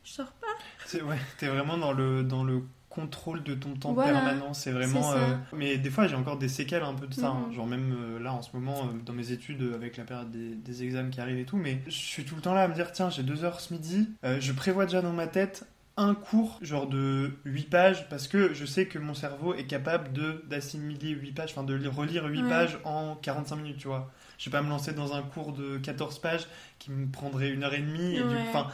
je 0.04 0.10
sors 0.10 0.32
pas. 0.32 0.46
C'est- 0.86 1.02
Ouais, 1.02 1.18
t'es 1.38 1.46
vraiment 1.48 1.76
dans 1.76 1.92
le, 1.92 2.22
dans 2.24 2.42
le 2.42 2.62
contrôle 2.90 3.42
de 3.42 3.54
ton 3.54 3.74
temps 3.76 3.94
Voilà, 3.94 4.12
permanent. 4.20 4.52
C'est 4.52 4.72
vraiment. 4.72 5.12
euh, 5.12 5.34
Mais 5.54 5.78
des 5.78 5.88
fois, 5.90 6.06
j'ai 6.08 6.16
encore 6.16 6.36
des 6.36 6.48
séquelles 6.48 6.82
un 6.82 6.92
peu 6.94 7.06
de 7.06 7.14
ça. 7.14 7.28
hein. 7.28 7.44
Mhm. 7.48 7.54
Genre, 7.54 7.66
même 7.66 7.94
euh, 7.98 8.18
là, 8.18 8.34
en 8.34 8.42
ce 8.42 8.50
moment, 8.52 8.80
euh, 8.84 8.98
dans 9.06 9.14
mes 9.14 9.32
études, 9.32 9.62
avec 9.74 9.96
la 9.96 10.04
période 10.04 10.30
des, 10.30 10.54
des 10.56 10.82
examens 10.82 11.08
qui 11.10 11.20
arrivent 11.22 11.38
et 11.38 11.44
tout. 11.46 11.56
Mais 11.56 11.80
je 11.86 11.90
suis 11.92 12.24
tout 12.24 12.34
le 12.36 12.42
temps 12.42 12.52
là 12.52 12.64
à 12.64 12.68
me 12.68 12.74
dire, 12.74 12.92
tiens, 12.92 13.08
j'ai 13.08 13.22
deux 13.22 13.44
heures 13.44 13.60
ce 13.60 13.72
midi. 13.72 14.10
je 14.22 14.52
prévois 14.52 14.84
déjà 14.84 15.00
dans 15.00 15.12
ma 15.14 15.26
tête 15.28 15.64
un 15.96 16.14
cours, 16.14 16.58
genre 16.62 16.86
de 16.86 17.32
8 17.44 17.68
pages, 17.68 18.08
parce 18.08 18.26
que 18.26 18.54
je 18.54 18.64
sais 18.64 18.86
que 18.86 18.98
mon 18.98 19.12
cerveau 19.12 19.52
est 19.54 19.64
capable 19.66 20.12
de 20.12 20.42
d'assimiler 20.48 21.10
8 21.10 21.32
pages, 21.32 21.50
enfin 21.50 21.62
de 21.62 21.74
li- 21.74 21.88
relire 21.88 22.24
8 22.24 22.42
Ouais. 22.42 22.48
pages 22.48 22.78
en 22.84 23.16
45 23.16 23.56
minutes, 23.56 23.76
tu 23.78 23.88
vois. 23.88 24.10
Je 24.38 24.46
vais 24.48 24.52
pas 24.56 24.62
me 24.62 24.70
lancer 24.70 24.94
dans 24.94 25.12
un 25.14 25.20
cours 25.20 25.52
de 25.52 25.76
14 25.76 26.18
pages 26.20 26.46
qui 26.78 26.90
me 26.90 27.06
prendrait 27.10 27.50
une 27.50 27.64
heure 27.64 27.74
et 27.74 27.82
demie. 27.82 28.14
Et 28.16 28.20
du, 28.22 28.28
Ouais. 28.28 28.44
enfin, 28.48 28.68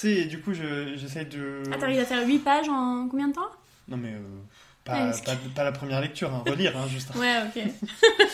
tu 0.00 0.14
sais, 0.14 0.24
du 0.24 0.40
coup, 0.40 0.52
je- 0.54 0.96
j'essaie 0.96 1.24
de. 1.24 1.62
Ah, 1.72 1.76
t'arrives 1.78 2.00
à 2.00 2.04
faire 2.04 2.26
8 2.26 2.38
pages 2.40 2.68
en 2.68 3.06
combien 3.08 3.28
de 3.28 3.34
temps? 3.34 3.50
Non, 3.88 3.96
mais 3.96 4.12
euh, 4.14 4.18
pas, 4.84 5.06
Ouais, 5.06 5.12
que- 5.20 5.24
pas, 5.26 5.36
pas 5.54 5.64
la 5.64 5.72
première 5.72 6.00
lecture, 6.00 6.32
hein, 6.34 6.42
relire, 6.48 6.76
hein, 6.76 6.86
juste. 6.88 7.14
Ouais, 7.14 7.36
ok. 7.46 7.62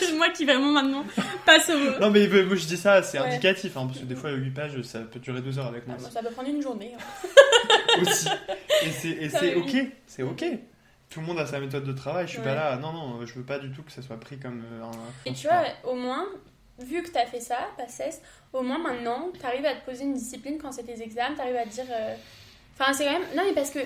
moi 0.17 0.29
qui 0.29 0.45
vraiment 0.45 0.71
maintenant 0.71 1.05
passe 1.45 1.69
au. 1.69 1.99
Non, 1.99 2.09
mais 2.09 2.27
moi 2.27 2.55
je 2.55 2.65
dis 2.65 2.77
ça, 2.77 3.03
c'est 3.03 3.19
Ouais. 3.19 3.27
indicatif, 3.27 3.77
hein, 3.77 3.85
parce 3.85 3.99
que 3.99 4.05
des 4.05 4.15
fois, 4.15 4.31
8 4.31 4.49
pages, 4.51 4.81
ça 4.81 4.99
peut 5.01 5.19
durer 5.19 5.41
2 5.41 5.59
heures 5.59 5.67
avec 5.67 5.85
moi 5.87 5.95
Ah, 5.99 6.01
moi, 6.01 6.09
ça 6.09 6.21
peut 6.23 6.31
prendre 6.31 6.49
une 6.49 6.61
journée. 6.61 6.93
hein. 6.97 7.99
aussi. 8.01 8.27
Et 8.85 9.29
c'est 9.29 9.47
et 9.49 9.55
ok, 9.55 9.75
c'est 10.07 10.23
ok. 10.23 10.43
Tout 11.09 11.19
le 11.19 11.25
monde 11.25 11.39
a 11.39 11.45
sa 11.45 11.59
méthode 11.59 11.83
de 11.83 11.91
travail, 11.91 12.25
je 12.25 12.31
suis 12.31 12.39
Ouais. 12.39 12.45
pas 12.45 12.55
là, 12.55 12.77
non, 12.77 12.93
non, 12.93 13.25
je 13.25 13.33
veux 13.33 13.43
pas 13.43 13.59
du 13.59 13.69
tout 13.71 13.83
que 13.83 13.91
ça 13.91 14.01
soit 14.01 14.17
pris 14.19 14.39
comme 14.39 14.63
euh, 14.71 14.83
un. 14.85 14.91
Et 15.25 15.33
tu 15.33 15.45
vois, 15.47 15.63
au 15.83 15.93
moins, 15.95 16.25
vu 16.83 17.03
que 17.03 17.09
tu 17.11 17.17
as 17.17 17.25
fait 17.25 17.39
ça, 17.39 17.57
PACES, 17.77 18.21
au 18.53 18.61
moins 18.61 18.77
maintenant, 18.79 19.29
tu 19.37 19.45
arrives 19.45 19.65
à 19.65 19.73
te 19.75 19.85
poser 19.85 20.03
une 20.03 20.13
discipline 20.13 20.57
quand 20.57 20.71
c'est 20.71 20.83
tes 20.83 21.01
examens, 21.01 21.35
tu 21.35 21.41
arrives 21.41 21.55
à 21.55 21.63
te 21.63 21.69
dire. 21.69 21.85
euh, 21.91 22.15
Enfin, 22.79 22.93
c'est 22.93 23.05
quand 23.05 23.11
même. 23.19 23.27
Non, 23.35 23.43
mais 23.45 23.53
parce 23.53 23.69
que 23.69 23.79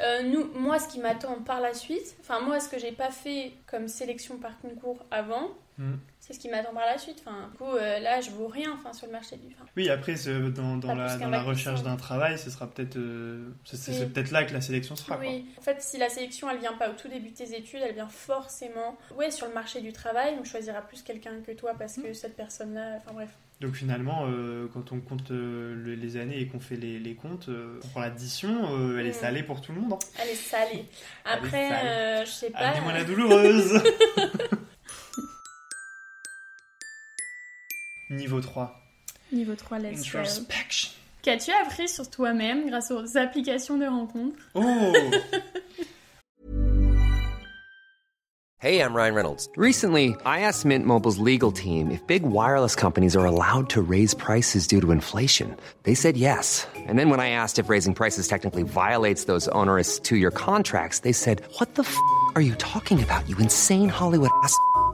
euh, 0.00 0.22
nous, 0.22 0.44
moi, 0.54 0.78
ce 0.78 0.88
qui 0.88 1.00
m'attend 1.00 1.34
par 1.44 1.60
la 1.60 1.74
suite, 1.74 2.16
enfin, 2.20 2.40
moi, 2.40 2.60
ce 2.60 2.68
que 2.68 2.78
j'ai 2.78 2.92
pas 2.92 3.10
fait 3.10 3.52
comme 3.66 3.88
sélection 3.88 4.38
par 4.38 4.58
concours 4.60 5.04
avant, 5.10 5.50
Mm. 5.80 5.94
C'est 6.28 6.34
ce 6.34 6.38
qui 6.40 6.48
m'attend 6.50 6.74
par 6.74 6.84
la 6.84 6.98
suite. 6.98 7.22
Enfin, 7.26 7.48
du 7.50 7.56
coup, 7.56 7.64
euh, 7.74 7.98
là, 8.00 8.20
je 8.20 8.30
vaux 8.30 8.48
rien 8.48 8.70
enfin, 8.74 8.92
sur 8.92 9.06
le 9.06 9.12
marché 9.12 9.36
du. 9.36 9.46
Enfin, 9.54 9.64
Oui, 9.78 9.88
après, 9.88 10.14
dans, 10.54 10.94
la, 10.94 11.16
dans 11.16 11.42
recherche 11.44 11.82
d'un 11.82 11.96
travail, 11.96 12.38
ce 12.38 12.50
sera 12.50 12.66
peut-être 12.66 12.96
euh, 12.96 13.48
c'est 13.64 13.92
Oui. 13.92 14.06
peut-être 14.06 14.30
là 14.30 14.44
que 14.44 14.52
la 14.52 14.60
sélection 14.60 14.94
sera. 14.94 15.16
quoi. 15.16 15.24
Oui, 15.26 15.46
en 15.58 15.62
fait, 15.62 15.80
si 15.80 15.96
la 15.96 16.10
sélection 16.10 16.50
elle 16.50 16.58
vient 16.58 16.74
pas 16.74 16.90
au 16.90 16.92
tout 16.92 17.08
début 17.08 17.30
de 17.30 17.34
tes 17.36 17.56
études, 17.56 17.80
elle 17.82 17.94
vient 17.94 18.08
forcément 18.10 18.96
ouais, 19.16 19.30
sur 19.30 19.46
le 19.48 19.54
marché 19.54 19.80
du 19.80 19.92
travail. 19.92 20.34
On 20.38 20.44
choisira 20.44 20.82
plus 20.82 21.00
quelqu'un 21.02 21.40
que 21.46 21.52
toi 21.52 21.72
parce 21.78 21.96
Mm. 21.96 22.02
que 22.02 22.12
cette 22.12 22.36
personne-là. 22.36 22.96
Enfin 22.98 23.12
bref. 23.14 23.30
Donc 23.60 23.74
finalement, 23.74 24.26
euh, 24.28 24.68
quand 24.72 24.92
on 24.92 25.00
compte 25.00 25.32
euh, 25.32 25.74
le- 25.74 25.94
les 25.96 26.16
années 26.16 26.38
et 26.38 26.46
qu'on 26.46 26.60
fait 26.60 26.76
les, 26.76 27.00
les 27.00 27.14
comptes, 27.16 27.48
euh, 27.48 27.80
pour 27.92 28.00
l'addition, 28.02 28.50
euh, 28.76 28.98
elle 29.00 29.06
est 29.06 29.10
Mm. 29.10 29.20
salée 29.20 29.42
pour 29.42 29.60
tout 29.60 29.72
le 29.72 29.80
monde. 29.80 29.94
hein. 29.94 29.98
Elle 30.22 30.28
est 30.28 30.34
salée. 30.34 30.84
Après, 31.24 32.24
je 32.24 32.30
sais 32.30 32.50
pas. 32.50 32.58
Amenez-moi 32.58 32.92
la 32.92 33.04
douloureuse 33.04 33.82
Niveau 38.10 38.40
3. 38.40 38.68
Niveau 39.32 39.54
3, 39.54 39.78
let's 39.78 40.10
go. 40.10 40.18
Introspection. 40.18 40.92
Qu'as-tu 41.22 41.50
appris 41.50 41.88
sur 41.88 42.08
toi-même 42.08 42.68
grâce 42.68 42.90
aux 42.90 43.18
applications 43.18 43.76
de 43.76 43.86
rencontres? 43.86 44.38
Oh 44.54 44.92
Hey, 48.60 48.80
I'm 48.82 48.92
Ryan 48.92 49.14
Reynolds. 49.14 49.48
Recently, 49.56 50.16
I 50.26 50.40
asked 50.40 50.64
Mint 50.64 50.84
Mobile's 50.84 51.18
legal 51.18 51.52
team 51.52 51.92
if 51.92 52.04
big 52.08 52.24
wireless 52.24 52.74
companies 52.74 53.14
are 53.14 53.24
allowed 53.24 53.70
to 53.70 53.80
raise 53.80 54.14
prices 54.14 54.66
due 54.66 54.80
to 54.80 54.90
inflation. 54.90 55.56
They 55.84 55.94
said 55.94 56.16
yes. 56.16 56.66
And 56.74 56.98
then 56.98 57.08
when 57.08 57.20
I 57.20 57.30
asked 57.30 57.60
if 57.60 57.68
raising 57.68 57.94
prices 57.94 58.26
technically 58.26 58.64
violates 58.64 59.26
those 59.26 59.46
onerous 59.54 60.00
two 60.00 60.16
year 60.16 60.32
contracts, 60.32 61.00
they 61.00 61.12
said, 61.12 61.40
What 61.58 61.76
the 61.76 61.84
f 61.84 61.96
are 62.34 62.40
you 62.42 62.56
talking 62.56 63.00
about, 63.00 63.28
you 63.28 63.36
insane 63.38 63.88
Hollywood 63.88 64.30
ass? 64.42 64.58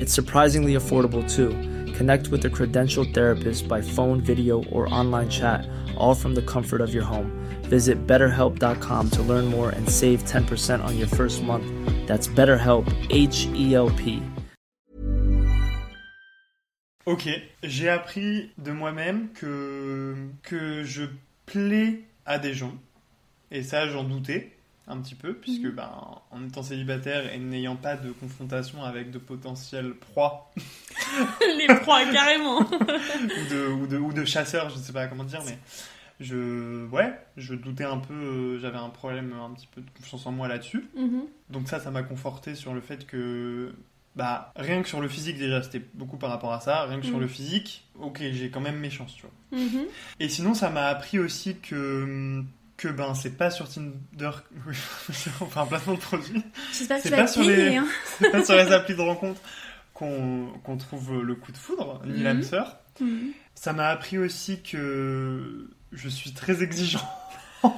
It's 0.00 0.14
surprisingly 0.14 0.76
affordable 0.76 1.22
too. 1.30 1.50
Connect 1.92 2.28
with 2.28 2.42
a 2.46 2.48
credentialed 2.48 3.12
therapist 3.12 3.68
by 3.68 3.82
phone, 3.82 4.22
video, 4.22 4.64
or 4.72 4.88
online 4.94 5.28
chat, 5.28 5.68
all 5.94 6.14
from 6.14 6.34
the 6.34 6.40
comfort 6.40 6.80
of 6.80 6.94
your 6.94 7.04
home. 7.04 7.30
Visit 7.64 8.06
betterhelp.com 8.06 9.10
to 9.10 9.22
learn 9.22 9.44
more 9.44 9.68
and 9.68 9.86
save 9.86 10.24
10% 10.24 10.82
on 10.82 10.96
your 10.96 11.06
first 11.06 11.42
month. 11.42 11.66
That's 12.06 12.28
BetterHelp, 12.28 12.88
H 13.10 13.46
E 13.54 13.74
L 13.74 13.90
P. 13.90 14.22
Ok, 17.04 17.28
j'ai 17.62 17.88
appris 17.90 18.52
de 18.56 18.72
moi-même 18.72 19.28
que, 19.34 20.16
que 20.42 20.82
je 20.82 21.04
plais 21.44 22.00
à 22.24 22.38
des 22.38 22.54
gens. 22.54 22.72
Et 23.50 23.62
ça, 23.62 23.86
j'en 23.88 24.04
doutais 24.04 24.52
un 24.90 24.98
petit 25.00 25.14
peu, 25.14 25.34
puisque 25.34 25.62
Mhm. 25.64 25.70
ben, 25.72 25.90
en 26.30 26.44
étant 26.46 26.62
célibataire 26.62 27.32
et 27.32 27.38
n'ayant 27.38 27.76
pas 27.76 27.96
de 27.96 28.10
confrontation 28.12 28.82
avec 28.84 29.10
de 29.10 29.18
potentiels 29.18 29.94
proies 29.94 30.50
Les 31.58 31.74
proies, 31.76 32.10
carrément. 32.12 32.58
ou, 32.60 33.50
de, 33.50 33.66
ou, 33.72 33.86
de, 33.86 33.96
ou 33.98 34.12
de 34.12 34.24
chasseurs, 34.24 34.70
je 34.70 34.76
ne 34.76 34.80
sais 34.82 34.92
pas 34.92 35.06
comment 35.06 35.24
dire, 35.24 35.42
mais 35.46 35.58
je, 36.20 36.86
ouais, 36.88 37.18
je 37.36 37.54
doutais 37.54 37.84
un 37.84 37.98
peu, 37.98 38.12
euh, 38.14 38.58
j'avais 38.60 38.76
un 38.78 38.90
problème 38.90 39.32
un 39.32 39.50
petit 39.54 39.68
peu 39.74 39.80
de 39.80 39.90
confiance 39.96 40.26
en 40.26 40.32
moi 40.32 40.48
là-dessus. 40.48 40.88
Mhm. 40.96 41.22
Donc 41.48 41.68
ça, 41.68 41.80
ça 41.80 41.90
m'a 41.90 42.02
conforté 42.02 42.54
sur 42.54 42.74
le 42.74 42.80
fait 42.80 43.06
que, 43.06 43.72
bah, 44.16 44.52
rien 44.56 44.82
que 44.82 44.88
sur 44.88 45.00
le 45.00 45.08
physique 45.08 45.38
déjà, 45.38 45.62
c'était 45.62 45.82
beaucoup 45.94 46.16
par 46.18 46.30
rapport 46.30 46.52
à 46.52 46.60
ça, 46.60 46.84
rien 46.84 46.98
que 47.00 47.06
sur 47.06 47.14
Mhm. 47.16 47.22
le 47.22 47.28
physique, 47.28 47.88
ok, 47.98 48.20
j'ai 48.32 48.50
quand 48.50 48.60
même 48.60 48.78
mes 48.78 48.90
chances, 48.90 49.14
tu 49.14 49.22
vois. 49.22 49.30
Et 50.20 50.28
sinon, 50.28 50.54
ça 50.54 50.68
m'a 50.70 50.86
appris 50.86 51.18
aussi 51.18 51.56
que, 51.56 52.42
que 52.80 52.88
ben, 52.88 53.14
c'est 53.14 53.36
pas 53.36 53.50
sur 53.50 53.68
Tinder, 53.68 54.30
oui, 54.66 54.74
enfin, 55.40 55.66
placement 55.66 55.94
de 55.94 55.98
produits, 55.98 56.42
J'espère 56.72 56.96
que 56.98 57.02
C'est 57.02 57.08
tu 57.10 57.14
vas 57.14 57.20
pas 57.22 57.26
sur 57.28 57.42
les- 57.42 57.76
Hein. 57.76 57.86
c'est 58.18 58.30
pas 58.30 58.44
sur 58.44 58.54
les 58.56 58.72
applis 58.72 58.94
de 58.94 59.00
rencontre 59.02 59.40
qu'on 59.94 60.76
trouve 60.78 61.20
le 61.22 61.34
coup 61.34 61.52
de 61.52 61.56
foudre, 61.58 62.00
ni 62.06 62.18
Mhm. 62.18 62.22
l'âme 62.22 62.42
sœur. 62.42 62.78
Mhm. 63.00 63.32
Ça 63.54 63.72
m'a 63.74 63.88
appris 63.88 64.16
aussi 64.16 64.62
que 64.62 65.68
je 65.92 66.08
suis 66.08 66.32
très 66.32 66.62
exigeant. 66.62 67.06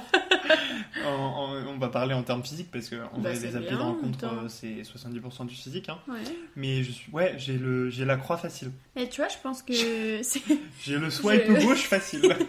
On 1.05 1.77
va 1.79 1.87
parler 1.89 2.13
en 2.13 2.23
termes 2.23 2.43
physiques 2.43 2.69
parce 2.71 2.87
que 2.87 2.95
en 3.13 3.19
Bah, 3.19 3.31
c'est 3.35 3.51
les 3.59 3.75
rencontre, 3.75 4.25
attends. 4.25 4.43
euh, 4.43 4.47
c'est 4.47 4.83
70% 4.83 5.45
du 5.47 5.55
physique. 5.55 5.89
hein. 5.89 5.97
Ouais. 6.07 6.19
Mais 6.55 6.83
je 6.83 6.91
suis, 6.91 7.11
ouais, 7.11 7.33
j'ai 7.37 7.57
le, 7.57 7.89
j'ai 7.89 8.05
la 8.05 8.15
croix 8.15 8.37
facile. 8.37 8.71
Et 8.95 9.09
tu 9.09 9.19
vois, 9.21 9.27
je 9.29 9.37
pense 9.41 9.63
que 9.63 9.73
c'est. 10.23 10.41
J'ai 10.81 10.97
le 10.97 11.09
swipe 11.09 11.43
Je- 11.47 11.65
gauche 11.65 11.83
facile. 11.87 12.35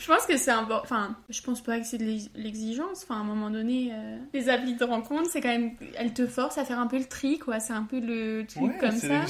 Je 0.00 0.06
pense 0.06 0.24
que 0.26 0.36
c'est 0.36 0.50
important. 0.50 0.82
Enfin, 0.84 1.16
je 1.28 1.40
pense 1.42 1.62
pas 1.62 1.78
que 1.78 1.86
c'est 1.86 1.98
de 1.98 2.04
l'ex- 2.04 2.30
l'exigence. 2.34 3.02
Enfin, 3.04 3.16
à 3.16 3.18
un 3.20 3.24
moment 3.24 3.50
donné, 3.50 3.90
euh, 3.92 4.16
les 4.32 4.48
applis 4.48 4.74
de 4.74 4.84
rencontre, 4.84 5.28
c'est 5.30 5.40
quand 5.40 5.48
même. 5.48 5.72
Elles 5.96 6.12
te 6.14 6.26
forcent 6.26 6.56
à 6.58 6.64
faire 6.64 6.78
un 6.78 6.86
peu 6.86 6.98
le 6.98 7.04
tri, 7.04 7.38
quoi. 7.38 7.60
C'est 7.60 7.72
un 7.74 7.82
peu 7.84 8.00
le 8.00 8.44
truc 8.46 8.62
Ouais, 8.62 8.78
comme 8.78 8.96
ça. 8.96 9.20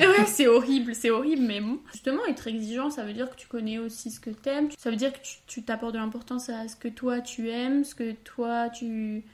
Ouais, 0.00 0.26
c'est 0.26 0.46
horrible, 0.48 0.94
c'est 0.94 1.10
horrible, 1.10 1.42
mais 1.46 1.60
bon. 1.60 1.78
Justement, 1.92 2.24
être 2.28 2.46
exigeant, 2.46 2.90
ça 2.90 3.04
veut 3.04 3.12
dire 3.14 3.30
que 3.30 3.36
tu 3.36 3.46
connais 3.46 3.78
aussi 3.78 4.10
ce 4.10 4.20
que 4.20 4.30
t'aimes. 4.30 4.68
Ça 4.78 4.90
veut 4.90 4.96
dire 4.96 5.12
que 5.12 5.18
tu- 5.18 5.36
tu 5.46 5.62
t'apportes 5.62 5.94
de 5.94 5.98
l'importance 5.98 6.48
à 6.50 6.65
ce 6.68 6.76
que 6.76 6.88
toi 6.88 7.20
tu 7.20 7.50
aimes, 7.50 7.84
ce 7.84 7.94
que 7.94 8.12
toi 8.12 8.68
tu. 8.70 9.24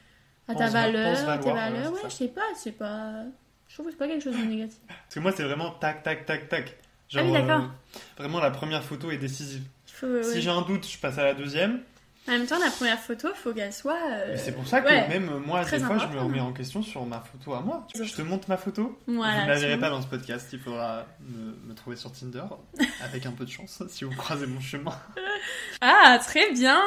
à 0.48 0.54
ta 0.54 0.64
Pense 0.64 0.72
valeur, 0.72 1.16
pense 1.26 1.44
tes 1.44 1.50
valeurs. 1.52 1.92
ouais, 1.92 2.00
je 2.04 2.08
sais 2.10 2.28
pas, 2.28 2.42
c'est 2.56 2.72
pas. 2.72 3.24
Je 3.68 3.74
trouve 3.74 3.86
que 3.86 3.92
c'est 3.92 3.98
pas 3.98 4.08
quelque 4.08 4.22
chose 4.24 4.36
de 4.36 4.44
négatif. 4.44 4.78
Parce 4.86 5.14
que 5.14 5.20
moi, 5.20 5.32
c'est 5.32 5.44
vraiment 5.44 5.70
tac, 5.70 6.02
tac, 6.02 6.26
tac, 6.26 6.48
tac. 6.48 6.76
Ah 7.14 7.22
oui, 7.24 7.32
d'accord. 7.32 7.70
vraiment, 8.18 8.40
la 8.40 8.50
première 8.50 8.82
photo 8.82 9.10
est 9.10 9.18
décisive. 9.18 9.62
Faut- 9.86 10.22
Si 10.22 10.30
ouais. 10.30 10.40
j'ai 10.40 10.50
un 10.50 10.62
doute, 10.62 10.86
je 10.88 10.98
passe 10.98 11.18
à 11.18 11.24
la 11.24 11.34
deuxième. 11.34 11.80
En 12.28 12.32
même 12.32 12.46
temps, 12.46 12.58
la 12.60 12.70
première 12.70 13.00
photo, 13.00 13.28
faut 13.34 13.52
qu'elle 13.52 13.72
soit. 13.72 13.98
euh, 14.12 14.36
c'est 14.38 14.52
pour 14.52 14.64
ça 14.66 14.80
que 14.80 14.86
ouais. 14.86 15.08
même 15.08 15.28
moi, 15.44 15.64
des 15.64 15.78
fois, 15.80 15.98
je 15.98 16.06
me 16.06 16.20
remets 16.20 16.38
en 16.38 16.52
question 16.52 16.80
sur 16.80 17.04
ma 17.04 17.18
photo 17.20 17.52
à 17.54 17.60
moi. 17.60 17.84
Je 18.00 18.14
te 18.14 18.22
montre 18.22 18.48
ma 18.48 18.56
photo. 18.56 18.96
Voilà, 19.08 19.40
Vous 19.40 19.46
ne 19.46 19.48
la 19.48 19.58
sinon- 19.58 19.78
pas 19.80 19.90
dans 19.90 20.02
ce 20.02 20.06
podcast. 20.06 20.48
Il 20.52 20.60
faudra 20.60 21.04
me, 21.20 21.68
me 21.68 21.74
trouver 21.74 21.96
sur 21.96 22.12
Tinder, 22.12 22.44
avec 23.04 23.26
un 23.26 23.32
peu 23.32 23.44
de 23.44 23.50
chance, 23.50 23.82
si 23.88 24.04
vous 24.04 24.14
croisez 24.14 24.46
mon 24.46 24.60
chemin. 24.60 24.96
Ah, 25.80 26.20
très 26.24 26.52
bien 26.52 26.78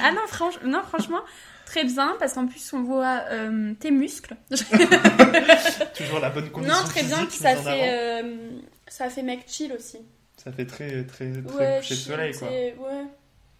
Ah 0.00 0.12
non, 0.12 0.20
franch- 0.28 0.62
non 0.64 0.82
franchement, 0.84 1.22
très 1.66 1.82
bien, 1.82 2.14
parce 2.20 2.34
qu'en 2.34 2.46
plus, 2.46 2.72
on 2.72 2.84
voit 2.84 3.22
euh, 3.32 3.74
tes 3.80 3.90
muscles. 3.90 4.36
Toujours 5.96 6.20
la 6.20 6.30
bonne 6.30 6.48
condition 6.50 6.76
non, 6.76 6.84
très 6.84 7.02
bien, 7.02 7.24
puis 7.26 7.36
ça 7.36 7.56
fait, 7.56 8.22
euh, 8.22 8.38
ça 8.86 9.10
fait 9.10 9.22
mec 9.22 9.40
chill 9.48 9.72
aussi. 9.72 9.98
Ça 10.36 10.52
fait 10.52 10.66
très, 10.66 11.04
très, 11.04 11.32
très 11.32 11.56
ouais, 11.56 11.78
coucher 11.80 11.94
de 11.94 11.98
soleil, 12.00 12.32
quoi. 12.38 12.48
Ouais. 12.48 13.04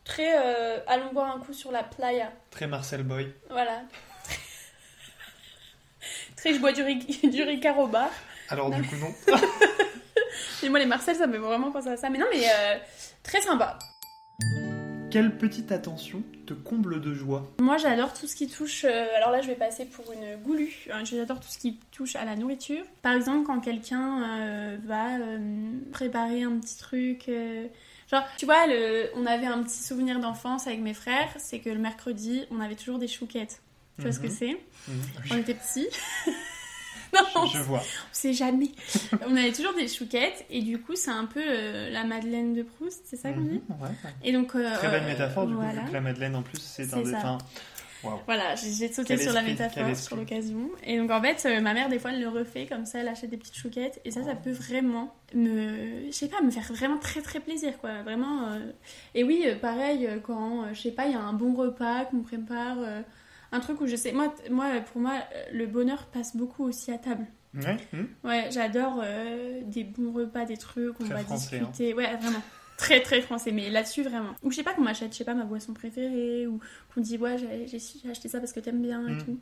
Très, 0.08 0.32
euh, 0.38 0.78
allons 0.88 1.12
boire 1.12 1.36
un 1.36 1.38
coup 1.38 1.52
sur 1.52 1.70
la 1.70 1.84
playa. 1.84 2.32
Très 2.50 2.66
Marcel 2.66 3.02
Boy. 3.04 3.32
Voilà. 3.50 3.82
très, 6.36 6.54
je 6.54 6.58
bois 6.60 6.72
du, 6.72 6.82
du 7.28 7.42
Ricard 7.42 7.78
au 7.78 7.86
bar. 7.86 8.10
Alors, 8.48 8.70
du 8.70 8.82
coup, 8.82 8.96
non. 8.96 9.14
Et 10.62 10.68
moi, 10.70 10.78
les 10.78 10.86
Marcel, 10.86 11.14
ça 11.14 11.26
me 11.26 11.34
fait 11.34 11.38
vraiment 11.38 11.70
penser 11.70 11.88
à 11.88 11.96
ça. 11.96 12.08
Mais 12.10 12.18
non, 12.18 12.26
mais 12.32 12.42
euh, 12.48 12.76
très 13.22 13.40
sympa. 13.42 13.78
Quelle 15.10 15.36
petite 15.38 15.72
attention 15.72 16.22
te 16.46 16.52
comble 16.54 17.00
de 17.00 17.14
joie? 17.14 17.46
Moi, 17.60 17.76
j'adore 17.76 18.12
tout 18.12 18.26
ce 18.26 18.34
qui 18.34 18.48
touche. 18.48 18.84
euh, 18.84 19.06
alors 19.16 19.30
là, 19.30 19.40
je 19.40 19.46
vais 19.46 19.54
passer 19.54 19.84
pour 19.84 20.10
une 20.12 20.36
goulue. 20.42 20.86
Euh, 20.90 21.04
J'adore 21.04 21.38
tout 21.40 21.48
ce 21.48 21.58
qui 21.58 21.78
touche 21.92 22.16
à 22.16 22.24
la 22.24 22.34
nourriture. 22.34 22.84
Par 23.02 23.12
exemple, 23.14 23.46
quand 23.46 23.60
quelqu'un 23.60 24.22
euh, 24.22 24.76
va 24.84 25.16
euh, 25.18 25.70
préparer 25.92 26.42
un 26.42 26.58
petit 26.58 26.76
truc. 26.78 27.30
Genre, 28.10 28.22
tu 28.38 28.46
vois, 28.46 28.66
le... 28.66 29.10
on 29.16 29.26
avait 29.26 29.46
un 29.46 29.62
petit 29.62 29.82
souvenir 29.82 30.18
d'enfance 30.20 30.66
avec 30.66 30.80
mes 30.80 30.94
frères. 30.94 31.28
C'est 31.38 31.58
que 31.58 31.68
le 31.70 31.78
mercredi, 31.78 32.44
on 32.50 32.60
avait 32.60 32.74
toujours 32.76 32.98
des 32.98 33.08
chouquettes. 33.08 33.60
Tu 33.98 34.02
vois 34.04 34.12
ce 34.12 34.20
que 34.20 34.26
Mhm. 34.28 34.32
c'est 34.38 34.60
Mhm. 34.88 35.02
On 35.32 35.36
était 35.38 35.54
petits. 35.54 35.88
non, 37.14 37.20
on 37.36 37.46
Je, 37.46 37.58
je 37.58 37.62
vois. 37.62 37.82
sait 38.12 38.32
jamais. 38.32 38.70
on 39.26 39.36
avait 39.36 39.52
toujours 39.52 39.74
des 39.74 39.88
chouquettes. 39.88 40.44
Et 40.50 40.62
du 40.62 40.78
coup, 40.80 40.94
c'est 40.94 41.10
un 41.10 41.24
peu 41.26 41.42
euh, 41.44 41.90
la 41.90 42.04
Madeleine 42.04 42.54
de 42.54 42.62
Proust. 42.62 43.02
C'est 43.06 43.16
ça 43.16 43.30
qu'on 43.32 43.40
dit 43.40 43.60
Mhm, 43.68 43.76
ouais, 43.82 43.88
ouais. 43.88 44.10
Et 44.24 44.32
donc. 44.32 44.54
euh, 44.54 44.74
Très 44.76 44.88
belle 44.88 45.02
euh, 45.04 45.08
métaphore, 45.08 45.46
du 45.46 45.54
coup, 45.54 45.60
vu 45.60 45.68
que 45.88 45.92
la 45.92 46.00
Madeleine, 46.00 46.36
en 46.36 46.42
plus, 46.42 46.60
c'est 46.60 46.92
un 46.94 47.02
des. 47.02 47.12
Voilà, 48.02 48.54
j'ai 48.54 48.92
sauté 48.92 49.16
Quel 49.16 49.20
sur 49.20 49.32
la 49.32 49.40
esprit, 49.40 49.52
métaphore 49.52 49.96
sur 49.96 50.16
l'occasion. 50.16 50.70
Et 50.84 50.98
donc 50.98 51.10
en 51.10 51.20
fait, 51.20 51.44
euh, 51.46 51.60
ma 51.60 51.74
mère 51.74 51.88
des 51.88 51.98
fois 51.98 52.12
elle 52.12 52.20
le 52.20 52.28
refait 52.28 52.66
comme 52.66 52.86
ça, 52.86 53.00
elle 53.00 53.08
achète 53.08 53.30
des 53.30 53.36
petites 53.36 53.56
chouquettes 53.56 54.00
et 54.04 54.10
ça, 54.10 54.22
ça 54.22 54.34
peut 54.34 54.52
vraiment 54.52 55.14
me, 55.34 56.06
je 56.06 56.12
sais 56.12 56.28
pas, 56.28 56.40
me 56.42 56.50
faire 56.50 56.70
vraiment 56.72 56.98
très 56.98 57.22
très 57.22 57.40
plaisir 57.40 57.78
quoi, 57.78 58.02
vraiment. 58.02 58.48
euh. 58.50 58.72
Et 59.14 59.24
oui, 59.24 59.42
euh, 59.46 59.56
pareil 59.56 60.08
quand, 60.22 60.72
je 60.72 60.80
sais 60.80 60.92
pas, 60.92 61.06
il 61.06 61.12
y 61.12 61.16
a 61.16 61.20
un 61.20 61.32
bon 61.32 61.54
repas 61.54 62.04
qu'on 62.06 62.20
prépare, 62.20 62.78
euh, 62.78 63.00
un 63.52 63.60
truc 63.60 63.80
où 63.80 63.86
je 63.86 63.96
sais, 63.96 64.12
moi, 64.12 64.32
moi 64.50 64.66
pour 64.92 65.00
moi, 65.00 65.14
le 65.52 65.66
bonheur 65.66 66.06
passe 66.06 66.36
beaucoup 66.36 66.64
aussi 66.64 66.92
à 66.92 66.98
table. 66.98 67.26
Ouais, 67.54 67.76
hmm. 67.92 68.28
Ouais, 68.28 68.48
j'adore 68.50 69.02
des 69.64 69.82
bons 69.82 70.12
repas, 70.12 70.44
des 70.44 70.58
trucs, 70.58 71.00
on 71.00 71.04
Très 71.04 71.14
va 71.14 71.20
français, 71.20 71.56
hein. 71.56 71.68
discuter. 71.70 71.94
Ouais, 71.94 72.14
vraiment. 72.16 72.42
Très 72.78 73.02
très 73.02 73.20
français, 73.20 73.52
mais 73.52 73.68
là-dessus 73.70 74.02
vraiment. 74.04 74.34
Ou 74.42 74.50
je 74.50 74.56
sais 74.56 74.62
pas 74.62 74.72
qu'on 74.72 74.82
m'achète, 74.82 75.12
je 75.12 75.18
sais 75.18 75.24
pas, 75.24 75.34
ma 75.34 75.44
boisson 75.44 75.74
préférée, 75.74 76.46
ou 76.46 76.60
qu'on 76.94 77.00
dit 77.02 77.18
ouais, 77.18 77.36
j'ai 77.36 78.08
acheté 78.10 78.28
ça 78.28 78.38
parce 78.38 78.52
que 78.54 78.60
t'aimes 78.60 78.80
bien 78.80 79.06
et 79.06 79.12
Mm. 79.12 79.24
tout. 79.24 79.38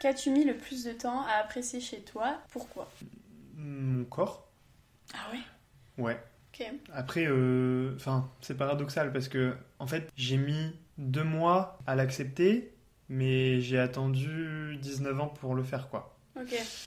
Qu'as-tu 0.00 0.30
mis 0.30 0.44
le 0.44 0.56
plus 0.56 0.84
de 0.84 0.92
temps 0.92 1.22
à 1.22 1.40
apprécier 1.42 1.80
chez 1.80 2.00
toi? 2.02 2.40
Pourquoi? 2.50 2.88
Mon 3.56 4.04
corps. 4.04 4.48
Ah 5.14 5.30
ouais? 5.32 6.02
Ouais. 6.04 6.20
Ok. 6.52 6.66
Après, 6.92 7.24
euh, 7.26 7.94
enfin, 7.96 8.30
c'est 8.40 8.56
paradoxal 8.56 9.12
parce 9.12 9.28
que, 9.28 9.56
en 9.78 9.86
fait, 9.86 10.10
j'ai 10.16 10.36
mis 10.36 10.72
deux 10.98 11.24
mois 11.24 11.78
à 11.86 11.94
l'accepter, 11.96 12.72
mais 13.08 13.60
j'ai 13.60 13.78
attendu 13.78 14.76
19 14.80 15.18
ans 15.20 15.28
pour 15.28 15.54
le 15.54 15.62
faire, 15.64 15.88
quoi. 15.88 16.17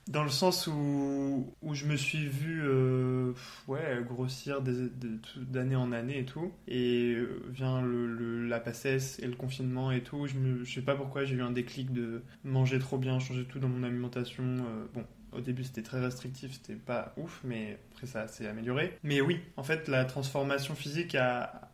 Dans 0.08 0.24
le 0.24 0.30
sens 0.30 0.66
où, 0.66 1.54
je 1.72 1.86
me 1.86 1.96
suis 1.96 2.26
vu 2.26 2.62
euh, 2.64 3.32
ouais, 3.68 4.00
grossir 4.06 4.60
d'année 5.36 5.76
en 5.76 5.92
année 5.92 6.18
et 6.20 6.24
tout. 6.24 6.52
Et 6.68 7.14
euh, 7.14 7.42
vient 7.50 7.82
la 7.82 8.60
passesse 8.60 9.18
et 9.20 9.26
le 9.26 9.34
confinement 9.36 9.92
et 9.92 10.02
tout. 10.02 10.26
Je, 10.26 10.34
me, 10.38 10.64
je 10.64 10.72
sais 10.74 10.82
pas 10.82 10.94
pourquoi 10.94 11.24
j'ai 11.24 11.36
eu 11.36 11.42
un 11.42 11.50
déclic 11.50 11.92
de 11.92 12.22
manger 12.44 12.78
trop 12.78 12.98
bien, 12.98 13.18
changer 13.18 13.44
tout 13.44 13.58
dans 13.58 13.68
mon 13.68 13.82
alimentation. 13.82 14.44
euh, 14.44 14.86
bon, 14.94 15.04
au 15.32 15.40
début 15.40 15.64
c'était 15.64 15.82
très 15.82 16.00
restrictif, 16.00 16.52
c'était 16.52 16.74
pas 16.78 17.14
ouf, 17.16 17.40
mais 17.44 17.78
après 17.94 18.06
ça 18.06 18.28
s'est 18.28 18.46
amélioré. 18.46 18.98
Mais 19.02 19.20
oui, 19.20 19.40
en 19.56 19.62
fait, 19.62 19.88
la 19.88 20.04
transformation 20.04 20.74
physique 20.74 21.14
a. 21.14 21.68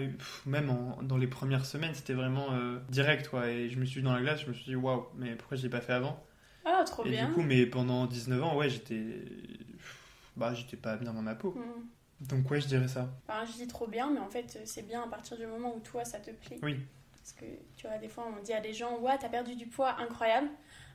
eu- 0.00 0.16
même 0.46 0.72
dans 1.02 1.16
les 1.16 1.26
premières 1.26 1.66
semaines, 1.66 1.94
c'était 1.94 2.14
vraiment 2.14 2.52
euh, 2.52 2.78
direct. 2.90 3.30
Et 3.46 3.70
je 3.70 3.78
me 3.78 3.84
suis 3.84 4.00
vu 4.00 4.02
dans 4.04 4.12
la 4.14 4.20
glace, 4.20 4.42
je 4.42 4.48
me 4.48 4.54
suis 4.54 4.64
dit, 4.64 4.76
waouh, 4.76 5.06
mais 5.16 5.34
pourquoi 5.34 5.56
je 5.56 5.62
l'ai 5.62 5.68
pas 5.70 5.80
fait 5.80 5.92
avant? 5.94 6.22
Ah, 6.64 6.84
trop 6.86 7.04
et 7.04 7.10
bien. 7.10 7.28
du 7.28 7.32
coup, 7.34 7.42
mais 7.42 7.66
pendant 7.66 8.06
19 8.06 8.42
ans, 8.42 8.56
ouais, 8.56 8.70
j'étais. 8.70 9.24
Bah, 10.36 10.54
j'étais 10.54 10.76
pas 10.76 10.96
bien 10.96 11.12
dans 11.12 11.22
ma 11.22 11.34
peau. 11.34 11.52
Mm. 11.52 12.26
Donc, 12.28 12.50
ouais, 12.50 12.60
je 12.60 12.68
dirais 12.68 12.88
ça. 12.88 13.08
Enfin, 13.28 13.44
je 13.44 13.52
dis 13.52 13.66
trop 13.66 13.86
bien, 13.88 14.10
mais 14.10 14.20
en 14.20 14.28
fait, 14.30 14.60
c'est 14.64 14.86
bien 14.86 15.02
à 15.02 15.08
partir 15.08 15.36
du 15.36 15.46
moment 15.46 15.74
où 15.74 15.80
toi, 15.80 16.04
ça 16.04 16.18
te 16.20 16.30
plaît. 16.30 16.58
Oui. 16.62 16.78
Parce 17.16 17.32
que, 17.32 17.44
tu 17.76 17.86
vois, 17.86 17.98
des 17.98 18.08
fois, 18.08 18.26
on 18.36 18.42
dit 18.42 18.52
à 18.52 18.60
des 18.60 18.72
gens, 18.72 18.98
ouais, 19.00 19.18
t'as 19.18 19.28
perdu 19.28 19.54
du 19.56 19.66
poids, 19.66 19.96
incroyable. 20.00 20.48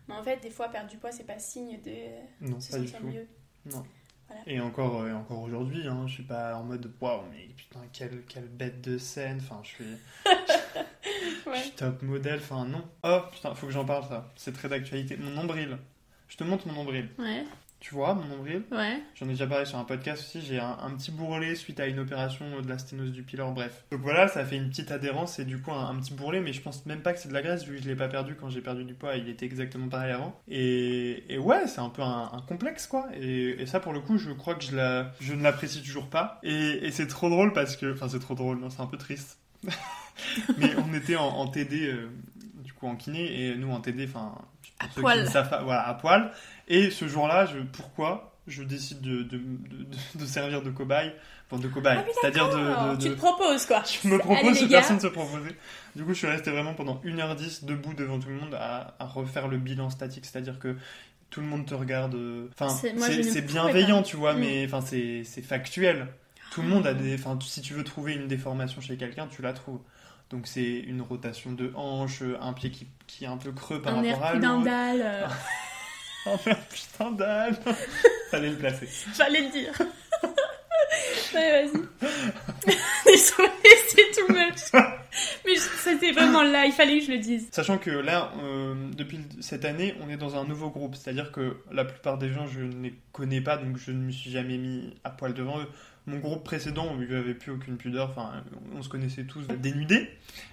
Mais 0.08 0.16
en 0.16 0.24
fait, 0.24 0.38
des 0.42 0.50
fois, 0.50 0.70
perdre 0.70 0.90
du 0.90 0.98
poids, 0.98 1.12
c'est 1.12 1.26
pas 1.26 1.38
signe 1.40 1.80
de 1.82 2.50
Non, 2.50 2.60
se 2.62 2.72
pas 2.72 2.80
du 2.80 2.88
sentir 2.88 3.00
tout. 3.02 3.08
mieux. 3.08 3.28
Non. 3.66 3.84
Voilà. 4.28 4.42
Et 4.46 4.60
encore, 4.60 5.02
euh, 5.02 5.14
encore 5.14 5.42
aujourd'hui, 5.42 5.88
hein, 5.88 6.06
je 6.08 6.14
suis 6.16 6.24
pas 6.24 6.56
en 6.56 6.64
mode 6.64 6.92
waouh, 7.02 7.24
mais 7.32 7.48
putain, 7.56 7.80
quelle, 7.94 8.24
quelle 8.26 8.48
bête 8.48 8.82
de 8.82 8.98
scène. 8.98 9.40
Enfin, 9.42 9.60
je 9.64 9.68
suis, 9.70 9.86
Ouais. 11.48 11.60
suis 11.62 11.72
top 11.72 12.02
modèle. 12.02 12.40
Enfin, 12.42 12.66
non. 12.66 12.84
Oh 13.04 13.20
putain, 13.32 13.54
faut 13.56 13.68
que 13.68 13.74
j'en 13.74 13.86
parle, 13.86 14.04
ça. 14.08 14.32
C'est 14.36 14.54
très 14.54 14.70
d'actualité. 14.70 15.18
Mon 15.18 15.32
nombril. 15.32 15.78
Je 16.28 16.38
te 16.38 16.44
montre 16.44 16.68
mon 16.68 16.74
nombril. 16.74 17.08
Ouais, 17.20 17.46
Tu 17.80 17.94
vois, 17.94 18.14
mon 18.14 18.26
nombril 18.26 18.64
ouais. 18.72 19.02
J'en 19.16 19.28
ai 19.28 19.30
déjà 19.30 19.48
parlé 19.48 19.64
sur 19.66 19.78
un 19.78 19.86
podcast 19.86 20.22
aussi, 20.24 20.46
j'ai 20.46 20.60
un, 20.60 20.78
un 20.82 20.90
petit 20.98 21.12
bourrelet 21.12 21.56
suite 21.56 21.80
à 21.80 21.86
une 21.88 22.00
opération 22.00 22.60
de 22.60 22.68
la 22.68 22.78
sténose 22.80 23.12
du 23.12 23.24
pylore, 23.24 23.54
bref. 23.54 23.86
Donc 23.92 24.02
voilà, 24.02 24.28
ça 24.28 24.44
fait 24.44 24.58
une 24.58 24.68
petite 24.70 24.92
adhérence 24.92 25.40
et 25.40 25.46
du 25.46 25.62
coup 25.62 25.72
un, 25.72 25.90
un 25.92 25.96
petit 25.96 26.14
bourrelet, 26.14 26.42
mais 26.42 26.52
je 26.52 26.62
pense 26.62 26.86
même 26.86 27.02
pas 27.02 27.14
que 27.14 27.20
c'est 27.20 27.30
de 27.30 27.34
la 27.34 27.42
graisse 27.42 27.64
vu 27.66 27.78
que 27.78 27.84
je 27.84 27.88
l'ai 27.88 27.96
pas 27.96 28.10
perdu 28.10 28.36
quand 28.36 28.50
j'ai 28.50 28.60
perdu 28.62 28.84
du 28.84 28.94
poids, 28.96 29.16
il 29.16 29.30
était 29.30 29.46
exactement 29.46 29.88
pareil 29.88 30.12
avant. 30.12 30.38
Et, 30.50 31.24
et 31.34 31.38
ouais, 31.38 31.66
c'est 31.68 31.80
un 31.80 31.90
peu 31.90 32.02
un, 32.02 32.30
un 32.34 32.42
complexe 32.42 32.88
quoi. 32.88 33.08
Et, 33.16 33.62
et 33.62 33.66
ça 33.68 33.80
pour 33.80 33.94
le 33.94 34.02
coup, 34.02 34.18
je 34.18 34.32
crois 34.32 34.56
que 34.56 34.64
je, 34.66 34.76
la, 34.76 35.12
je 35.22 35.34
ne 35.34 35.44
l'apprécie 35.44 35.82
toujours 35.82 36.10
pas. 36.10 36.40
Et, 36.44 36.88
et 36.88 36.92
c'est 36.92 37.08
trop 37.08 37.30
drôle 37.30 37.54
parce 37.54 37.78
que. 37.78 37.94
Enfin, 37.94 38.10
c'est 38.10 38.20
trop 38.20 38.34
drôle, 38.36 38.60
non, 38.60 38.70
c'est 38.70 38.82
un 38.82 38.88
peu 38.88 38.98
triste. 38.98 39.40
mais 40.58 40.72
on 40.78 40.94
était 40.94 41.16
en, 41.16 41.28
en 41.28 41.48
TD, 41.48 41.88
euh, 41.88 42.10
du 42.64 42.74
coup 42.74 42.88
en 42.88 42.96
kiné, 42.96 43.48
et 43.50 43.56
nous 43.56 43.72
en 43.72 43.80
TD, 43.82 44.06
enfin. 44.08 44.34
poil. 44.96 45.22
ne 45.22 45.26
savent 45.26 45.62
voilà, 45.64 45.88
à 45.88 45.94
poil. 45.94 46.32
Et 46.68 46.90
ce 46.92 47.08
jour-là, 47.08 47.46
je, 47.46 47.60
pourquoi 47.60 48.34
je 48.48 48.64
décide 48.64 49.02
de, 49.02 49.24
de, 49.24 49.38
de, 49.38 49.86
de 50.20 50.26
servir 50.26 50.62
de 50.62 50.70
cobaye, 50.70 51.12
enfin 51.52 51.62
de 51.62 51.68
cobaye, 51.68 52.00
Ah 52.00 52.10
c'est-à-dire 52.22 52.50
de, 52.50 52.96
Tu 53.02 53.10
te 53.10 53.16
proposes, 53.16 53.66
quoi. 53.66 53.84
je 53.86 54.08
me 54.08 54.14
Allez, 54.16 54.24
propose, 54.24 54.62
gars. 54.68 54.78
personne 54.80 55.00
se 55.00 55.08
proposait. 55.08 55.56
Du 55.96 56.04
coup, 56.04 56.14
je 56.14 56.20
suis 56.20 56.28
resté 56.28 56.52
vraiment 56.52 56.74
pendant 56.74 57.02
1h10 57.04 57.66
debout 57.66 57.94
devant 57.94 58.20
tout 58.20 58.30
le 58.30 58.36
monde 58.36 58.54
à, 58.56 58.96
à 59.00 59.06
refaire 59.06 59.48
le 59.48 59.58
bilan 59.58 59.90
statique, 59.90 60.26
c'est-à-dire 60.26 60.60
que 60.60 60.78
tout 61.30 61.42
le 61.42 61.48
monde 61.48 61.66
te 61.66 61.74
regarde. 61.74 62.16
euh, 62.16 62.48
Enfin, 62.58 62.70
C'est- 62.70 62.94
ne 62.94 63.42
bienveillant, 63.42 64.02
tu 64.02 64.16
vois, 64.16 64.34
Mm. 64.34 64.40
mais 64.40 64.66
enfin, 64.66 64.80
c'est 64.82 65.24
c'est 65.26 65.42
factuel. 65.42 66.08
Tout 66.52 66.62
le 66.62 66.70
monde 66.70 66.88
a 66.88 66.94
des. 66.94 67.16
Enfin, 67.16 67.38
si 67.42 67.60
tu 67.62 67.74
veux 67.74 67.84
trouver 67.84 68.14
une 68.14 68.28
déformation 68.30 68.80
chez 68.80 68.96
quelqu'un, 68.96 69.28
tu 69.28 69.42
la 69.42 69.52
trouves. 69.52 69.82
Donc, 70.30 70.48
c'est 70.48 70.80
une 70.80 71.02
rotation 71.02 71.52
de 71.54 71.72
hanche, 71.76 72.22
un 72.42 72.54
pied 72.54 72.70
qui, 72.72 72.88
qui 73.08 73.24
est 73.24 73.28
un 73.28 73.38
peu 73.38 73.52
creux 73.52 73.82
par 73.82 73.98
un 73.98 74.04
air 74.04 74.20
rapport 74.20 74.28
à 74.30 74.34
l'autre. 74.34 74.64
dalle. 74.66 75.02
euh, 75.04 75.28
Oh 76.26 76.36
merde, 76.46 76.60
putain 76.70 77.12
dalle 77.12 77.58
Fallait 78.32 78.50
le 78.50 78.58
placer. 78.58 78.86
Fallait 78.88 79.42
le 79.44 79.50
dire. 79.50 79.72
ouais, 81.34 81.64
vas-y. 81.64 81.72
Désolée, 83.06 83.50
c'est 83.88 84.12
tout 84.20 84.34
much. 84.34 84.84
Mais 85.46 85.56
c'était 85.56 86.12
vraiment 86.12 86.44
là, 86.44 86.66
il 86.66 86.72
fallait 86.74 87.00
que 87.00 87.06
je 87.06 87.12
le 87.12 87.20
dise. 87.20 87.48
Sachant 87.52 87.78
que 87.78 87.90
là, 87.90 88.32
euh, 88.44 88.76
depuis 88.96 89.20
cette 89.40 89.64
année, 89.66 89.96
on 90.02 90.10
est 90.10 90.18
dans 90.18 90.36
un 90.36 90.44
nouveau 90.46 90.70
groupe. 90.70 90.96
C'est-à-dire 90.96 91.32
que 91.32 91.58
la 91.72 91.86
plupart 91.86 92.18
des 92.18 92.30
gens, 92.32 92.46
je 92.48 92.60
ne 92.62 92.84
les 92.84 92.94
connais 93.14 93.42
pas, 93.42 93.58
donc 93.58 93.78
je 93.78 93.92
ne 93.92 93.98
me 94.00 94.12
suis 94.12 94.30
jamais 94.32 94.58
mis 94.58 94.94
à 95.04 95.10
poil 95.10 95.34
devant 95.34 95.60
eux. 95.60 95.68
Mon 96.08 96.20
groupe 96.20 96.44
précédent, 96.46 96.96
où 96.96 97.04
j'avais 97.08 97.34
plus 97.34 97.52
aucune 97.52 97.76
pudeur, 97.78 98.10
enfin, 98.10 98.42
on 98.74 98.82
se 98.82 98.88
connaissait 98.90 99.26
tous 99.26 99.46
dénudés. 99.48 100.10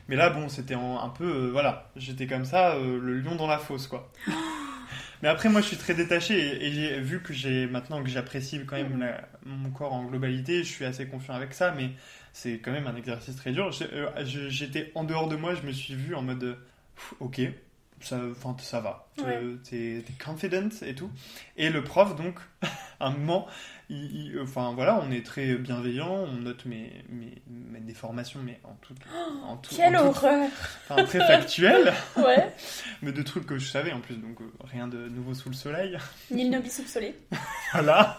Mais 0.08 0.16
là, 0.16 0.28
bon, 0.30 0.48
c'était 0.48 0.74
un 0.74 1.08
peu, 1.16 1.24
euh, 1.24 1.50
voilà, 1.52 1.90
j'étais 1.96 2.26
comme 2.26 2.44
ça, 2.44 2.74
euh, 2.74 2.98
le 3.00 3.20
lion 3.20 3.36
dans 3.36 3.46
la 3.46 3.58
fosse, 3.58 3.86
quoi. 3.86 4.10
Mais 5.22 5.28
après, 5.28 5.48
moi, 5.48 5.60
je 5.60 5.68
suis 5.68 5.76
très 5.76 5.94
détaché 5.94 6.36
et, 6.38 6.66
et 6.66 6.72
j'ai 6.72 7.00
vu 7.00 7.20
que 7.22 7.32
j'ai 7.32 7.66
maintenant 7.66 8.02
que 8.02 8.10
j'apprécie 8.10 8.60
quand 8.66 8.76
même 8.76 8.98
la- 8.98 9.26
mon 9.46 9.70
corps 9.70 9.92
en 9.94 10.04
globalité, 10.04 10.58
je 10.64 10.68
suis 10.68 10.84
assez 10.84 11.06
confiant 11.06 11.34
avec 11.34 11.54
ça, 11.54 11.72
mais 11.72 11.90
c'est 12.32 12.58
quand 12.58 12.72
même 12.72 12.86
un 12.88 12.96
exercice 12.96 13.36
très 13.36 13.52
dur. 13.52 13.70
Euh, 13.92 14.10
J'étais 14.48 14.90
en 14.94 15.04
dehors 15.04 15.28
de 15.28 15.36
moi, 15.36 15.54
je 15.54 15.62
me 15.66 15.72
suis 15.72 15.94
vu 15.94 16.14
en 16.14 16.20
mode, 16.22 16.58
ok, 17.20 17.40
ça, 18.00 18.18
enfin, 18.32 18.54
ça 18.58 18.80
va, 18.80 19.08
Ouais. 19.24 19.40
t'es 19.62 20.04
t'es 20.06 20.12
confident 20.22 20.68
et 20.82 20.94
tout. 20.94 21.10
Et 21.56 21.70
le 21.70 21.82
prof, 21.82 22.16
donc, 22.16 22.34
à 23.00 23.06
un 23.06 23.10
moment, 23.12 23.46
il- 23.94 24.26
il- 24.32 24.40
enfin 24.40 24.72
voilà, 24.74 25.00
on 25.02 25.10
est 25.10 25.24
très 25.24 25.54
bienveillant, 25.54 26.10
on 26.12 26.32
note 26.38 26.64
mes, 26.66 26.92
mes, 27.08 27.42
mes 27.48 27.80
déformations, 27.80 28.40
mais 28.44 28.58
en 28.64 28.74
tout, 28.82 28.94
en 29.46 29.56
tout, 29.56 29.74
Quelle 29.76 29.96
en 29.96 30.00
tout- 30.12 30.18
horreur 30.18 30.48
enfin, 30.88 31.04
très 31.04 31.18
factuel, 31.20 31.92
Ouais. 32.16 32.52
mais 33.02 33.12
de 33.12 33.22
trucs 33.22 33.46
que 33.46 33.58
je 33.58 33.68
savais 33.68 33.92
en 33.92 34.00
plus, 34.00 34.16
donc 34.16 34.40
euh, 34.40 34.44
rien 34.64 34.88
de 34.88 35.08
nouveau 35.08 35.34
sous 35.34 35.48
le 35.48 35.54
soleil. 35.54 35.96
Nil 36.30 36.50
nobis 36.50 36.70
soupçonné. 36.70 37.14
Voilà. 37.72 38.18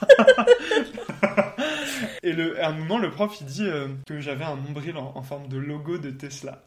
Et 2.24 2.34
le, 2.34 2.62
à 2.62 2.70
un 2.70 2.74
moment, 2.74 2.98
le 2.98 3.10
prof 3.12 3.36
il 3.42 3.46
dit 3.48 3.68
euh, 3.68 3.88
que 4.08 4.20
j'avais 4.20 4.44
un 4.46 4.56
nombril 4.56 4.98
en, 4.98 5.14
en 5.16 5.22
forme 5.24 5.48
de 5.48 5.58
logo 5.58 5.98
de 5.98 6.10
Tesla. 6.12 6.64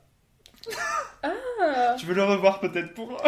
Ah. 1.23 1.97
Tu 1.99 2.07
veux 2.07 2.14
le 2.14 2.25
revoir 2.25 2.61
peut-être 2.61 2.94
pour 2.94 3.21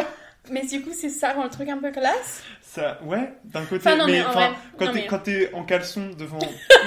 Mais 0.51 0.65
du 0.67 0.81
coup, 0.83 0.91
c'est 0.93 1.09
ça 1.09 1.33
rend 1.33 1.45
le 1.45 1.51
truc 1.51 1.69
un 1.69 1.79
peu 1.79 1.91
classe? 1.91 2.43
Ça 2.73 2.99
Ouais, 3.05 3.33
d'un 3.45 3.65
côté. 3.65 3.87
Enfin, 3.87 3.97
non, 3.97 4.07
mais 4.07 4.23
en 4.23 4.29
enfin, 4.31 4.49
vrai, 4.51 4.59
quand 4.79 4.87
t'es 4.87 4.93
mais- 4.93 5.07
quand 5.07 5.19
t'es 5.19 5.55
en 5.55 5.65
caleçon 5.65 6.11
devant 6.19 6.39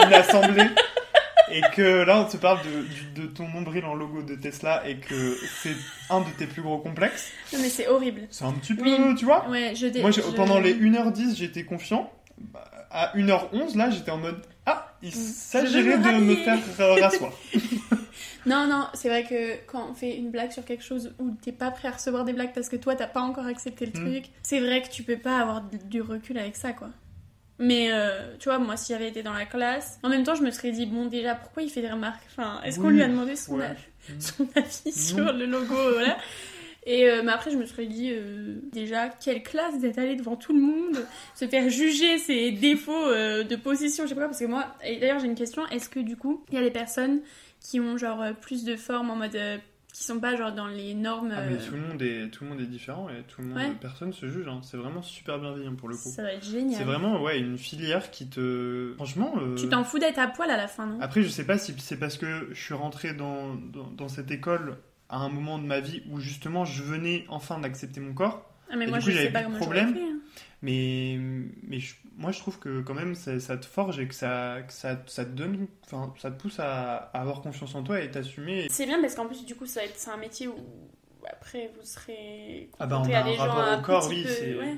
une 0.06 0.14
assemblée 0.14 0.66
et 1.52 1.62
que 1.76 2.04
là 2.04 2.20
on 2.22 2.26
te 2.26 2.38
parle 2.38 2.60
de, 2.64 3.22
de 3.22 3.28
ton 3.28 3.48
nombril 3.50 3.86
en 3.86 3.94
logo 3.94 4.22
de 4.24 4.36
Tesla 4.36 4.82
et 4.88 4.96
que 4.98 5.38
c'est 5.62 5.76
un 6.10 6.22
de 6.22 6.30
tes 6.38 6.46
plus 6.48 6.62
gros 6.62 6.78
complexes, 6.80 7.32
Non, 7.52 7.60
mais 7.62 7.70
c'est 7.70 7.88
horrible. 7.88 8.22
c'est 8.32 8.46
un 8.46 8.54
petit 8.54 8.74
peu, 8.76 8.84
Oui. 8.84 9.16
tu 9.16 9.26
vois 9.26 9.48
Ouais, 9.50 9.74
je 9.76 10.00
Moi, 10.02 10.12
je- 10.12 10.22
pendant 10.36 10.60
les 10.60 10.74
1h10, 10.74 11.36
j'étais 11.36 11.64
confiant. 11.64 12.12
Bah, 12.38 12.64
À 12.96 13.12
1h11, 13.18 13.76
là, 13.76 13.90
j'étais 13.90 14.12
en 14.12 14.18
mode 14.18 14.42
Ah, 14.66 14.94
il 15.02 15.10
Mm. 15.10 15.12
S'agirait 15.12 15.98
de 15.98 16.12
me 16.20 16.36
faire 16.36 16.58
rasseoir. 17.02 17.32
Non, 18.46 18.68
non, 18.68 18.88
c'est 18.94 19.08
vrai 19.10 19.24
que 19.24 19.56
quand 19.68 19.88
on 19.90 19.94
fait 19.94 20.16
une 20.18 20.30
blague 20.32 20.52
sur 20.52 20.66
quelque 20.66 20.84
chose 20.84 21.14
où 21.20 21.32
t'es 21.42 21.52
pas 21.52 21.72
prêt 21.72 21.88
à 21.88 21.92
recevoir 21.92 22.26
des 22.26 22.34
blagues 22.34 22.54
parce 22.54 22.70
que 22.70 22.76
toi 22.76 22.96
t'as 22.96 23.08
pas 23.08 23.22
encore 23.22 23.46
accepté 23.46 23.86
le 23.86 23.92
Mm. 24.00 24.04
truc, 24.12 24.24
c'est 24.44 24.60
vrai 24.60 24.82
que 24.82 24.90
tu 24.90 25.04
peux 25.04 25.18
pas 25.18 25.38
avoir 25.40 25.62
du 25.62 26.02
recul 26.02 26.38
avec 26.38 26.56
ça 26.56 26.74
quoi. 26.74 26.90
Mais 27.60 27.90
euh, 27.92 28.36
tu 28.40 28.50
vois, 28.50 28.58
moi 28.60 28.76
si 28.76 28.92
j'avais 28.92 29.08
été 29.08 29.24
dans 29.24 29.32
la 29.34 29.46
classe, 29.46 30.00
en 30.04 30.10
même 30.10 30.24
temps 30.24 30.36
je 30.36 30.42
me 30.44 30.52
serais 30.52 30.72
dit, 30.72 30.86
bon 30.86 31.06
déjà 31.06 31.36
pourquoi 31.36 31.64
il 31.64 31.70
fait 31.70 31.82
des 31.82 31.92
remarques? 31.92 32.24
Enfin, 32.32 32.60
est-ce 32.66 32.80
qu'on 32.80 32.90
lui 32.90 33.02
a 33.02 33.08
demandé 33.08 33.36
son, 33.36 33.58
ouais. 33.60 33.66
avis, 33.66 33.82
son 34.20 34.48
avis 34.56 34.92
sur 34.92 35.18
Non. 35.24 35.32
le 35.34 35.46
logo 35.46 35.76
Voilà. 35.94 36.18
Et 36.86 37.06
euh, 37.10 37.22
mais 37.24 37.32
après 37.32 37.50
je 37.52 37.56
me 37.58 37.66
serais 37.66 37.86
dit, 37.86 38.10
euh, 38.12 38.56
déjà, 38.74 39.08
quelle 39.08 39.42
classe 39.42 39.80
d'être 39.80 40.00
allé 40.00 40.16
devant 40.18 40.36
tout 40.36 40.52
le 40.52 40.60
monde, 40.60 41.06
se 41.34 41.48
faire 41.48 41.70
juger 41.70 42.18
ses 42.18 42.52
défauts 42.52 42.92
euh, 43.08 43.44
de 43.46 43.56
position, 43.56 44.04
je 44.04 44.10
sais 44.10 44.16
pas 44.16 44.22
quoi, 44.22 44.30
parce 44.30 44.40
que 44.42 44.46
moi, 44.46 44.66
et 44.84 44.98
d'ailleurs 44.98 45.20
j'ai 45.20 45.28
une 45.28 45.36
question, 45.36 45.66
est-ce 45.68 45.88
que 45.88 46.02
du 46.02 46.18
coup 46.18 46.44
il 46.52 46.56
y 46.56 46.58
a 46.58 46.62
des 46.62 46.72
personnes 46.72 47.22
qui 47.64 47.80
ont 47.80 47.98
genre 47.98 48.22
euh, 48.22 48.34
plus 48.34 48.64
de 48.66 48.76
forme 48.76 49.10
en 49.10 49.16
mode 49.16 49.36
euh, 49.36 49.58
qui 49.94 50.04
sont 50.04 50.20
pas 50.20 50.36
genre 50.36 50.52
dans 50.52 50.68
les 50.68 50.94
normes. 50.96 51.32
Ah, 51.36 51.42
mais 51.48 51.54
euh, 51.56 51.66
tout 51.68 51.74
le, 51.76 51.82
monde 51.82 52.02
est, 52.02 52.30
tout 52.32 52.44
le 52.44 52.50
monde 52.50 52.60
est 52.62 52.66
différent 52.66 53.10
et 53.10 53.22
tout 53.28 53.42
le 53.42 53.48
monde, 53.48 53.58
Ouais. 53.58 53.72
personne 53.80 54.12
se 54.14 54.28
juge. 54.30 54.48
hein. 54.48 54.60
C'est 54.64 54.76
vraiment 54.78 55.02
super 55.04 55.40
bienveillant 55.40 55.76
pour 55.76 55.88
le 55.88 55.96
coup. 55.96 56.10
ça 56.10 56.24
va 56.24 56.34
être 56.34 56.44
génial. 56.46 56.78
C'est 56.78 56.84
vraiment 56.84 57.22
ouais, 57.22 57.40
une 57.40 57.58
filière 57.58 58.10
qui 58.12 58.28
te. 58.28 58.94
Franchement. 58.96 59.34
euh, 59.38 59.56
Tu 59.56 59.70
t'en 59.70 59.84
fous 59.84 60.00
d'être 60.00 60.20
à 60.20 60.28
poil 60.28 60.50
à 60.52 60.58
la 60.58 60.68
fin, 60.68 60.86
non? 60.88 61.00
Après, 61.02 61.22
je 61.24 61.28
sais 61.30 61.46
pas 61.46 61.58
si 61.58 61.74
c'est 61.80 61.98
parce 61.98 62.18
que 62.18 62.50
je 62.52 62.62
suis 62.62 62.74
rentré 62.74 63.14
dans, 63.14 63.56
dans, 63.56 63.88
dans 63.92 64.08
cette 64.10 64.30
école 64.32 64.78
à 65.10 65.18
un 65.18 65.30
moment 65.30 65.60
de 65.60 65.66
ma 65.66 65.80
vie 65.80 66.02
où 66.10 66.20
justement 66.20 66.66
je 66.66 66.82
venais 66.84 67.26
enfin 67.30 67.60
d'accepter 67.60 68.00
mon 68.00 68.14
corps. 68.14 68.50
Ah, 68.72 68.76
mais 68.76 68.86
et 68.86 68.90
moi 68.90 68.98
du 68.98 69.06
coup, 69.06 69.12
je 69.12 69.18
sais 69.18 69.30
pas 69.32 69.44
comment 69.44 69.58
problème. 69.58 69.94
fait. 69.94 70.02
hein. 70.02 70.18
Mais, 70.64 71.20
mais 71.68 71.80
je- 71.80 71.94
moi, 72.18 72.32
je 72.32 72.40
trouve 72.40 72.60
que 72.60 72.82
quand 72.82 72.94
même, 72.94 73.16
ça, 73.16 73.40
ça 73.40 73.58
te 73.58 73.66
forge 73.66 74.00
et 74.00 74.08
que 74.08 74.14
ça, 74.16 74.60
que 74.68 74.74
ça, 74.74 75.02
ça 75.08 75.26
te 75.26 75.32
donne, 75.32 75.68
enfin, 75.86 76.14
ça 76.22 76.32
te 76.32 76.40
pousse 76.42 76.60
à, 76.60 76.96
à 76.98 77.22
avoir 77.22 77.42
confiance 77.42 77.74
en 77.76 77.84
toi 77.84 78.00
et 78.02 78.12
t'assumer. 78.12 78.68
C'est 78.70 78.86
bien 78.86 79.02
parce 79.02 79.16
qu'en 79.16 79.26
plus, 79.28 79.46
du 79.46 79.56
coup, 79.56 79.66
ça 79.66 79.82
c'est 79.96 80.10
un 80.12 80.18
métier 80.18 80.48
où 80.48 80.56
après 81.30 81.72
vous 81.76 81.86
serez 81.86 82.70
Ah 82.80 82.86
bah, 82.88 82.98
on 82.98 83.04
confronté 83.04 83.16
a 83.16 83.20
à 83.20 83.24
un 83.24 83.32
des 83.32 83.36
gens 83.38 83.58
un 83.58 83.80
au 83.80 83.82
corps, 83.82 84.08
petit 84.08 84.16
oui, 84.16 84.24
peu- 84.24 84.60
ouais. 84.60 84.78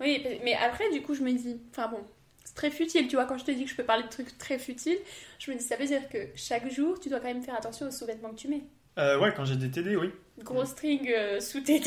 Oui, 0.00 0.26
mais 0.44 0.54
après, 0.54 0.90
du 0.92 1.02
coup, 1.02 1.14
je 1.14 1.22
me 1.22 1.32
dis, 1.32 1.60
enfin 1.70 1.88
bon, 1.88 2.00
c'est 2.44 2.54
très 2.54 2.70
futile, 2.70 3.06
tu 3.08 3.16
vois, 3.16 3.26
quand 3.26 3.36
je 3.36 3.44
te 3.44 3.50
dis 3.50 3.64
que 3.64 3.70
je 3.70 3.76
peux 3.76 3.84
parler 3.84 4.02
de 4.04 4.08
trucs 4.08 4.38
très 4.38 4.58
futiles, 4.58 4.98
je 5.38 5.50
me 5.50 5.56
dis, 5.58 5.62
ça 5.62 5.76
veut 5.76 5.86
dire 5.86 6.08
que 6.08 6.18
chaque 6.34 6.70
jour, 6.70 6.98
tu 6.98 7.08
dois 7.10 7.20
quand 7.20 7.26
même 7.28 7.42
faire 7.42 7.56
attention 7.56 7.86
aux 7.86 7.90
sous-vêtements 7.90 8.30
que 8.30 8.36
tu 8.36 8.48
mets. 8.48 8.62
Euh, 8.98 9.18
ouais, 9.18 9.32
quand 9.36 9.44
j'ai 9.44 9.56
des 9.56 9.70
TD, 9.70 9.96
oui. 9.96 10.10
Gros 10.42 10.64
string 10.64 11.12
euh, 11.14 11.38
sous 11.40 11.60
tes 11.60 11.80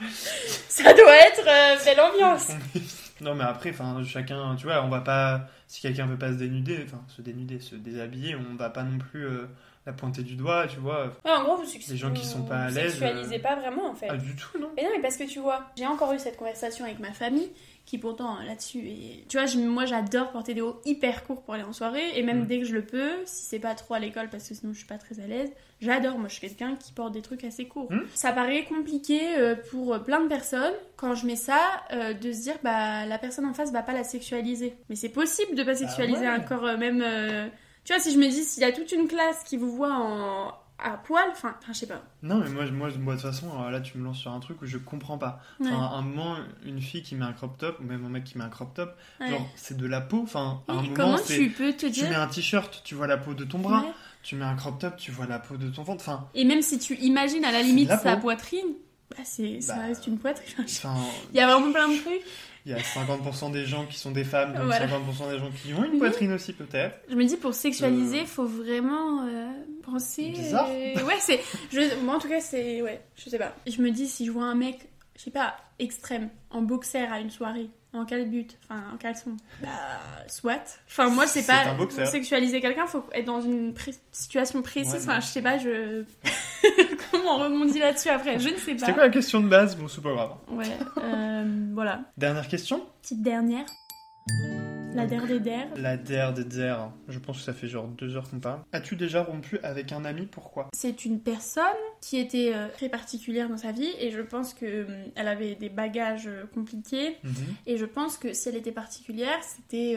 Ça 0.68 0.94
doit 0.94 1.16
être 1.16 1.46
euh, 1.46 1.84
belle 1.84 2.00
ambiance. 2.00 2.48
non, 3.20 3.34
mais 3.34 3.44
après, 3.44 3.70
enfin, 3.70 4.02
chacun, 4.04 4.54
tu 4.56 4.66
vois, 4.66 4.82
on 4.84 4.88
va 4.88 5.00
pas, 5.00 5.48
si 5.66 5.80
quelqu'un 5.80 6.06
veut 6.06 6.18
pas 6.18 6.32
se 6.32 6.38
dénuder, 6.38 6.84
enfin, 6.86 7.02
se 7.08 7.22
dénuder, 7.22 7.60
se 7.60 7.74
déshabiller, 7.74 8.34
on 8.36 8.56
va 8.56 8.70
pas 8.70 8.82
non 8.82 8.98
plus 8.98 9.26
euh, 9.26 9.46
la 9.86 9.92
pointer 9.94 10.22
du 10.22 10.34
doigt, 10.36 10.66
tu 10.68 10.78
vois. 10.78 11.06
Ouais, 11.24 11.30
en 11.32 11.42
gros, 11.42 11.56
vous, 11.56 11.64
Les 11.88 11.96
gens 11.96 12.12
qui 12.12 12.24
sont 12.26 12.42
pas 12.42 12.58
à 12.64 12.70
l'aise, 12.70 12.90
sexualisez 12.92 13.36
euh, 13.36 13.42
pas 13.42 13.56
vraiment 13.56 13.88
en 13.90 13.94
fait. 13.94 14.08
Ah, 14.10 14.16
du 14.16 14.36
tout, 14.36 14.58
non 14.58 14.70
Mais 14.76 14.82
non, 14.82 14.90
mais 14.94 15.00
parce 15.02 15.16
que 15.16 15.24
tu 15.24 15.38
vois, 15.40 15.64
j'ai 15.76 15.86
encore 15.86 16.12
eu 16.12 16.18
cette 16.18 16.36
conversation 16.36 16.84
avec 16.84 16.98
ma 16.98 17.12
famille, 17.12 17.48
qui 17.86 17.96
pourtant 17.96 18.36
euh, 18.38 18.44
là-dessus 18.46 18.80
est. 18.86 19.26
Tu 19.28 19.38
vois, 19.38 19.46
je- 19.46 19.58
moi 19.58 19.86
j'adore 19.86 20.30
porter 20.32 20.52
des 20.52 20.60
hauts 20.60 20.80
hyper 20.84 21.24
courts 21.24 21.42
pour 21.42 21.54
aller 21.54 21.62
en 21.62 21.72
soirée, 21.72 22.10
et 22.14 22.22
même 22.22 22.42
Mm. 22.42 22.46
dès 22.46 22.58
que 22.60 22.66
je 22.66 22.74
le 22.74 22.84
peux, 22.84 23.10
si 23.24 23.44
c'est 23.46 23.58
pas 23.58 23.74
trop 23.74 23.94
à 23.94 23.98
l'école 23.98 24.28
parce 24.28 24.46
que 24.46 24.54
sinon 24.54 24.72
je 24.74 24.78
suis 24.78 24.86
pas 24.86 24.98
très 24.98 25.18
à 25.18 25.26
l'aise, 25.26 25.50
j'adore. 25.80 26.18
Moi 26.18 26.28
je 26.28 26.34
suis 26.34 26.46
quelqu'un 26.46 26.76
qui 26.76 26.92
porte 26.92 27.12
des 27.12 27.22
trucs 27.22 27.42
assez 27.44 27.64
courts. 27.66 27.90
Mm. 27.90 28.02
Ça 28.14 28.32
paraît 28.32 28.64
compliqué 28.66 29.20
euh, 29.38 29.56
pour 29.70 29.98
plein 30.04 30.20
de 30.20 30.28
personnes, 30.28 30.74
quand 30.96 31.14
je 31.14 31.26
mets 31.26 31.36
ça, 31.36 31.58
de 31.90 32.32
se 32.32 32.42
dire 32.42 32.56
bah 32.62 33.06
la 33.06 33.16
personne 33.18 33.46
en 33.46 33.54
face 33.54 33.72
va 33.72 33.82
pas 33.82 33.94
la 33.94 34.04
sexualiser. 34.04 34.74
Mais 34.90 34.94
c'est 34.94 35.08
possible 35.08 35.54
de 35.56 35.62
pas 35.62 35.74
sexualiser 35.74 36.26
Bah 36.26 36.34
ouais. 36.36 36.36
un 36.36 36.40
corps 36.40 36.76
même. 36.78 37.02
euh, 37.02 37.48
Tu 37.90 37.96
vois, 37.96 38.02
si 38.04 38.12
je 38.14 38.18
me 38.18 38.28
dis, 38.28 38.44
s'il 38.44 38.62
y 38.62 38.66
a 38.66 38.70
toute 38.70 38.92
une 38.92 39.08
classe 39.08 39.42
qui 39.44 39.56
vous 39.56 39.70
voit 39.74 39.92
en. 39.92 40.54
à 40.78 40.90
poil, 40.96 41.24
enfin, 41.32 41.56
je 41.66 41.72
sais 41.72 41.86
pas. 41.88 42.00
Non, 42.22 42.36
mais 42.38 42.48
moi, 42.48 42.64
moi, 42.70 42.88
moi, 43.00 43.14
de 43.16 43.20
toute 43.20 43.28
façon, 43.30 43.48
euh, 43.60 43.70
là, 43.70 43.80
tu 43.80 43.98
me 43.98 44.04
lances 44.04 44.18
sur 44.18 44.30
un 44.30 44.38
truc 44.38 44.62
où 44.62 44.66
je 44.66 44.78
comprends 44.78 45.18
pas. 45.18 45.40
Enfin, 45.60 45.76
à 45.76 45.96
un 45.96 46.02
moment, 46.02 46.36
une 46.64 46.80
fille 46.80 47.02
qui 47.02 47.16
met 47.16 47.24
un 47.24 47.32
crop 47.32 47.58
top, 47.58 47.80
ou 47.80 47.82
même 47.82 48.04
un 48.04 48.08
mec 48.08 48.22
qui 48.22 48.38
met 48.38 48.44
un 48.44 48.48
crop 48.48 48.72
top, 48.74 48.96
Ouais. 49.20 49.28
genre, 49.30 49.44
c'est 49.56 49.76
de 49.76 49.86
la 49.88 50.00
peau. 50.00 50.20
Enfin, 50.22 50.62
à 50.68 50.72
un 50.72 50.74
moment, 50.82 50.94
comment 50.94 51.18
tu 51.18 51.50
peux 51.50 51.72
te 51.72 51.86
Tu 51.86 51.90
dire. 51.90 52.08
mets 52.10 52.14
un 52.14 52.28
t-shirt, 52.28 52.80
tu 52.84 52.94
vois 52.94 53.08
la 53.08 53.16
peau 53.16 53.34
de 53.34 53.42
ton 53.44 53.58
bras. 53.58 53.80
Ouais. 53.82 53.92
Tu 54.22 54.36
mets 54.36 54.44
un 54.44 54.54
crop 54.54 54.78
top, 54.78 54.96
tu 54.96 55.10
vois 55.10 55.26
la 55.26 55.40
peau 55.40 55.56
de 55.56 55.68
ton 55.68 55.82
ventre. 55.82 56.04
Enfin, 56.06 56.28
Et 56.34 56.44
même 56.44 56.62
si 56.62 56.78
tu 56.78 56.94
imagines 56.94 57.44
à 57.44 57.50
la 57.50 57.62
limite 57.62 57.88
la 57.88 57.98
sa 57.98 58.14
peau. 58.14 58.22
poitrine, 58.22 58.68
bah 59.10 59.16
c'est, 59.24 59.60
ça 59.60 59.74
Bah. 59.74 59.82
reste 59.86 60.06
une 60.06 60.16
poitrine. 60.18 60.64
enfin, 60.64 60.94
Il 61.32 61.36
y 61.36 61.40
a 61.40 61.46
vraiment 61.46 61.72
plein 61.72 61.88
de 61.88 61.96
trucs. 61.98 62.22
Il 62.66 62.72
y 62.72 62.74
a 62.74 62.78
50% 62.78 63.50
des 63.52 63.64
gens 63.64 63.86
qui 63.86 63.98
sont 63.98 64.10
des 64.10 64.24
femmes, 64.24 64.52
donc 64.54 64.64
Voilà. 64.64 64.86
50% 64.86 65.30
des 65.30 65.38
gens 65.38 65.50
qui 65.50 65.72
ont 65.74 65.84
une 65.84 65.98
poitrine 65.98 66.32
aussi, 66.32 66.52
peut-être. 66.52 66.98
Je 67.08 67.14
me 67.14 67.24
dis 67.24 67.36
pour 67.36 67.54
sexualiser, 67.54 68.20
Euh. 68.20 68.26
faut 68.26 68.44
vraiment 68.46 69.26
euh, 69.26 69.48
penser. 69.82 70.30
Bizarre. 70.30 70.68
Ouais, 70.70 71.16
c'est. 71.20 71.40
Je... 71.72 71.96
Moi 72.04 72.16
en 72.16 72.18
tout 72.18 72.28
cas, 72.28 72.40
c'est. 72.40 72.82
Ouais, 72.82 73.00
je 73.16 73.30
sais 73.30 73.38
pas. 73.38 73.54
Je 73.66 73.80
me 73.80 73.90
dis 73.90 74.06
si 74.06 74.26
je 74.26 74.30
vois 74.30 74.44
un 74.44 74.54
mec, 74.54 74.88
je 75.16 75.22
sais 75.22 75.30
pas, 75.30 75.56
extrême, 75.78 76.28
en 76.50 76.62
boxer 76.62 76.98
à 77.10 77.20
une 77.20 77.30
soirée, 77.30 77.70
en 77.92 78.04
calbut, 78.04 78.46
enfin 78.68 78.82
en 78.94 78.96
caleçon, 78.98 79.36
bah 79.62 79.68
soit. 80.28 80.78
Enfin 80.86 81.08
moi, 81.08 81.26
c'est 81.26 81.40
C'est 81.42 81.46
pas. 81.52 81.70
un 81.70 81.74
boxer. 81.74 82.02
Pour 82.02 82.10
sexualiser 82.10 82.60
quelqu'un, 82.60 82.86
faut 82.86 83.04
être 83.12 83.24
dans 83.24 83.40
une 83.40 83.72
pré- 83.74 83.94
situation 84.12 84.62
précise. 84.62 84.92
Ouais, 84.92 84.98
enfin, 85.00 85.20
je 85.20 85.26
sais 85.26 85.42
pas, 85.42 85.58
je. 85.58 86.04
Comment 87.10 87.36
on 87.36 87.44
rebondit 87.44 87.78
là-dessus 87.78 88.08
après 88.08 88.38
Je 88.38 88.48
ne 88.50 88.56
sais 88.56 88.72
pas. 88.74 88.80
C'était 88.80 88.92
quoi 88.94 89.02
la 89.04 89.08
question 89.10 89.40
de 89.40 89.48
base? 89.48 89.76
Bon, 89.76 89.88
c'est 89.88 90.02
pas 90.02 90.12
grave. 90.12 90.30
Ouais, 90.50 90.66
euh, 91.02 91.70
voilà. 91.72 92.02
Dernière 92.16 92.46
question? 92.48 92.84
Petite 93.02 93.22
dernière. 93.22 93.64
La 94.92 95.06
der 95.06 95.24
des 95.26 95.38
der. 95.38 95.68
La 95.76 95.96
der 95.96 96.32
des 96.32 96.44
der. 96.44 96.90
Je 97.08 97.18
pense 97.20 97.38
que 97.38 97.42
ça 97.44 97.52
fait 97.52 97.68
genre 97.68 97.86
deux 97.86 98.16
heures 98.16 98.28
qu'on 98.28 98.40
parle. 98.40 98.60
As-tu 98.72 98.96
déjà 98.96 99.22
rompu 99.22 99.58
avec 99.62 99.92
un 99.92 100.04
ami? 100.04 100.26
Pourquoi? 100.26 100.68
C'est 100.74 101.04
une 101.04 101.20
personne 101.20 101.62
qui 102.00 102.18
était 102.18 102.52
euh, 102.54 102.66
très 102.72 102.88
particulière 102.88 103.48
dans 103.48 103.56
sa 103.56 103.70
vie 103.70 103.90
et 104.00 104.10
je 104.10 104.20
pense 104.20 104.52
que 104.52 104.84
hum, 104.86 104.94
elle 105.14 105.28
avait 105.28 105.54
des 105.54 105.68
bagages 105.68 106.26
euh, 106.26 106.44
compliqués 106.52 107.16
Mhm. 107.22 107.32
et 107.66 107.76
je 107.76 107.84
pense 107.84 108.16
que 108.18 108.32
si 108.32 108.48
elle 108.48 108.56
était 108.56 108.72
particulière, 108.72 109.38
c'était 109.42 109.96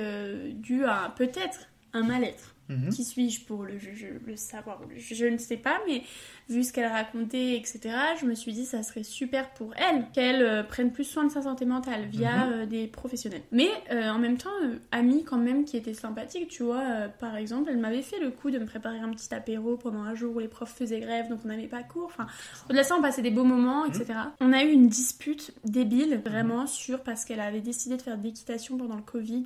dû 0.53 0.86
à 0.86 1.11
peut-être 1.18 1.68
un 1.93 2.03
mal-être. 2.03 2.53
Mhm. 2.70 2.89
Qui 2.89 3.03
suis-je 3.03 3.43
pour 3.45 3.64
le, 3.64 3.78
je- 3.78 3.93
je- 3.93 4.26
le 4.26 4.38
savoir 4.38 4.80
je, 4.95 5.14
je 5.16 5.26
ne 5.26 5.38
sais 5.38 5.57
pas, 5.57 5.82
mais 5.86 6.01
vu 6.47 6.64
ce 6.64 6.72
qu'elle 6.72 6.89
racontait, 6.91 7.55
etc., 7.57 7.82
je 8.22 8.26
me 8.26 8.36
suis 8.36 8.53
dit 8.53 8.66
ça 8.66 8.84
serait 8.84 9.03
super 9.03 9.49
pour 9.53 9.74
elle 9.76 10.05
qu'elle 10.14 10.41
euh, 10.41 10.64
prenne 10.64 10.91
plus 10.93 11.03
soin 11.03 11.26
de 11.26 11.30
sa 11.32 11.41
santé 11.41 11.66
mentale 11.66 12.05
via 12.07 12.45
Mhm. 12.47 12.53
euh, 12.53 12.66
des 12.66 12.88
professionnels. 12.88 13.41
Mais 13.51 13.68
euh, 13.91 14.09
en 14.09 14.18
même 14.18 14.38
temps, 14.38 14.49
amie 14.91 15.24
quand 15.26 15.38
même 15.38 15.66
qui 15.66 15.76
était 15.76 15.93
sympathique, 15.93 16.47
tu 16.47 16.64
vois, 16.64 17.09
par 17.20 17.36
exemple, 17.36 17.70
elle 17.70 17.78
m'avait 17.80 18.01
fait 18.01 18.20
le 18.20 18.32
coup 18.32 18.49
de 18.49 18.59
me 18.59 18.66
préparer 18.66 18.99
un 18.99 19.09
petit 19.11 19.34
apéro 19.36 19.76
pendant 19.76 20.01
un 20.03 20.16
jour 20.16 20.36
où 20.36 20.39
les 20.39 20.47
profs 20.47 20.74
faisaient 20.74 21.01
grève, 21.01 21.28
donc 21.28 21.39
on 21.43 21.49
n'avait 21.49 21.68
pas 21.68 21.84
cours. 21.84 22.05
Enfin, 22.05 22.28
au-delà 22.70 22.84
de 22.84 22.88
ça, 22.88 22.95
on 22.97 23.01
passait 23.01 23.22
des 23.22 23.32
beaux 23.32 23.43
moments, 23.43 23.86
etc. 23.86 24.05
On 24.39 24.53
a 24.53 24.64
eu 24.64 24.70
une 24.72 24.88
dispute 24.88 25.53
débile, 25.66 26.22
vraiment, 26.26 26.66
sur 26.66 27.03
parce 27.03 27.26
qu'elle 27.26 27.41
avait 27.41 27.59
décidé 27.61 27.97
de 27.97 28.01
faire 28.01 28.18
de 28.18 28.24
l'équitation 28.24 28.78
pendant 28.78 28.95
le 28.95 29.01
Covid. 29.01 29.45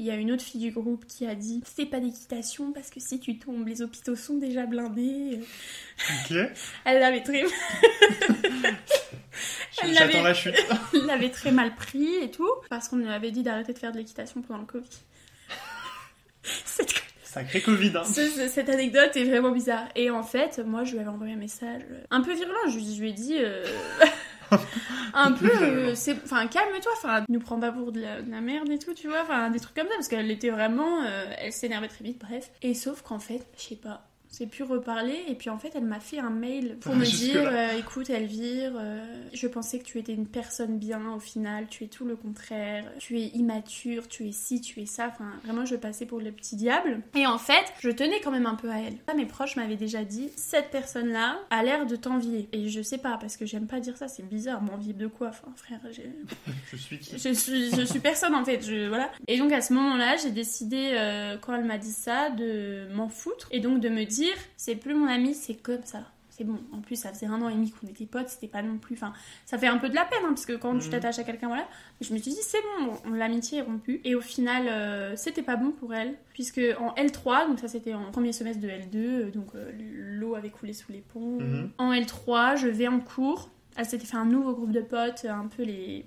Il 0.00 0.06
y 0.06 0.10
a 0.12 0.14
une 0.14 0.30
autre 0.30 0.44
fille 0.44 0.60
du 0.60 0.70
groupe 0.70 1.04
qui 1.06 1.26
a 1.26 1.34
dit 1.34 1.60
Fais 1.64 1.84
pas 1.86 1.98
d'équitation 1.98 2.72
parce 2.72 2.88
que 2.90 3.00
si 3.00 3.18
tu 3.18 3.38
tombes, 3.38 3.66
les 3.66 3.82
hôpitaux 3.82 4.14
sont 4.16 4.34
déjà 4.38 4.64
blindés. 4.66 5.40
Ok. 6.30 6.36
Elle 6.84 7.00
l'avait 7.00 7.22
très, 7.22 7.40
Elle 9.82 9.94
J'attends 9.94 10.06
l'avait- 10.06 10.22
la 10.22 10.34
chute. 10.34 10.54
elle 10.94 11.06
l'avait 11.06 11.30
très 11.30 11.52
mal 11.52 11.74
pris 11.74 12.14
et 12.22 12.30
tout, 12.30 12.48
parce 12.70 12.88
qu'on 12.88 12.96
lui 12.96 13.08
avait 13.08 13.30
dit 13.30 13.42
d'arrêter 13.42 13.72
de 13.72 13.78
faire 13.78 13.92
de 13.92 13.98
l'équitation 13.98 14.42
pendant 14.42 14.60
le 14.60 14.66
Covid. 14.66 14.88
Cette, 16.64 16.94
Sacré 17.22 17.60
Covid, 17.60 17.92
hein. 17.96 18.04
ce- 18.04 18.26
ce- 18.28 18.48
cette 18.48 18.68
anecdote 18.70 19.14
est 19.16 19.24
vraiment 19.24 19.50
bizarre. 19.50 19.86
Et 19.94 20.10
en 20.10 20.22
fait, 20.22 20.58
moi, 20.64 20.84
je 20.84 20.92
lui 20.92 21.00
avais 21.00 21.08
envoyé 21.10 21.34
un 21.34 21.38
message 21.38 21.82
euh, 21.90 22.00
un 22.10 22.22
peu 22.22 22.32
virulent. 22.34 22.68
Je, 22.70 22.76
lui- 22.76 22.94
je 22.94 23.00
lui 23.00 23.10
ai 23.10 23.12
dit. 23.12 23.36
euh, 23.38 23.64
un 25.14 25.32
peu. 25.32 25.50
euh, 25.62 25.94
c'est- 25.94 26.18
Enfin, 26.24 26.46
calme-toi. 26.46 26.92
Enfin, 26.96 27.24
nous 27.28 27.40
prends 27.40 27.58
pas 27.60 27.72
pour 27.72 27.92
de 27.92 28.00
la, 28.00 28.22
de 28.22 28.30
la 28.30 28.40
merde 28.40 28.68
et 28.70 28.78
tout, 28.78 28.94
tu 28.94 29.08
vois. 29.08 29.22
Enfin, 29.22 29.50
des 29.50 29.60
trucs 29.60 29.74
comme 29.76 29.88
ça. 29.88 29.94
Parce 29.94 30.08
qu'elle 30.08 30.30
était 30.30 30.50
vraiment. 30.50 31.02
euh, 31.04 31.24
elle 31.38 31.52
s'énervait 31.52 31.88
très 31.88 32.04
vite, 32.04 32.18
bref. 32.20 32.50
Et 32.62 32.74
sauf 32.74 33.02
qu'en 33.02 33.18
fait, 33.18 33.46
je 33.56 33.62
sais 33.62 33.76
pas. 33.76 34.07
C'est 34.30 34.46
pu 34.46 34.62
reparler 34.62 35.18
et 35.28 35.34
puis 35.34 35.50
en 35.50 35.58
fait 35.58 35.72
elle 35.74 35.84
m'a 35.84 36.00
fait 36.00 36.18
un 36.18 36.30
mail 36.30 36.76
pour 36.80 36.94
me 36.94 37.04
dire 37.04 37.50
là. 37.50 37.70
euh, 37.70 37.78
écoute 37.78 38.10
Elvire 38.10 38.72
euh, 38.76 39.02
je 39.32 39.46
pensais 39.46 39.78
que 39.78 39.84
tu 39.84 39.98
étais 39.98 40.12
une 40.12 40.26
personne 40.26 40.78
bien 40.78 41.00
au 41.14 41.18
final 41.18 41.66
tu 41.68 41.84
es 41.84 41.86
tout 41.88 42.04
le 42.04 42.14
contraire 42.14 42.84
tu 42.98 43.18
es 43.18 43.28
immature 43.28 44.06
tu 44.06 44.28
es 44.28 44.32
ci 44.32 44.60
tu 44.60 44.80
es 44.80 44.86
ça. 44.86 45.08
Enfin 45.08 45.30
vraiment 45.44 45.64
je 45.64 45.76
passais 45.76 46.06
pour 46.06 46.20
le 46.20 46.30
petit 46.30 46.56
diable. 46.56 47.00
Et 47.16 47.26
en 47.26 47.38
fait 47.38 47.64
je 47.80 47.90
tenais 47.90 48.20
quand 48.22 48.30
même 48.30 48.46
un 48.46 48.54
peu 48.54 48.70
à 48.70 48.78
elle. 48.80 48.94
Mes 49.16 49.26
proches 49.26 49.56
m'avaient 49.56 49.76
déjà 49.76 50.04
dit 50.04 50.30
cette 50.36 50.70
personne 50.70 51.08
là 51.08 51.38
a 51.50 51.62
l'air 51.62 51.86
de 51.86 51.96
t'envier. 51.96 52.48
Et 52.52 52.68
je 52.68 52.82
sais 52.82 52.98
pas 52.98 53.16
parce 53.20 53.36
que 53.36 53.46
j'aime 53.46 53.66
pas 53.66 53.80
dire 53.80 53.96
ça 53.96 54.08
c'est 54.08 54.26
bizarre 54.28 54.62
m'envier 54.62 54.92
de 54.92 55.06
quoi? 55.06 55.28
Enfin 55.28 55.48
frère 55.56 55.80
Je 56.70 56.76
suis 56.76 56.98
qui? 56.98 57.18
Je 57.18 57.32
suis, 57.32 57.70
je 57.74 57.82
suis 57.82 58.00
personne 58.00 58.34
en 58.34 58.44
fait, 58.44 58.60
je, 58.64 58.88
voilà. 58.88 59.10
Et 59.26 59.38
donc 59.38 59.52
à 59.52 59.60
ce 59.60 59.72
moment-là, 59.72 60.16
j'ai 60.16 60.30
décidé, 60.30 60.90
euh, 60.92 61.36
quand 61.38 61.54
elle 61.54 61.64
m'a 61.64 61.78
dit 61.78 61.92
ça, 61.92 62.30
de 62.30 62.86
m'en 62.94 63.08
foutre 63.08 63.48
et 63.50 63.60
donc 63.60 63.80
de 63.80 63.88
me 63.88 64.04
dire, 64.04 64.17
c'est 64.56 64.76
plus 64.76 64.94
mon 64.94 65.06
ami, 65.06 65.34
c'est 65.34 65.54
comme 65.54 65.84
ça. 65.84 66.00
C'est 66.30 66.44
bon. 66.44 66.60
En 66.72 66.80
plus, 66.80 66.94
ça 66.94 67.12
faisait 67.12 67.26
un 67.26 67.42
an 67.42 67.48
et 67.48 67.54
demi 67.54 67.72
qu'on 67.72 67.88
était 67.88 68.06
potes, 68.06 68.28
c'était 68.28 68.46
pas 68.46 68.62
non 68.62 68.78
plus. 68.78 68.94
Enfin, 68.94 69.12
ça 69.44 69.58
fait 69.58 69.66
un 69.66 69.78
peu 69.78 69.88
de 69.88 69.96
la 69.96 70.04
peine, 70.04 70.20
hein, 70.22 70.28
parce 70.28 70.46
que 70.46 70.52
quand 70.52 70.78
tu 70.78 70.84
Mhm. 70.86 70.90
t'attaches 70.92 71.18
à 71.18 71.24
quelqu'un, 71.24 71.48
voilà. 71.48 71.66
Mais 72.00 72.06
je 72.06 72.12
me 72.14 72.18
suis 72.18 72.30
dit, 72.30 72.38
c'est 72.40 72.58
bon, 72.62 72.92
on- 73.06 73.10
l'amitié 73.14 73.58
est 73.58 73.62
rompue. 73.62 74.00
Et 74.04 74.14
au 74.14 74.20
final, 74.20 74.68
euh, 74.68 75.16
c'était 75.16 75.42
pas 75.42 75.56
bon 75.56 75.72
pour 75.72 75.92
elle, 75.94 76.14
puisque 76.34 76.60
en 76.78 76.94
L3, 76.94 77.48
donc 77.48 77.58
ça 77.58 77.66
c'était 77.66 77.92
en 77.94 78.12
premier 78.12 78.32
semestre 78.32 78.62
de 78.62 78.68
L2, 78.68 78.96
euh, 78.96 79.30
donc 79.32 79.48
euh, 79.56 79.72
l'eau 79.74 80.36
avait 80.36 80.50
coulé 80.50 80.74
sous 80.74 80.92
les 80.92 81.00
ponts. 81.00 81.40
Mhm. 81.40 81.70
En 81.78 81.92
L3, 81.92 82.54
je 82.54 82.68
vais 82.68 82.86
en 82.86 83.00
cours. 83.00 83.50
Elle 83.76 83.86
s'était 83.86 84.06
fait 84.06 84.16
un 84.16 84.24
nouveau 84.24 84.52
groupe 84.54 84.70
de 84.72 84.80
potes, 84.80 85.24
un 85.24 85.46
peu 85.48 85.64
les 85.64 86.06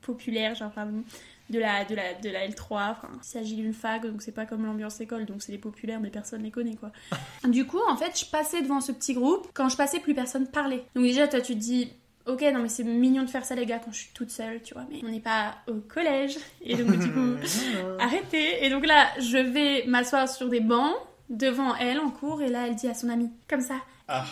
populaires, 0.00 0.54
genre 0.54 0.70
pardon, 0.70 1.02
de 1.50 1.58
la, 1.58 1.84
de 1.84 1.94
la, 1.94 2.14
de 2.14 2.30
la 2.30 2.46
L3. 2.48 2.90
Enfin, 2.92 3.08
il 3.14 3.24
s'agit 3.24 3.56
d'une 3.56 3.74
fac, 3.74 4.02
donc 4.06 4.22
c'est 4.22 4.32
pas 4.32 4.46
comme 4.46 4.64
l'ambiance 4.64 5.00
école, 5.00 5.26
donc 5.26 5.42
c'est 5.42 5.52
les 5.52 5.58
populaires, 5.58 6.00
mais 6.00 6.10
personne 6.10 6.42
les 6.42 6.50
connaît 6.50 6.76
quoi. 6.76 6.90
du 7.48 7.66
coup, 7.66 7.80
en 7.88 7.96
fait, 7.96 8.18
je 8.18 8.24
passais 8.24 8.62
devant 8.62 8.80
ce 8.80 8.92
petit 8.92 9.14
groupe. 9.14 9.48
Quand 9.52 9.68
je 9.68 9.76
passais, 9.76 10.00
plus 10.00 10.14
personne 10.14 10.46
parlait. 10.46 10.84
Donc 10.94 11.04
déjà, 11.04 11.28
toi, 11.28 11.40
tu 11.40 11.54
te 11.54 11.58
dis. 11.58 11.92
Ok, 12.26 12.42
non 12.42 12.60
mais 12.60 12.68
c'est 12.68 12.84
mignon 12.84 13.22
de 13.22 13.30
faire 13.30 13.44
ça 13.46 13.54
les 13.54 13.64
gars 13.66 13.78
quand 13.78 13.90
je 13.92 13.98
suis 14.00 14.10
toute 14.12 14.30
seule, 14.30 14.60
tu 14.62 14.74
vois, 14.74 14.84
mais 14.90 15.00
on 15.02 15.08
n'est 15.08 15.20
pas 15.20 15.56
au 15.66 15.76
collège. 15.76 16.36
Et 16.62 16.76
donc 16.76 16.98
du 16.98 17.10
coup, 17.10 17.34
arrêtez. 17.98 18.64
Et 18.64 18.68
donc 18.68 18.86
là, 18.86 19.08
je 19.18 19.38
vais 19.38 19.84
m'asseoir 19.86 20.28
sur 20.28 20.48
des 20.48 20.60
bancs. 20.60 20.94
devant 21.30 21.74
elle 21.76 21.98
en 21.98 22.10
cours, 22.10 22.42
et 22.42 22.48
là, 22.48 22.66
elle 22.66 22.74
dit 22.74 22.88
à 22.88 22.94
son 22.94 23.08
amie, 23.08 23.30
comme 23.48 23.62
ça, 23.62 23.76
Ah. 24.06 24.24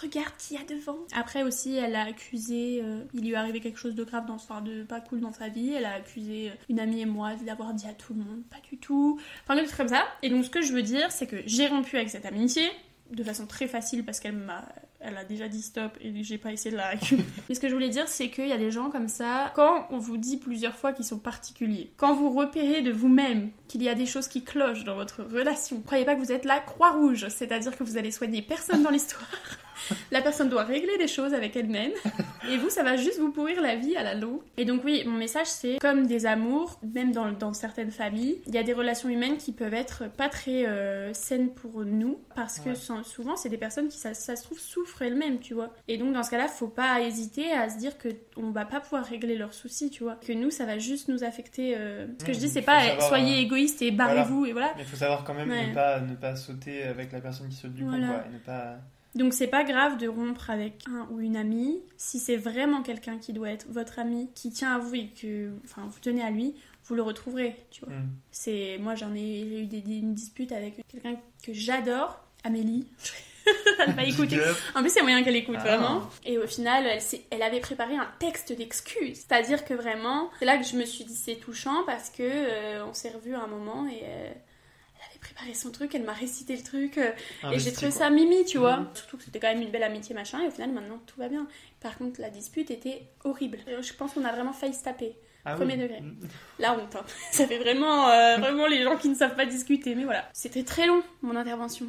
Regarde 0.00 0.32
qui 0.38 0.54
y 0.54 0.56
a 0.56 0.64
devant. 0.64 0.98
Après 1.12 1.42
aussi, 1.42 1.76
elle 1.76 1.94
a 1.94 2.04
accusé, 2.04 2.80
euh, 2.82 3.02
il 3.14 3.22
lui 3.22 3.32
est 3.32 3.36
arrivé 3.36 3.60
quelque 3.60 3.78
chose 3.78 3.94
de 3.94 4.04
grave, 4.04 4.26
dans, 4.26 4.34
enfin 4.34 4.60
de 4.60 4.82
pas 4.82 5.00
cool 5.00 5.20
dans 5.20 5.32
sa 5.32 5.48
vie. 5.48 5.72
Elle 5.72 5.84
a 5.84 5.94
accusé 5.94 6.50
euh, 6.50 6.54
une 6.68 6.80
amie 6.80 7.00
et 7.00 7.06
moi 7.06 7.34
d'avoir 7.34 7.74
dit 7.74 7.86
à 7.86 7.92
tout 7.92 8.14
le 8.14 8.20
monde, 8.20 8.42
pas 8.50 8.60
du 8.68 8.78
tout. 8.78 9.20
Enfin, 9.44 9.56
des 9.56 9.66
trucs 9.66 9.76
comme 9.76 9.88
ça. 9.88 10.04
Et 10.22 10.30
donc, 10.30 10.44
ce 10.44 10.50
que 10.50 10.62
je 10.62 10.72
veux 10.72 10.82
dire, 10.82 11.10
c'est 11.10 11.26
que 11.26 11.36
j'ai 11.46 11.66
rompu 11.66 11.96
avec 11.96 12.10
cette 12.10 12.26
amitié 12.26 12.62
de 13.10 13.22
façon 13.22 13.46
très 13.46 13.66
facile 13.66 14.04
parce 14.04 14.20
qu'elle 14.20 14.36
m'a 14.36 14.64
elle 15.00 15.16
a 15.16 15.24
déjà 15.24 15.48
dit 15.48 15.62
stop 15.62 15.96
et 16.00 16.24
j'ai 16.24 16.38
pas 16.38 16.52
essayé 16.52 16.72
de 16.72 16.76
la 16.76 16.88
récupérer. 16.88 17.24
Mais 17.48 17.54
ce 17.54 17.60
que 17.60 17.68
je 17.68 17.74
voulais 17.74 17.88
dire, 17.88 18.08
c'est 18.08 18.30
qu'il 18.30 18.48
y 18.48 18.52
a 18.52 18.58
des 18.58 18.70
gens 18.70 18.90
comme 18.90 19.08
ça, 19.08 19.52
quand 19.54 19.86
on 19.90 19.98
vous 19.98 20.16
dit 20.16 20.38
plusieurs 20.38 20.76
fois 20.76 20.92
qu'ils 20.92 21.04
sont 21.04 21.18
particuliers, 21.18 21.92
quand 21.96 22.14
vous 22.14 22.30
repérez 22.30 22.82
de 22.82 22.90
vous-même 22.90 23.50
qu'il 23.68 23.82
y 23.82 23.88
a 23.88 23.94
des 23.94 24.06
choses 24.06 24.28
qui 24.28 24.42
clochent 24.42 24.84
dans 24.84 24.96
votre 24.96 25.22
relation, 25.22 25.80
croyez 25.82 26.04
pas 26.04 26.14
que 26.14 26.20
vous 26.20 26.32
êtes 26.32 26.44
la 26.44 26.58
Croix-Rouge, 26.58 27.28
c'est-à-dire 27.28 27.76
que 27.76 27.84
vous 27.84 27.96
allez 27.96 28.10
soigner 28.10 28.42
personne 28.42 28.82
dans 28.82 28.90
l'histoire. 28.90 29.28
La 30.10 30.22
personne 30.22 30.48
doit 30.48 30.64
régler 30.64 30.96
des 30.98 31.08
choses 31.08 31.34
avec 31.34 31.54
elle-même 31.56 31.92
et 32.48 32.56
vous, 32.56 32.70
ça 32.70 32.82
va 32.82 32.96
juste 32.96 33.18
vous 33.18 33.30
pourrir 33.30 33.60
la 33.60 33.76
vie 33.76 33.96
à 33.96 34.02
la 34.02 34.14
longue. 34.14 34.40
Et 34.56 34.64
donc 34.64 34.82
oui, 34.84 35.02
mon 35.06 35.16
message 35.18 35.46
c'est 35.46 35.78
comme 35.80 36.06
des 36.06 36.26
amours, 36.26 36.78
même 36.94 37.12
dans, 37.12 37.30
dans 37.32 37.52
certaines 37.52 37.90
familles, 37.90 38.40
il 38.46 38.54
y 38.54 38.58
a 38.58 38.62
des 38.62 38.72
relations 38.72 39.08
humaines 39.08 39.36
qui 39.36 39.52
peuvent 39.52 39.74
être 39.74 40.04
pas 40.10 40.28
très 40.28 40.66
euh, 40.66 41.12
saines 41.14 41.50
pour 41.50 41.84
nous 41.84 42.18
parce 42.34 42.60
que 42.60 42.68
Ouais. 42.70 43.02
souvent 43.04 43.36
c'est 43.36 43.48
des 43.48 43.56
personnes 43.58 43.88
qui 43.88 43.96
ça, 43.98 44.14
ça 44.14 44.36
se 44.36 44.44
trouve 44.44 44.58
souffrent 44.58 45.02
elles-mêmes, 45.02 45.38
tu 45.40 45.54
vois. 45.54 45.72
Et 45.88 45.96
donc 45.98 46.12
dans 46.12 46.22
ce 46.22 46.30
cas-là, 46.30 46.48
faut 46.48 46.68
pas 46.68 47.00
hésiter 47.00 47.50
à 47.52 47.68
se 47.70 47.78
dire 47.78 47.98
que 47.98 48.08
on 48.36 48.50
va 48.50 48.64
pas 48.64 48.80
pouvoir 48.80 49.04
régler 49.04 49.36
leurs 49.36 49.54
soucis, 49.54 49.90
tu 49.90 50.02
vois. 50.04 50.16
Que 50.26 50.32
nous, 50.32 50.50
ça 50.50 50.64
va 50.66 50.78
juste 50.78 51.08
nous 51.08 51.24
affecter. 51.24 51.74
euh, 51.76 52.06
Ce 52.20 52.24
que 52.24 52.30
Mmh, 52.30 52.34
je 52.34 52.38
dis, 52.38 52.48
c'est 52.48 52.62
pas 52.62 52.80
savoir, 52.80 53.08
soyez 53.08 53.36
euh, 53.38 53.42
égoïste 53.42 53.82
et 53.82 53.90
barrez-vous 53.90 54.46
et 54.46 54.52
voilà. 54.52 54.72
Mais 54.76 54.82
il 54.82 54.88
faut 54.88 54.96
savoir 54.96 55.24
quand 55.24 55.34
même 55.34 55.48
Ouais. 55.50 55.68
ne, 55.68 55.74
pas, 55.74 56.00
ne 56.00 56.14
pas 56.14 56.36
sauter 56.36 56.82
avec 56.84 57.12
la 57.12 57.20
personne 57.20 57.48
qui 57.48 57.56
saute 57.56 57.72
du 57.74 57.82
pont, 57.82 57.90
Voilà. 57.90 58.06
quoi. 58.06 58.24
Et 58.28 58.32
ne 58.34 58.38
pas... 58.38 58.76
Donc 59.14 59.32
c'est 59.32 59.46
pas 59.48 59.64
grave 59.64 59.96
de 59.98 60.06
rompre 60.06 60.50
avec 60.50 60.84
un 60.88 61.08
ou 61.10 61.20
une 61.20 61.36
amie 61.36 61.80
si 61.96 62.18
c'est 62.18 62.36
vraiment 62.36 62.82
quelqu'un 62.82 63.18
qui 63.18 63.32
doit 63.32 63.50
être 63.50 63.66
votre 63.70 63.98
ami, 63.98 64.30
qui 64.34 64.50
tient 64.50 64.74
à 64.74 64.78
vous 64.78 64.94
et 64.94 65.06
que 65.20 65.50
enfin 65.64 65.82
vous 65.88 65.98
tenez 66.00 66.22
à 66.22 66.30
lui, 66.30 66.54
vous 66.84 66.94
le 66.94 67.02
retrouverez, 67.02 67.56
tu 67.70 67.84
vois. 67.84 67.94
Hmm. 67.94 68.10
C'est 68.30 68.78
moi 68.80 68.94
j'en 68.94 69.14
ai 69.14 69.46
j'ai 69.48 69.60
eu 69.62 69.66
des, 69.66 69.80
des- 69.80 69.96
une 69.96 70.14
dispute 70.14 70.52
avec 70.52 70.86
quelqu'un 70.88 71.16
que 71.42 71.52
j'adore, 71.52 72.20
Amélie. 72.44 72.86
Elle 73.78 73.94
va 73.94 74.04
écouter. 74.04 74.38
En 74.74 74.82
plus, 74.82 74.90
c'est 74.90 75.00
moyen 75.00 75.22
qu'elle 75.22 75.36
écoute 75.36 75.56
Ah. 75.60 75.62
vraiment. 75.64 76.02
Et 76.26 76.36
au 76.36 76.46
final, 76.46 76.84
elle, 77.30 77.42
avait 77.42 77.60
préparé 77.60 77.96
un 77.96 78.06
texte 78.18 78.52
d'excuses. 78.52 79.16
C'est-à-dire 79.26 79.64
que 79.64 79.72
vraiment, 79.72 80.30
c'est 80.38 80.44
là 80.44 80.58
que 80.58 80.64
je 80.64 80.76
me 80.76 80.84
suis 80.84 81.04
dit 81.04 81.14
c'est 81.14 81.36
touchant 81.36 81.82
parce 81.86 82.10
que 82.10 82.22
euh, 82.22 82.84
on 82.84 82.92
s'est 82.92 83.08
revus 83.10 83.34
à 83.34 83.40
un 83.44 83.46
moment 83.46 83.86
et 83.86 84.00
euh, 84.02 84.30
elle 85.20 85.34
préparé 85.34 85.54
son 85.54 85.70
truc, 85.70 85.94
elle 85.94 86.04
m'a 86.04 86.12
récité 86.12 86.56
le 86.56 86.62
truc. 86.62 86.98
euh, 86.98 87.10
et 87.42 87.46
Investi, 87.46 87.64
j'ai 87.70 87.72
trouvé 87.72 87.90
quoi. 87.90 87.98
ça 88.00 88.10
mimi, 88.10 88.44
tu 88.44 88.58
vois. 88.58 88.86
Surtout 88.94 89.16
que 89.16 89.24
c'était 89.24 89.40
quand 89.40 89.48
même 89.48 89.62
une 89.62 89.70
belle 89.70 89.82
amitié, 89.82 90.14
machin. 90.14 90.40
Et 90.42 90.48
au 90.48 90.50
final, 90.50 90.70
maintenant, 90.72 91.00
tout 91.06 91.18
va 91.18 91.28
bien. 91.28 91.46
Par 91.80 91.96
contre, 91.98 92.20
la 92.20 92.30
dispute 92.30 92.70
était 92.70 93.02
horrible. 93.24 93.58
Je 93.80 93.92
pense 93.94 94.12
qu'on 94.14 94.24
a 94.24 94.32
vraiment 94.32 94.52
failli 94.52 94.74
se 94.74 94.82
taper. 94.84 95.16
Ah 95.44 95.54
premier 95.54 95.74
oui. 95.74 95.80
degré. 95.82 96.00
Hmm. 96.00 96.16
La 96.58 96.74
honte. 96.74 96.94
hein. 96.96 97.04
Ça 97.32 97.46
fait 97.46 97.58
vraiment, 97.58 98.08
euh, 98.10 98.36
vraiment 98.38 98.66
les 98.66 98.82
gens 98.82 98.96
qui 98.96 99.08
ne 99.08 99.14
savent 99.14 99.36
pas 99.36 99.46
discuter. 99.46 99.94
Mais 99.94 100.04
voilà. 100.04 100.28
C'était 100.32 100.64
très 100.64 100.86
long, 100.86 101.02
mon 101.22 101.36
intervention. 101.36 101.86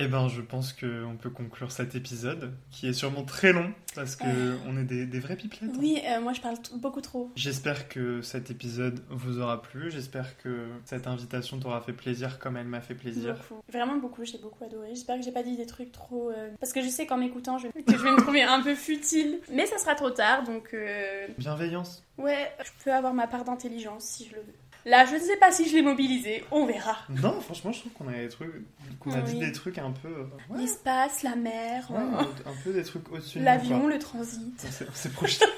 Eh 0.00 0.06
ben, 0.08 0.28
je 0.28 0.40
pense 0.40 0.72
qu'on 0.72 1.16
peut 1.20 1.30
conclure 1.30 1.72
cet 1.72 1.94
épisode, 1.94 2.52
qui 2.70 2.86
est 2.88 2.92
sûrement 2.92 3.24
très 3.24 3.52
long, 3.52 3.72
parce 3.94 4.16
que 4.16 4.24
Euh. 4.26 4.56
on 4.66 4.78
est 4.78 4.84
des, 4.84 5.06
des 5.06 5.18
vrais 5.20 5.36
pipelettes. 5.36 5.70
hein. 5.74 5.78
Oui, 5.80 6.00
euh, 6.06 6.20
moi 6.20 6.32
je 6.32 6.40
parle 6.40 6.56
beaucoup 6.76 7.00
trop. 7.00 7.30
J'espère 7.36 7.88
que 7.88 8.22
cet 8.22 8.50
épisode 8.50 9.02
vous 9.10 9.40
aura 9.40 9.60
plu, 9.62 9.90
j'espère 9.90 10.36
que 10.38 10.68
cette 10.84 11.06
invitation 11.06 11.58
t'aura 11.58 11.80
fait 11.80 11.92
plaisir 11.92 12.38
comme 12.38 12.56
elle 12.56 12.66
m'a 12.66 12.80
fait 12.80 12.94
plaisir. 12.94 13.34
Beaucoup. 13.48 13.62
Vraiment 13.72 13.96
beaucoup, 13.96 14.24
j'ai 14.24 14.38
beaucoup 14.38 14.64
adoré. 14.64 14.88
J'espère 14.90 15.16
que 15.18 15.22
j'ai 15.24 15.32
pas 15.32 15.42
dit 15.42 15.56
des 15.56 15.66
trucs 15.66 15.92
trop. 15.92 16.30
euh, 16.30 16.50
Parce 16.60 16.72
que 16.72 16.82
je 16.82 16.88
sais 16.88 17.06
qu'en 17.06 17.16
m'écoutant, 17.16 17.58
je... 17.58 17.66
que 17.86 17.92
je 17.92 18.02
vais 18.02 18.12
me 18.12 18.20
trouver 18.20 18.42
un 18.42 18.62
peu 18.62 18.74
futile. 18.74 19.38
Mais 19.52 19.66
ça 19.66 19.78
sera 19.78 19.94
trop 19.94 20.10
tard, 20.10 20.44
donc. 20.44 20.70
euh, 20.74 21.26
Bienveillance. 21.38 22.04
Ouais, 22.18 22.50
je 22.64 22.84
peux 22.84 22.92
avoir 22.92 23.14
ma 23.14 23.26
part 23.26 23.44
d'intelligence 23.44 24.04
si 24.04 24.26
je 24.28 24.34
le 24.36 24.40
veux. 24.42 24.54
Là, 24.88 25.04
je 25.04 25.14
ne 25.14 25.18
sais 25.20 25.36
pas 25.36 25.50
si 25.52 25.68
je 25.68 25.74
l'ai 25.74 25.82
mobilisée, 25.82 26.44
on 26.50 26.64
verra. 26.64 26.96
Non, 27.10 27.40
franchement, 27.42 27.72
je 27.72 27.80
trouve 27.80 27.92
qu'on 27.92 28.08
a 28.08 28.12
des 28.12 28.28
trucs, 28.28 28.50
qu'on 29.00 29.12
a 29.12 29.20
dit 29.20 29.38
des 29.38 29.52
trucs 29.52 29.76
un 29.78 29.90
peu, 29.90 30.08
euh, 30.08 30.24
ouais, 30.48 30.60
L'espace, 30.60 31.22
la 31.22 31.36
mer, 31.36 31.90
ouais, 31.90 31.98
euh, 31.98 32.50
un 32.50 32.54
peu 32.64 32.72
des 32.72 32.82
trucs 32.84 33.10
au-dessus 33.12 33.40
l'avion, 33.40 33.86
le 33.86 33.98
transit. 33.98 34.40
On 34.66 34.92
s'est- 34.94 35.10
projeté. 35.10 35.44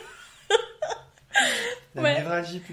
La 1.94 2.02
Ouais. 2.02 2.22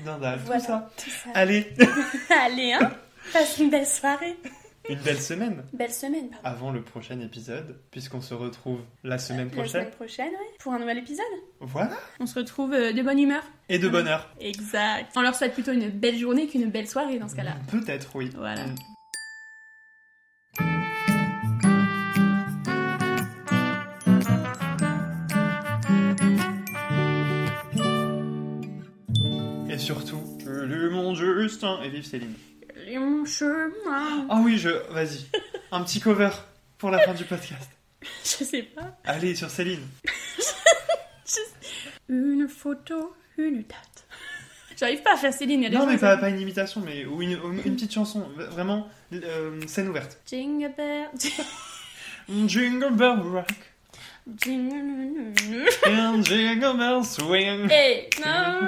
d'un 0.04 0.18
dalle, 0.20 0.40
Voilà, 0.46 0.62
tout 0.62 0.68
ça. 0.68 0.90
tout 0.98 1.10
ça. 1.10 1.30
Allez, 1.34 1.74
Allez, 2.30 2.74
hein 2.74 2.92
Passe 3.34 3.58
une 3.60 3.70
belle 3.70 3.86
soirée. 3.88 4.38
Une 4.90 5.00
belle 5.00 5.20
semaine 5.22 5.64
Belle 5.74 5.92
semaine, 5.94 6.30
pardon. 6.30 6.42
avant 6.48 6.72
le 6.72 6.82
prochain 6.82 7.20
épisode, 7.20 7.80
puisqu'on 7.92 8.22
se 8.22 8.34
retrouve 8.34 8.80
la 9.04 9.18
semaine 9.18 9.48
La 9.48 9.54
prochaine. 9.54 9.72
semaine 9.82 9.92
prochaine, 9.92 10.30
ouais. 10.32 10.56
Pour 10.60 10.74
un 10.74 10.80
nouvel 10.80 10.98
épisode. 11.00 11.26
Voilà. 11.60 11.98
On 12.20 12.26
se 12.26 12.38
retrouve 12.40 12.74
euh, 12.74 12.94
de 12.94 13.02
bonne 13.02 13.20
humeur. 13.20 13.44
Et 13.70 13.80
de 13.80 13.88
bonne 13.90 14.08
heure. 14.08 14.30
Exact. 14.40 15.12
On 15.16 15.22
leur 15.22 15.36
souhaite 15.36 15.54
plutôt 15.54 15.72
une 15.72 15.90
belle 15.90 16.18
journée 16.18 16.48
qu'une 16.48 16.70
belle 16.72 16.88
soirée 16.88 17.20
dans 17.20 17.28
ce 17.28 17.36
cas-là. 17.36 17.56
Peut-être, 17.70 18.16
oui. 18.16 18.30
Voilà. 18.36 18.66
Mm. 18.68 18.76
Et 29.70 29.78
surtout, 29.78 30.22
que 30.44 30.50
le 30.50 30.90
monde 30.90 31.16
Justin 31.16 31.80
et 31.84 31.90
vive 31.90 32.06
Céline. 32.06 32.34
Mon 33.00 33.26
chemin. 33.26 34.26
Ah 34.30 34.40
oui, 34.44 34.58
je. 34.58 34.70
Vas-y. 34.92 35.26
Un 35.72 35.84
petit 35.84 36.00
cover 36.00 36.30
pour 36.78 36.92
la 36.92 37.00
fin 37.00 37.14
du 37.14 37.26
podcast. 37.26 37.70
Je 38.24 38.44
sais 38.44 38.64
pas. 38.64 38.98
Allez, 39.04 39.36
sur 39.36 39.50
Céline. 39.50 39.86
Une 42.10 42.48
photo, 42.48 43.14
une 43.38 43.64
date. 43.64 44.08
J'arrive 44.80 45.02
pas 45.02 45.16
à 45.16 45.18
faire 45.18 45.34
Céline. 45.34 45.62
il 45.62 45.64
y 45.64 45.68
a 45.68 45.70
des 45.70 45.76
Non, 45.76 45.86
mais 45.86 45.98
pas, 45.98 46.30
une 46.30 46.40
imitation, 46.40 46.82
mais 46.86 47.04
ou 47.06 47.22
une, 47.22 47.36
ou 47.36 47.52
une 47.52 47.62
petite 47.76 47.94
chanson. 47.94 48.26
Vraiment, 48.38 48.88
euh, 49.14 49.60
scène 49.68 49.90
ouverte. 49.90 50.18
Jingle 50.26 50.72
bell. 50.78 51.10
Jingle 52.48 52.94
bell 52.94 53.20
rock. 53.20 53.50
Jingle. 54.38 55.34
Jingle 56.24 56.78
bell 56.78 57.04
swing. 57.04 57.70
Hey, 57.70 58.10
no, 58.20 58.62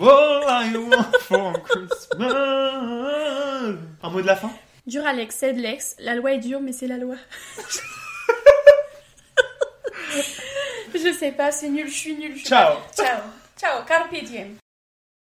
All 0.00 0.44
I 0.48 0.76
want 0.76 1.16
for 1.20 1.52
Christmas. 1.64 2.32
Un 4.02 4.10
mot 4.10 4.20
de 4.20 4.26
la 4.26 4.36
fin 4.36 4.50
Dur 4.86 5.06
Alex, 5.06 5.36
c'est 5.36 5.52
de 5.52 5.60
l'ex. 5.60 5.96
La 5.98 6.14
loi 6.14 6.32
est 6.32 6.38
dure, 6.38 6.60
mais 6.60 6.72
c'est 6.72 6.86
la 6.86 6.96
loi. 6.96 7.16
je 10.94 11.12
sais 11.12 11.32
pas, 11.32 11.52
c'est 11.52 11.68
nul, 11.68 11.88
je 11.88 11.94
suis 11.94 12.14
nul. 12.14 12.38
Ciao. 12.38 12.78
Ciao. 12.96 13.20
Ciao, 13.58 13.84
carpe 13.84 14.14
diem. 14.24 14.56